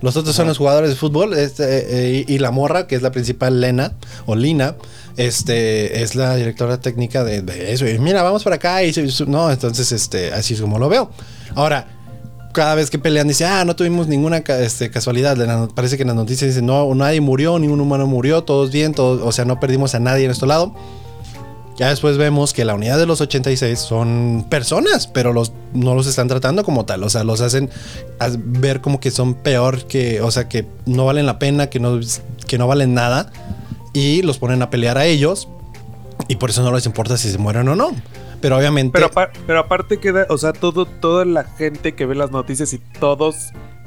Los 0.01 0.17
otros 0.17 0.35
son 0.35 0.47
los 0.47 0.57
jugadores 0.57 0.89
de 0.89 0.95
fútbol 0.95 1.33
este, 1.33 1.63
eh, 1.63 2.25
y, 2.27 2.35
y 2.35 2.39
la 2.39 2.51
morra, 2.51 2.87
que 2.87 2.95
es 2.95 3.01
la 3.01 3.11
principal 3.11 3.61
Lena 3.61 3.93
o 4.25 4.35
Lina, 4.35 4.75
este, 5.17 6.01
es 6.03 6.15
la 6.15 6.35
directora 6.35 6.79
técnica 6.79 7.23
de, 7.23 7.41
de 7.41 7.73
eso. 7.73 7.87
Y 7.87 7.97
mira, 7.99 8.23
vamos 8.23 8.43
por 8.43 8.53
acá 8.53 8.83
y 8.83 8.93
no, 9.27 9.51
entonces 9.51 9.91
este, 9.91 10.33
así 10.33 10.53
es 10.53 10.61
como 10.61 10.79
lo 10.79 10.89
veo. 10.89 11.11
Ahora, 11.55 11.87
cada 12.53 12.75
vez 12.75 12.89
que 12.89 12.99
pelean 12.99 13.27
dice, 13.27 13.45
ah, 13.45 13.63
no 13.65 13.75
tuvimos 13.75 14.07
ninguna 14.07 14.37
este, 14.37 14.91
casualidad. 14.91 15.37
Parece 15.73 15.95
que 15.97 16.03
en 16.03 16.07
las 16.07 16.17
noticias 16.17 16.49
dicen, 16.49 16.65
no, 16.65 16.93
nadie 16.95 17.21
murió, 17.21 17.57
ningún 17.59 17.79
humano 17.79 18.07
murió, 18.07 18.43
todos 18.43 18.71
bien, 18.71 18.93
todos, 18.93 19.21
o 19.23 19.31
sea, 19.31 19.45
no 19.45 19.59
perdimos 19.59 19.95
a 19.95 19.99
nadie 19.99 20.25
en 20.25 20.31
este 20.31 20.45
lado. 20.45 20.75
Ya 21.77 21.89
después 21.89 22.17
vemos 22.17 22.53
que 22.53 22.63
la 22.65 22.75
unidad 22.75 22.99
de 22.99 23.05
los 23.05 23.21
86 23.21 23.79
son 23.79 24.45
personas, 24.49 25.07
pero 25.07 25.33
los, 25.33 25.51
no 25.73 25.95
los 25.95 26.05
están 26.05 26.27
tratando 26.27 26.63
como 26.63 26.85
tal. 26.85 27.03
O 27.03 27.09
sea, 27.09 27.23
los 27.23 27.41
hacen 27.41 27.69
ver 28.37 28.81
como 28.81 28.99
que 28.99 29.09
son 29.09 29.33
peor 29.33 29.85
que, 29.87 30.21
o 30.21 30.29
sea, 30.31 30.47
que 30.47 30.67
no 30.85 31.05
valen 31.05 31.25
la 31.25 31.39
pena, 31.39 31.67
que 31.67 31.79
no, 31.79 31.99
que 32.47 32.57
no 32.57 32.67
valen 32.67 32.93
nada. 32.93 33.31
Y 33.93 34.21
los 34.21 34.37
ponen 34.37 34.61
a 34.61 34.69
pelear 34.69 34.97
a 34.97 35.05
ellos. 35.05 35.47
Y 36.27 36.35
por 36.35 36.49
eso 36.51 36.61
no 36.61 36.71
les 36.71 36.85
importa 36.85 37.17
si 37.17 37.31
se 37.31 37.37
mueren 37.37 37.67
o 37.67 37.75
no. 37.75 37.91
Pero 38.41 38.57
obviamente. 38.57 38.91
Pero, 38.99 39.09
pero 39.47 39.59
aparte 39.59 39.97
queda, 39.99 40.27
o 40.29 40.37
sea, 40.37 40.53
todo, 40.53 40.85
toda 40.85 41.25
la 41.25 41.43
gente 41.45 41.93
que 41.95 42.05
ve 42.05 42.15
las 42.15 42.31
noticias 42.31 42.73
y 42.73 42.79
todos 42.99 43.35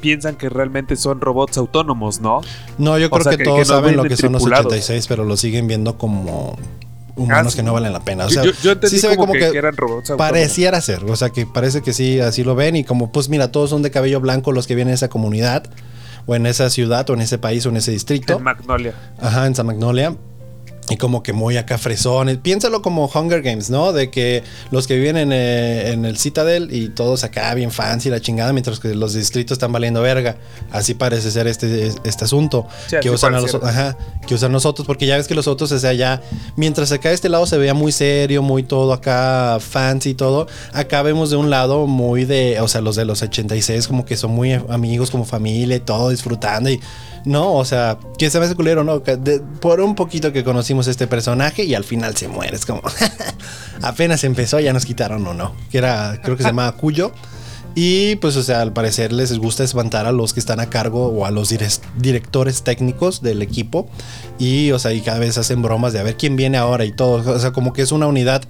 piensan 0.00 0.36
que 0.36 0.48
realmente 0.48 0.96
son 0.96 1.20
robots 1.20 1.56
autónomos, 1.56 2.20
¿no? 2.20 2.40
no, 2.76 2.98
yo 2.98 3.06
o 3.06 3.10
creo 3.10 3.22
sea, 3.22 3.32
que, 3.32 3.38
que- 3.38 3.44
todos 3.44 3.56
que 3.60 3.64
no 3.64 3.74
saben 3.74 3.96
lo 3.96 4.04
que 4.04 4.16
son 4.16 4.32
los 4.32 4.42
tripulados. 4.42 4.66
86, 4.66 5.06
pero 5.06 5.24
lo 5.24 5.36
siguen 5.36 5.66
viendo 5.66 5.96
como 5.96 6.56
humanos 7.16 7.54
que 7.54 7.62
no 7.62 7.72
valen 7.72 7.92
la 7.92 8.00
pena. 8.00 8.26
O 8.26 8.30
sea, 8.30 8.42
yo, 8.44 8.74
sí 8.82 8.98
se 8.98 9.08
ve 9.08 9.16
como, 9.16 9.32
como 9.32 9.38
que, 9.38 9.56
eran 9.56 9.76
robots. 9.76 10.12
Pareciera 10.16 10.80
ser, 10.80 11.04
o 11.04 11.16
sea 11.16 11.30
que 11.30 11.46
parece 11.46 11.82
que 11.82 11.92
sí, 11.92 12.20
así 12.20 12.44
lo 12.44 12.54
ven 12.54 12.76
y 12.76 12.84
como 12.84 13.12
pues 13.12 13.28
mira, 13.28 13.50
todos 13.52 13.70
son 13.70 13.82
de 13.82 13.90
cabello 13.90 14.20
blanco 14.20 14.52
los 14.52 14.66
que 14.66 14.74
vienen 14.74 14.92
en 14.92 14.94
esa 14.94 15.08
comunidad 15.08 15.64
o 16.26 16.34
en 16.34 16.46
esa 16.46 16.70
ciudad 16.70 17.08
o 17.10 17.14
en 17.14 17.20
ese 17.20 17.38
país 17.38 17.64
o 17.66 17.68
en 17.68 17.76
ese 17.76 17.90
distrito. 17.90 18.36
En 18.36 18.42
Magnolia. 18.42 18.94
Ajá, 19.20 19.46
en 19.46 19.54
San 19.54 19.66
Magnolia. 19.66 20.16
Y 20.90 20.98
como 20.98 21.22
que 21.22 21.32
muy 21.32 21.56
acá 21.56 21.78
fresones. 21.78 22.36
Piénsalo 22.36 22.82
como 22.82 23.06
Hunger 23.06 23.40
Games, 23.40 23.70
¿no? 23.70 23.94
De 23.94 24.10
que 24.10 24.42
los 24.70 24.86
que 24.86 24.96
viven 24.96 25.16
en, 25.16 25.32
eh, 25.32 25.92
en 25.92 26.04
el 26.04 26.18
Citadel 26.18 26.68
y 26.74 26.90
todos 26.90 27.24
acá 27.24 27.54
bien 27.54 27.70
fancy 27.70 28.10
la 28.10 28.20
chingada, 28.20 28.52
mientras 28.52 28.80
que 28.80 28.94
los 28.94 29.14
distritos 29.14 29.56
están 29.56 29.72
valiendo 29.72 30.02
verga. 30.02 30.36
Así 30.70 30.92
parece 30.92 31.30
ser 31.30 31.46
este, 31.46 31.90
este 32.04 32.24
asunto. 32.24 32.66
Sí, 32.86 32.96
que 33.00 33.08
usan 33.08 33.34
a 33.34 33.40
los, 33.40 33.54
ajá, 33.54 33.96
que 34.26 34.34
usan 34.34 34.52
los 34.52 34.66
otros, 34.66 34.86
porque 34.86 35.06
ya 35.06 35.16
ves 35.16 35.26
que 35.26 35.34
los 35.34 35.48
otros, 35.48 35.72
o 35.72 35.78
sea, 35.78 35.94
ya, 35.94 36.20
mientras 36.56 36.92
acá 36.92 37.08
de 37.08 37.14
este 37.14 37.30
lado 37.30 37.46
se 37.46 37.56
veía 37.56 37.72
muy 37.72 37.90
serio, 37.90 38.42
muy 38.42 38.62
todo 38.62 38.92
acá 38.92 39.58
fancy 39.60 40.10
y 40.10 40.14
todo, 40.14 40.46
acá 40.72 41.00
vemos 41.00 41.30
de 41.30 41.36
un 41.36 41.48
lado 41.48 41.86
muy 41.86 42.26
de, 42.26 42.60
o 42.60 42.68
sea, 42.68 42.82
los 42.82 42.96
de 42.96 43.06
los 43.06 43.22
86 43.22 43.88
como 43.88 44.04
que 44.04 44.16
son 44.18 44.32
muy 44.32 44.52
amigos, 44.52 45.10
como 45.10 45.24
familia 45.24 45.76
y 45.76 45.80
todo, 45.80 46.10
disfrutando 46.10 46.68
y, 46.70 46.80
no, 47.24 47.54
o 47.54 47.64
sea, 47.64 47.98
que 48.18 48.30
se 48.30 48.38
me 48.38 48.46
hace 48.46 48.54
culero, 48.54 48.84
¿no? 48.84 49.02
Por 49.60 49.80
un 49.80 49.94
poquito 49.94 50.32
que 50.32 50.44
conocimos 50.44 50.86
este 50.88 51.06
personaje 51.06 51.64
y 51.64 51.74
al 51.74 51.84
final 51.84 52.16
se 52.16 52.28
muere, 52.28 52.56
es 52.56 52.66
como, 52.66 52.82
apenas 53.82 54.24
empezó, 54.24 54.60
ya 54.60 54.72
nos 54.72 54.84
quitaron 54.84 55.26
o 55.26 55.34
no, 55.34 55.54
que 55.70 55.78
era, 55.78 56.20
creo 56.22 56.36
que 56.36 56.42
se 56.42 56.48
llamaba 56.50 56.72
Cuyo. 56.76 57.12
Y 57.76 58.14
pues, 58.16 58.36
o 58.36 58.42
sea, 58.44 58.60
al 58.62 58.72
parecer 58.72 59.12
les 59.12 59.36
gusta 59.36 59.64
espantar 59.64 60.06
a 60.06 60.12
los 60.12 60.32
que 60.32 60.38
están 60.38 60.60
a 60.60 60.70
cargo 60.70 61.08
o 61.08 61.26
a 61.26 61.32
los 61.32 61.50
direc- 61.50 61.80
directores 61.98 62.62
técnicos 62.62 63.20
del 63.20 63.42
equipo. 63.42 63.88
Y, 64.38 64.70
o 64.70 64.78
sea, 64.78 64.92
y 64.92 65.00
cada 65.00 65.18
vez 65.18 65.38
hacen 65.38 65.60
bromas 65.60 65.92
de 65.92 65.98
a 65.98 66.04
ver 66.04 66.16
quién 66.16 66.36
viene 66.36 66.56
ahora 66.56 66.84
y 66.84 66.92
todo. 66.92 67.28
O 67.34 67.38
sea, 67.40 67.50
como 67.50 67.72
que 67.72 67.82
es 67.82 67.90
una 67.90 68.06
unidad 68.06 68.44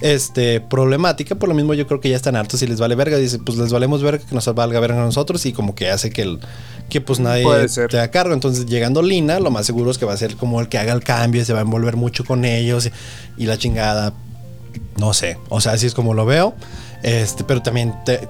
este, 0.00 0.60
problemática. 0.60 1.34
Por 1.34 1.48
lo 1.48 1.54
mismo, 1.54 1.74
yo 1.74 1.86
creo 1.86 2.00
que 2.00 2.08
ya 2.08 2.16
están 2.16 2.36
hartos 2.36 2.62
y 2.62 2.66
les 2.66 2.80
vale 2.80 2.94
verga. 2.94 3.16
Dice, 3.16 3.38
pues 3.38 3.58
les 3.58 3.72
valemos 3.72 4.02
verga 4.02 4.24
que 4.24 4.34
nos 4.34 4.52
valga 4.54 4.80
verga 4.80 5.00
a 5.00 5.04
nosotros. 5.04 5.44
Y 5.46 5.52
como 5.52 5.74
que 5.74 5.90
hace 5.90 6.10
que, 6.10 6.22
el, 6.22 6.40
que 6.88 7.00
pues 7.00 7.20
nadie 7.20 7.46
te 7.88 7.98
haga 7.98 8.10
cargo. 8.10 8.34
Entonces, 8.34 8.66
llegando 8.66 9.02
Lina, 9.02 9.40
lo 9.40 9.50
más 9.50 9.66
seguro 9.66 9.90
es 9.90 9.98
que 9.98 10.04
va 10.04 10.12
a 10.12 10.16
ser 10.16 10.36
como 10.36 10.60
el 10.60 10.68
que 10.68 10.78
haga 10.78 10.92
el 10.92 11.02
cambio 11.02 11.42
y 11.42 11.44
se 11.44 11.52
va 11.52 11.60
a 11.60 11.62
envolver 11.62 11.96
mucho 11.96 12.24
con 12.24 12.44
ellos. 12.44 12.86
Y, 12.86 13.44
y 13.44 13.46
la 13.46 13.58
chingada. 13.58 14.14
No 14.98 15.14
sé. 15.14 15.38
O 15.48 15.60
sea, 15.60 15.72
así 15.72 15.86
es 15.86 15.94
como 15.94 16.14
lo 16.14 16.26
veo. 16.26 16.54
Este, 17.02 17.44
pero 17.44 17.62
también 17.62 17.94
te, 18.04 18.28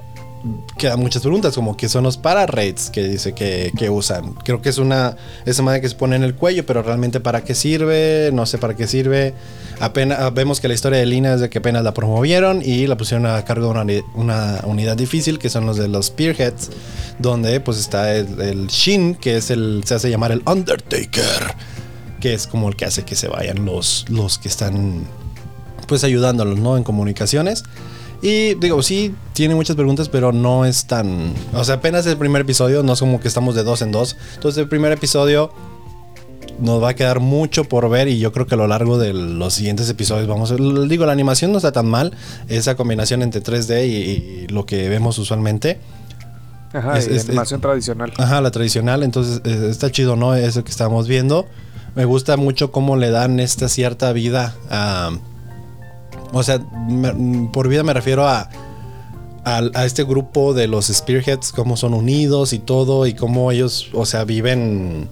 quedan 0.79 1.01
muchas 1.01 1.23
preguntas, 1.23 1.55
como 1.55 1.77
que 1.77 1.89
son 1.89 2.05
los 2.05 2.17
para-rates 2.17 2.91
que 2.91 3.07
dice 3.07 3.35
que, 3.35 3.73
que 3.77 3.91
usan. 3.91 4.35
Creo 4.35 4.63
que 4.63 4.69
es 4.69 4.79
una 4.79 5.17
esa 5.45 5.63
madre 5.63 5.81
que 5.81 5.89
se 5.89 5.95
pone 5.95 6.17
en 6.17 6.23
el 6.23 6.35
cuello, 6.35 6.65
pero 6.65 6.83
realmente 6.83 7.21
para 7.21 7.45
qué 7.45 7.55
sirve, 7.55 8.31
no 8.33 8.47
sé 8.47 8.59
para 8.59 8.75
qué 8.75 8.87
sirve. 8.87 9.35
Apenas 9.81 10.33
vemos 10.35 10.61
que 10.61 10.69
la 10.69 10.75
historia 10.75 10.99
de 10.99 11.07
Lina 11.07 11.35
es 11.35 11.41
de 11.41 11.51
que 11.51 11.59
apenas 11.59 11.85
la 11.85 11.93
promovieron 11.93 12.63
y 12.65 12.87
la 12.87 12.97
pusieron 12.97 13.27
a 13.27 13.45
cargo 13.45 13.73
de 13.73 13.81
una, 13.81 14.05
una 14.15 14.61
unidad 14.65 14.97
difícil, 14.97 15.39
que 15.39 15.51
son 15.51 15.67
los 15.67 15.77
de 15.77 15.89
los 15.89 16.07
Spearheads, 16.07 16.71
donde 17.19 17.61
pues 17.61 17.79
está 17.79 18.15
el, 18.15 18.41
el 18.41 18.67
Shin, 18.69 19.15
que 19.15 19.37
es 19.37 19.51
el 19.51 19.83
se 19.85 19.95
hace 19.95 20.11
llamar 20.11 20.33
el 20.33 20.43
Undertaker, 20.47 21.55
que 22.21 22.35
es 22.35 22.47
como 22.47 22.69
el 22.69 22.77
que 22.77 22.87
hace 22.87 23.05
que 23.05 23.17
se 23.17 23.29
vayan 23.29 23.65
los 23.65 24.07
los 24.09 24.39
que 24.39 24.49
están 24.49 25.05
pues 25.87 26.05
ayudándolos, 26.05 26.59
¿no? 26.59 26.77
En 26.77 26.85
comunicaciones. 26.85 27.65
Y 28.23 28.55
digo, 28.55 28.83
sí, 28.83 29.15
tiene 29.33 29.55
muchas 29.55 29.77
preguntas, 29.77 30.09
pero 30.11 30.31
no 30.33 30.65
es 30.67 30.85
tan... 30.87 31.33
O 31.55 31.65
sea, 31.65 31.77
apenas 31.77 32.05
el 32.07 32.17
primer 32.19 32.43
episodio, 32.43 32.83
no 32.83 32.93
es 32.93 33.01
como 33.01 33.19
que 33.21 33.29
estamos 33.29 33.55
de 33.55 33.63
dos 33.65 33.81
en 33.83 33.93
dos. 33.93 34.17
Entonces 34.35 34.61
el 34.63 34.69
primer 34.69 34.93
episodio 34.93 35.51
nos 36.59 36.83
va 36.83 36.91
a 36.91 36.95
quedar 36.95 37.21
mucho 37.21 37.65
por 37.65 37.89
ver 37.89 38.09
y 38.09 38.19
yo 38.19 38.33
creo 38.33 38.47
que 38.47 38.55
a 38.55 38.59
lo 38.59 38.67
largo 38.67 38.99
de 38.99 39.15
los 39.15 39.55
siguientes 39.55 39.89
episodios 39.89 40.29
vamos 40.29 40.51
a... 40.53 40.57
Digo, 40.57 41.07
la 41.07 41.13
animación 41.13 41.53
no 41.53 41.57
está 41.57 41.73
tan 41.73 41.87
mal, 41.87 42.13
esa 42.49 42.75
combinación 42.77 43.23
entre 43.23 43.43
3D 43.43 43.87
y, 43.89 43.93
y 43.93 44.47
lo 44.49 44.67
que 44.67 44.91
vemos 44.91 45.19
usualmente. 45.19 45.79
Ajá, 46.75 46.99
Es- 46.99 47.09
y 47.09 47.15
es- 47.17 47.27
animación 47.29 47.63
tradicional. 47.63 48.13
Ajá, 48.19 48.43
la 48.43 48.51
tradicional, 48.51 49.03
entonces 49.03 49.41
eh, 49.45 49.69
está 49.71 49.91
chido, 49.91 50.17
¿no? 50.17 50.35
Eso 50.35 50.63
que 50.63 50.71
estamos 50.71 51.09
viendo. 51.09 51.47
Me 51.95 52.05
gusta 52.05 52.37
mucho 52.37 52.71
cómo 52.71 52.97
le 52.97 53.11
dan 53.11 53.41
esta 53.41 53.71
cierta 53.71 54.13
vida 54.13 54.55
a... 54.69 55.13
O 56.33 56.43
sea, 56.43 56.61
por 57.53 57.69
vida 57.69 57.83
me 57.83 57.93
refiero 57.93 58.27
a, 58.27 58.49
a, 59.45 59.63
a 59.75 59.85
este 59.85 60.05
grupo 60.05 60.55
de 60.55 60.67
los 60.67 60.87
Spearheads, 60.87 61.53
cómo 61.53 61.77
son 61.77 61.95
unidos 61.95 62.53
y 62.53 62.59
todo, 62.59 63.07
y 63.07 63.15
cómo 63.15 63.51
ellos, 63.53 63.89
o 63.93 64.07
sea, 64.07 64.25
viven... 64.25 65.09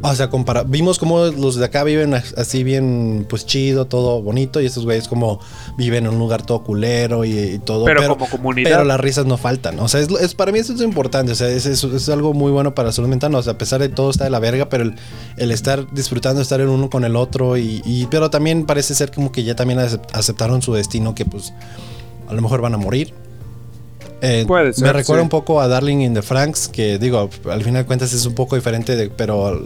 O 0.00 0.14
sea, 0.14 0.30
compara 0.30 0.62
vimos 0.62 0.98
cómo 0.98 1.24
los 1.26 1.56
de 1.56 1.64
acá 1.64 1.82
viven 1.82 2.14
as- 2.14 2.32
así 2.38 2.62
bien, 2.62 3.26
pues 3.28 3.44
chido, 3.46 3.86
todo 3.86 4.22
bonito, 4.22 4.60
y 4.60 4.66
estos 4.66 4.84
güeyes 4.84 5.08
como 5.08 5.40
viven 5.76 6.06
en 6.06 6.12
un 6.12 6.18
lugar 6.20 6.46
todo 6.46 6.62
culero 6.62 7.24
y, 7.24 7.36
y 7.36 7.58
todo. 7.58 7.84
Pero 7.84 8.00
como 8.16 8.30
comunidad. 8.30 8.70
Pero 8.70 8.84
las 8.84 9.00
risas 9.00 9.26
no 9.26 9.36
faltan. 9.36 9.78
O 9.80 9.88
sea, 9.88 10.00
es, 10.00 10.08
es- 10.08 10.34
para 10.34 10.52
mí 10.52 10.60
eso 10.60 10.72
es 10.72 10.80
importante. 10.82 11.32
O 11.32 11.34
sea, 11.34 11.48
es, 11.48 11.66
es- 11.66 11.82
es 11.82 12.08
algo 12.10 12.32
muy 12.32 12.52
bueno 12.52 12.74
para 12.76 12.86
la 12.88 12.92
salud 12.92 13.08
mental. 13.08 13.34
O 13.34 13.42
sea, 13.42 13.54
a 13.54 13.58
pesar 13.58 13.80
de 13.80 13.88
todo 13.88 14.10
está 14.10 14.22
de 14.24 14.30
la 14.30 14.38
verga, 14.38 14.68
pero 14.68 14.84
el, 14.84 14.94
el 15.36 15.50
estar 15.50 15.92
disfrutando, 15.92 16.40
estar 16.42 16.60
en 16.60 16.68
uno 16.68 16.88
con 16.90 17.04
el 17.04 17.16
otro. 17.16 17.56
Y, 17.56 17.82
y- 17.84 18.06
pero 18.10 18.30
también 18.30 18.66
parece 18.66 18.94
ser 18.94 19.10
como 19.10 19.32
que 19.32 19.42
ya 19.42 19.56
también 19.56 19.80
acep- 19.80 20.06
aceptaron 20.12 20.62
su 20.62 20.74
destino, 20.74 21.14
que 21.16 21.24
pues 21.24 21.52
a 22.28 22.34
lo 22.34 22.40
mejor 22.42 22.60
van 22.60 22.74
a 22.74 22.78
morir. 22.78 23.14
Eh, 24.20 24.44
Puede 24.46 24.72
ser, 24.72 24.84
me 24.84 24.92
recuerda 24.92 25.22
sí. 25.22 25.24
un 25.24 25.28
poco 25.28 25.60
a 25.60 25.68
Darling 25.68 25.98
in 25.98 26.14
the 26.14 26.22
Franks, 26.22 26.68
que 26.68 26.98
digo, 26.98 27.30
al 27.50 27.62
final 27.62 27.82
de 27.82 27.86
cuentas 27.86 28.12
es 28.12 28.26
un 28.26 28.34
poco 28.34 28.56
diferente, 28.56 28.96
de, 28.96 29.10
pero 29.10 29.62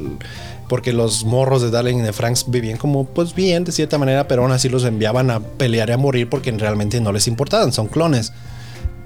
porque 0.68 0.92
los 0.92 1.24
morros 1.24 1.62
de 1.62 1.70
Darling 1.70 1.98
in 1.98 2.04
the 2.04 2.12
Franks 2.12 2.46
vivían 2.48 2.78
como, 2.78 3.04
pues 3.04 3.34
bien, 3.34 3.64
de 3.64 3.72
cierta 3.72 3.98
manera, 3.98 4.26
pero 4.28 4.42
aún 4.42 4.52
así 4.52 4.68
los 4.68 4.84
enviaban 4.84 5.30
a 5.30 5.40
pelear 5.40 5.90
y 5.90 5.92
a 5.92 5.98
morir 5.98 6.28
porque 6.28 6.50
realmente 6.52 7.00
no 7.00 7.12
les 7.12 7.28
importaban, 7.28 7.72
son 7.72 7.88
clones. 7.88 8.32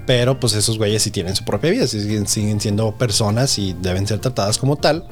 Pero 0.06 0.38
pues 0.38 0.54
esos 0.54 0.78
güeyes 0.78 1.02
sí 1.02 1.10
tienen 1.10 1.34
su 1.34 1.44
propia 1.44 1.70
vida, 1.70 1.88
siguen, 1.88 2.28
siguen 2.28 2.60
siendo 2.60 2.92
personas 2.92 3.58
y 3.58 3.74
deben 3.82 4.06
ser 4.06 4.20
tratadas 4.20 4.58
como 4.58 4.76
tal. 4.76 5.04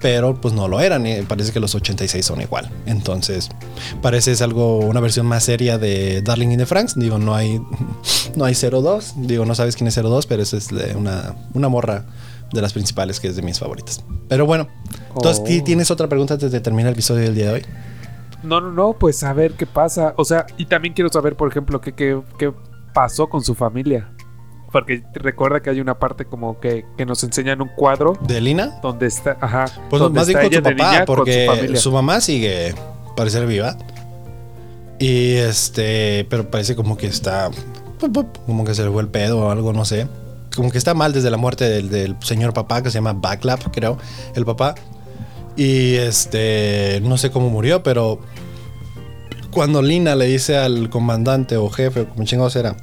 Pero 0.00 0.40
pues 0.40 0.54
no 0.54 0.68
lo 0.68 0.78
eran, 0.80 1.04
y 1.06 1.22
parece 1.22 1.52
que 1.52 1.58
los 1.58 1.74
86 1.74 2.24
son 2.24 2.40
igual. 2.40 2.70
Entonces, 2.86 3.48
parece 4.00 4.30
es 4.32 4.42
algo, 4.42 4.78
una 4.78 5.00
versión 5.00 5.26
más 5.26 5.42
seria 5.42 5.76
de 5.76 6.22
Darling 6.22 6.50
in 6.52 6.58
the 6.58 6.66
Franks. 6.66 6.94
Digo, 6.96 7.18
no 7.18 7.34
hay, 7.34 7.60
no 8.36 8.44
hay 8.44 8.54
02. 8.54 9.14
Digo, 9.26 9.44
no 9.44 9.54
sabes 9.56 9.74
quién 9.74 9.88
es 9.88 9.96
02, 10.00 10.26
pero 10.26 10.42
esa 10.42 10.56
es 10.56 10.68
de 10.68 10.94
una, 10.94 11.34
una 11.54 11.68
morra 11.68 12.04
de 12.52 12.62
las 12.62 12.72
principales 12.72 13.18
que 13.20 13.28
es 13.28 13.36
de 13.36 13.42
mis 13.42 13.58
favoritas. 13.58 14.02
Pero 14.28 14.46
bueno, 14.46 14.68
entonces, 15.14 15.40
Oh. 15.42 15.44
¿ti- 15.46 15.62
¿tienes 15.62 15.90
otra 15.90 16.06
pregunta 16.08 16.34
antes 16.34 16.52
de 16.52 16.60
terminar 16.60 16.90
el 16.90 16.94
episodio 16.94 17.24
del 17.24 17.34
día 17.34 17.46
de 17.48 17.52
hoy? 17.54 17.62
No, 18.44 18.60
no, 18.60 18.70
no, 18.70 18.92
pues 18.92 19.24
a 19.24 19.32
ver 19.32 19.54
qué 19.54 19.66
pasa. 19.66 20.14
O 20.16 20.24
sea, 20.24 20.46
y 20.56 20.66
también 20.66 20.94
quiero 20.94 21.10
saber, 21.10 21.34
por 21.36 21.50
ejemplo, 21.50 21.80
qué, 21.80 21.92
qué, 21.92 22.20
qué 22.38 22.52
pasó 22.94 23.28
con 23.28 23.42
su 23.42 23.54
familia. 23.56 24.10
Porque 24.70 25.02
recuerda 25.14 25.60
que 25.60 25.70
hay 25.70 25.80
una 25.80 25.98
parte 25.98 26.26
como 26.26 26.60
que, 26.60 26.84
que 26.96 27.06
nos 27.06 27.22
enseñan 27.24 27.62
un 27.62 27.68
cuadro 27.68 28.18
¿De 28.20 28.40
Lina? 28.40 28.78
donde 28.82 29.06
está, 29.06 29.36
ajá, 29.40 29.64
Pues 29.88 30.00
donde 30.00 30.20
más 30.20 30.26
bien 30.28 30.38
está 30.38 30.50
con 30.50 30.72
su 30.72 30.76
papá, 30.76 30.92
niña 30.92 31.04
porque 31.06 31.76
su 31.76 31.92
mamá 31.92 32.20
sigue 32.20 32.74
parecer 33.16 33.46
viva. 33.46 33.76
Y 34.98 35.34
este, 35.34 36.26
pero 36.28 36.50
parece 36.50 36.74
como 36.76 36.96
que 36.96 37.06
está, 37.06 37.50
como 38.46 38.64
que 38.64 38.74
se 38.74 38.84
le 38.84 38.90
fue 38.90 39.02
el 39.02 39.08
pedo 39.08 39.40
o 39.40 39.50
algo, 39.50 39.72
no 39.72 39.84
sé. 39.84 40.06
Como 40.54 40.70
que 40.70 40.78
está 40.78 40.92
mal 40.94 41.12
desde 41.12 41.30
la 41.30 41.36
muerte 41.36 41.68
del, 41.68 41.88
del 41.88 42.16
señor 42.20 42.52
papá 42.52 42.82
que 42.82 42.90
se 42.90 42.94
llama 42.94 43.12
Backlap, 43.12 43.62
creo, 43.72 43.96
el 44.34 44.44
papá. 44.44 44.74
Y 45.56 45.94
este, 45.94 47.00
no 47.02 47.16
sé 47.16 47.30
cómo 47.30 47.48
murió, 47.48 47.82
pero 47.82 48.20
cuando 49.50 49.82
Lina 49.82 50.14
le 50.14 50.26
dice 50.26 50.56
al 50.56 50.90
comandante 50.90 51.56
o 51.56 51.68
jefe, 51.70 52.04
como 52.04 52.24
chingados 52.24 52.54
era, 52.56 52.76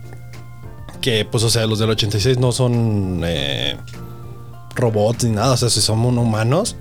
que 1.05 1.23
pues, 1.23 1.43
o 1.43 1.49
sea, 1.51 1.67
los 1.67 1.77
del 1.77 1.91
86 1.91 2.39
no 2.39 2.51
son 2.51 3.21
eh, 3.23 3.77
robots 4.75 5.23
ni 5.23 5.31
nada, 5.31 5.53
o 5.53 5.57
sea, 5.57 5.69
si 5.69 5.79
son 5.81 5.99
humanos. 6.17 6.75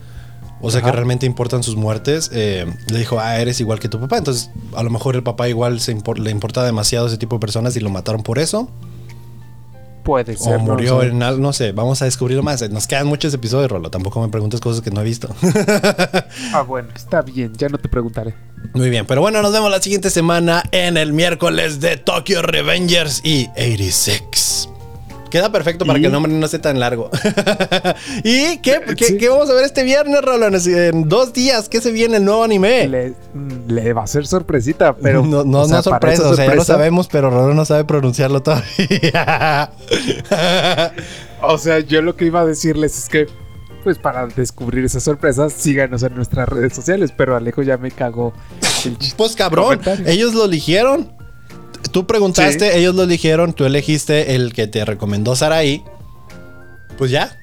O 0.63 0.71
sea, 0.71 0.81
Ajá. 0.81 0.89
que 0.91 0.93
realmente 0.97 1.27
importan 1.27 1.63
sus 1.63 1.77
muertes. 1.77 2.31
eh, 2.33 2.65
le 2.91 2.99
dijo, 2.99 3.21
ah, 3.21 3.39
eres 3.39 3.61
igual 3.61 3.81
que 3.81 3.89
tu 3.91 4.01
papá. 4.01 4.17
Entonces, 4.17 4.51
a 4.75 4.83
lo 4.83 4.89
mejor 4.89 5.15
el 5.15 5.23
papá 5.23 5.47
igual 5.51 5.79
se 5.79 5.95
impor- 5.95 6.17
le 6.19 6.31
importa 6.31 6.65
demasiado 6.65 7.07
ese 7.07 7.19
tipo 7.19 7.37
de 7.37 7.41
personas 7.41 7.77
y 7.77 7.81
lo 7.81 7.91
mataron 7.91 8.23
por 8.23 8.39
eso. 8.39 8.71
Puede 10.05 10.37
ser. 10.37 10.55
O 10.55 10.59
no 10.59 10.75
murió 10.75 11.01
sé. 11.01 11.07
en 11.09 11.23
algo, 11.23 11.41
no 11.41 11.53
sé, 11.53 11.73
vamos 11.73 12.03
a 12.03 12.05
descubrirlo 12.05 12.43
más. 12.43 12.69
Nos 12.71 12.87
quedan 12.87 13.07
muchos 13.07 13.33
episodios, 13.33 13.71
Rolo. 13.71 13.91
Tampoco 13.91 14.21
me 14.21 14.29
preguntes 14.29 14.61
cosas 14.61 14.83
que 14.83 14.91
no 14.91 15.01
he 15.01 15.05
visto. 15.05 15.35
Ah, 16.53 16.63
bueno, 16.69 16.89
está 16.95 17.23
bien, 17.23 17.53
ya 17.57 17.69
no 17.69 17.79
te 17.79 17.89
preguntaré. 17.89 18.35
Muy 18.75 18.91
bien, 18.91 19.07
pero 19.07 19.21
bueno, 19.21 19.41
nos 19.43 19.53
vemos 19.53 19.71
la 19.71 19.81
siguiente 19.81 20.11
semana 20.11 20.63
en 20.73 20.97
el 20.97 21.13
miércoles 21.13 21.81
de 21.81 21.97
Tokyo 21.97 22.43
Revengers 22.43 23.23
y 23.25 23.49
86. 23.57 24.74
Queda 25.35 25.51
perfecto 25.51 25.85
para 25.85 25.99
¿Y? 25.99 26.03
que 26.03 26.07
el 26.07 26.13
nombre 26.13 26.31
no 26.33 26.47
sea 26.47 26.61
tan 26.63 26.79
largo. 26.79 27.11
¿Y 28.23 28.59
qué, 28.59 28.81
qué- 28.97 29.05
Sí. 29.07 29.17
qué 29.19 29.29
vamos 29.29 29.51
a 29.51 29.55
ver 29.55 29.65
este 29.65 29.83
viernes, 29.83 30.23
Roland? 30.23 30.65
En 30.65 31.09
dos 31.09 31.33
días, 31.33 31.69
¿qué 31.69 31.81
se 31.81 31.91
viene 31.91 32.19
el 32.19 32.25
nuevo 32.25 32.45
anime? 32.45 32.87
Le, 32.87 33.15
le 33.67 33.93
va 33.95 34.05
a 34.05 34.07
ser 34.07 34.29
sorpresita, 34.29 34.95
pero. 34.95 35.27
no, 35.27 35.43
no, 35.43 35.63
o 35.63 35.67
sea, 35.67 35.79
no 35.79 35.83
sorpresa, 35.83 36.23
esa 36.23 36.31
o 36.31 36.37
sea, 36.37 36.47
ya 36.47 36.55
lo 36.55 36.63
sabemos, 36.63 37.09
pero 37.09 37.31
Roland 37.31 37.57
no 37.57 37.65
sabe 37.65 37.85
pronunciarlo 37.85 38.43
todavía. 38.43 39.73
O 41.43 41.59
sea, 41.59 41.81
yo 41.81 42.01
lo 42.01 42.15
que 42.17 42.27
iba 42.27 42.41
a 42.41 42.47
decirles 42.47 42.97
es 42.97 43.09
que, 43.09 43.27
pues 43.83 43.99
para 43.99 44.27
descubrir 44.29 44.85
esas 44.85 45.03
sorpresas, 45.03 45.53
síganos 45.53 46.03
en 46.05 46.15
nuestras 46.15 46.49
redes 46.49 46.73
sociales. 46.75 47.13
Pero 47.17 47.37
Alejo 47.37 47.63
ya 47.63 47.77
me 47.77 47.91
cagó 47.91 48.33
el 48.85 48.97
chiste. 48.99 49.15
pues 49.19 49.35
cabrón, 49.37 49.65
Comentario. 49.65 50.07
ellos 50.07 50.33
lo 50.33 50.45
eligieron. 50.45 51.13
Tú 51.91 52.07
preguntaste, 52.07 52.73
Sí. 52.73 52.79
ellos 52.79 52.95
lo 52.95 53.03
eligieron, 53.05 53.53
tú 53.53 53.65
elegiste 53.65 54.35
el 54.35 54.53
que 54.53 54.67
te 54.67 54.85
recomendó 54.85 55.37
Saraí. 55.37 55.83
Pues 56.99 57.11
ya. 57.11 57.37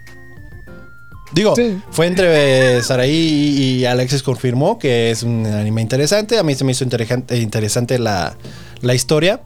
Digo, 1.33 1.55
Sí. 1.55 1.77
fue 1.91 2.07
entre 2.07 2.81
Saraí 2.83 3.11
y, 3.11 3.85
Alexis 3.85 4.21
confirmó 4.23 4.77
que 4.77 5.11
es 5.11 5.23
un 5.23 5.45
anime 5.45 5.81
interesante. 5.81 6.37
A 6.37 6.43
mí 6.43 6.55
se 6.55 6.63
me 6.65 6.73
hizo 6.73 6.83
interesante, 6.83 7.37
interesante 7.37 7.99
la, 7.99 8.35
la 8.81 8.93
historia. 8.93 9.39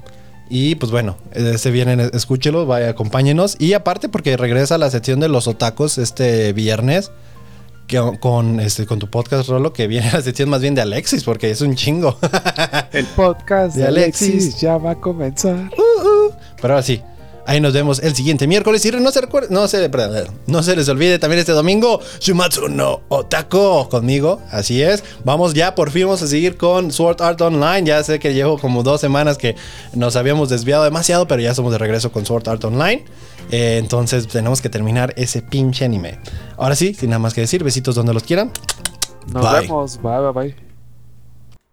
Y 0.49 0.75
pues 0.75 0.91
bueno, 0.91 1.17
eh, 1.33 1.57
se 1.57 1.71
vienen, 1.71 1.99
escúchelo, 2.13 2.65
vaya, 2.65 2.89
acompáñenos. 2.89 3.55
Y 3.59 3.73
aparte, 3.73 4.09
porque 4.09 4.37
regresa 4.37 4.75
a 4.75 4.77
la 4.77 4.89
sección 4.91 5.19
de 5.19 5.27
los 5.27 5.47
otacos 5.47 5.97
este 5.97 6.53
viernes. 6.53 7.11
Que, 7.87 8.17
con, 8.19 8.59
este, 8.59 8.85
con 8.85 8.99
tu 8.99 9.09
podcast, 9.09 9.47
Rolo, 9.49 9.71
que 9.71 9.87
viene 9.87 10.09
a 10.09 10.13
la 10.17 10.21
sección 10.21 10.49
más 10.49 10.61
bien 10.61 10.75
de 10.75 10.81
Alexis, 10.81 11.23
porque 11.23 11.51
es 11.51 11.61
un 11.61 11.75
chingo. 11.75 12.17
El 12.91 13.05
podcast 13.07 13.75
De 13.75 13.83
de 13.83 13.87
Alexis. 13.87 14.29
Alexis 14.29 14.61
ya 14.61 14.77
va 14.77 14.91
a 14.91 14.95
comenzar. 14.95 15.69
Pero 16.61 16.73
ahora 16.73 16.83
sí, 16.83 17.01
ahí 17.45 17.59
nos 17.61 17.73
vemos 17.73 17.99
el 17.99 18.15
siguiente 18.15 18.47
miércoles. 18.47 18.85
Y 18.85 18.91
no 18.91 19.11
se, 19.11 19.21
recuerde- 19.21 19.47
no 19.49 19.67
se, 19.67 19.89
perdón, 19.89 20.27
no 20.47 20.63
se 20.63 20.75
les 20.75 20.87
olvide 20.89 21.19
también 21.19 21.39
este 21.39 21.51
domingo, 21.51 21.99
Shumatsu 22.19 22.67
no 22.69 23.01
Otako 23.09 23.89
conmigo. 23.89 24.41
Así 24.51 24.81
es. 24.81 25.03
Vamos 25.23 25.53
ya, 25.53 25.75
por 25.75 25.91
fin 25.91 26.03
vamos 26.03 26.21
a 26.21 26.27
seguir 26.27 26.57
con 26.57 26.91
Sword 26.91 27.21
Art 27.21 27.41
Online. 27.41 27.83
Ya 27.85 28.03
sé 28.03 28.19
que 28.19 28.33
llevo 28.33 28.57
como 28.57 28.83
dos 28.83 29.01
semanas 29.01 29.37
que 29.37 29.55
nos 29.93 30.15
habíamos 30.15 30.49
desviado 30.49 30.83
demasiado, 30.83 31.27
pero 31.27 31.41
ya 31.41 31.53
somos 31.53 31.71
de 31.71 31.77
regreso 31.77 32.11
con 32.11 32.25
Sword 32.25 32.47
Art 32.49 32.63
Online. 32.63 33.05
Eh, 33.51 33.77
entonces 33.79 34.27
tenemos 34.27 34.61
que 34.61 34.69
terminar 34.69 35.13
ese 35.17 35.41
pinche 35.41 35.85
anime. 35.85 36.19
Ahora 36.57 36.75
sí, 36.75 36.93
sin 36.93 37.09
nada 37.11 37.19
más 37.19 37.33
que 37.33 37.41
decir, 37.41 37.63
besitos 37.63 37.93
donde 37.95 38.13
los 38.13 38.23
quieran. 38.23 38.51
Nos 39.33 39.43
Bye. 39.43 39.61
vemos. 39.61 40.01
Bye, 40.01 40.19
bye, 40.19 40.31
bye. 40.53 40.64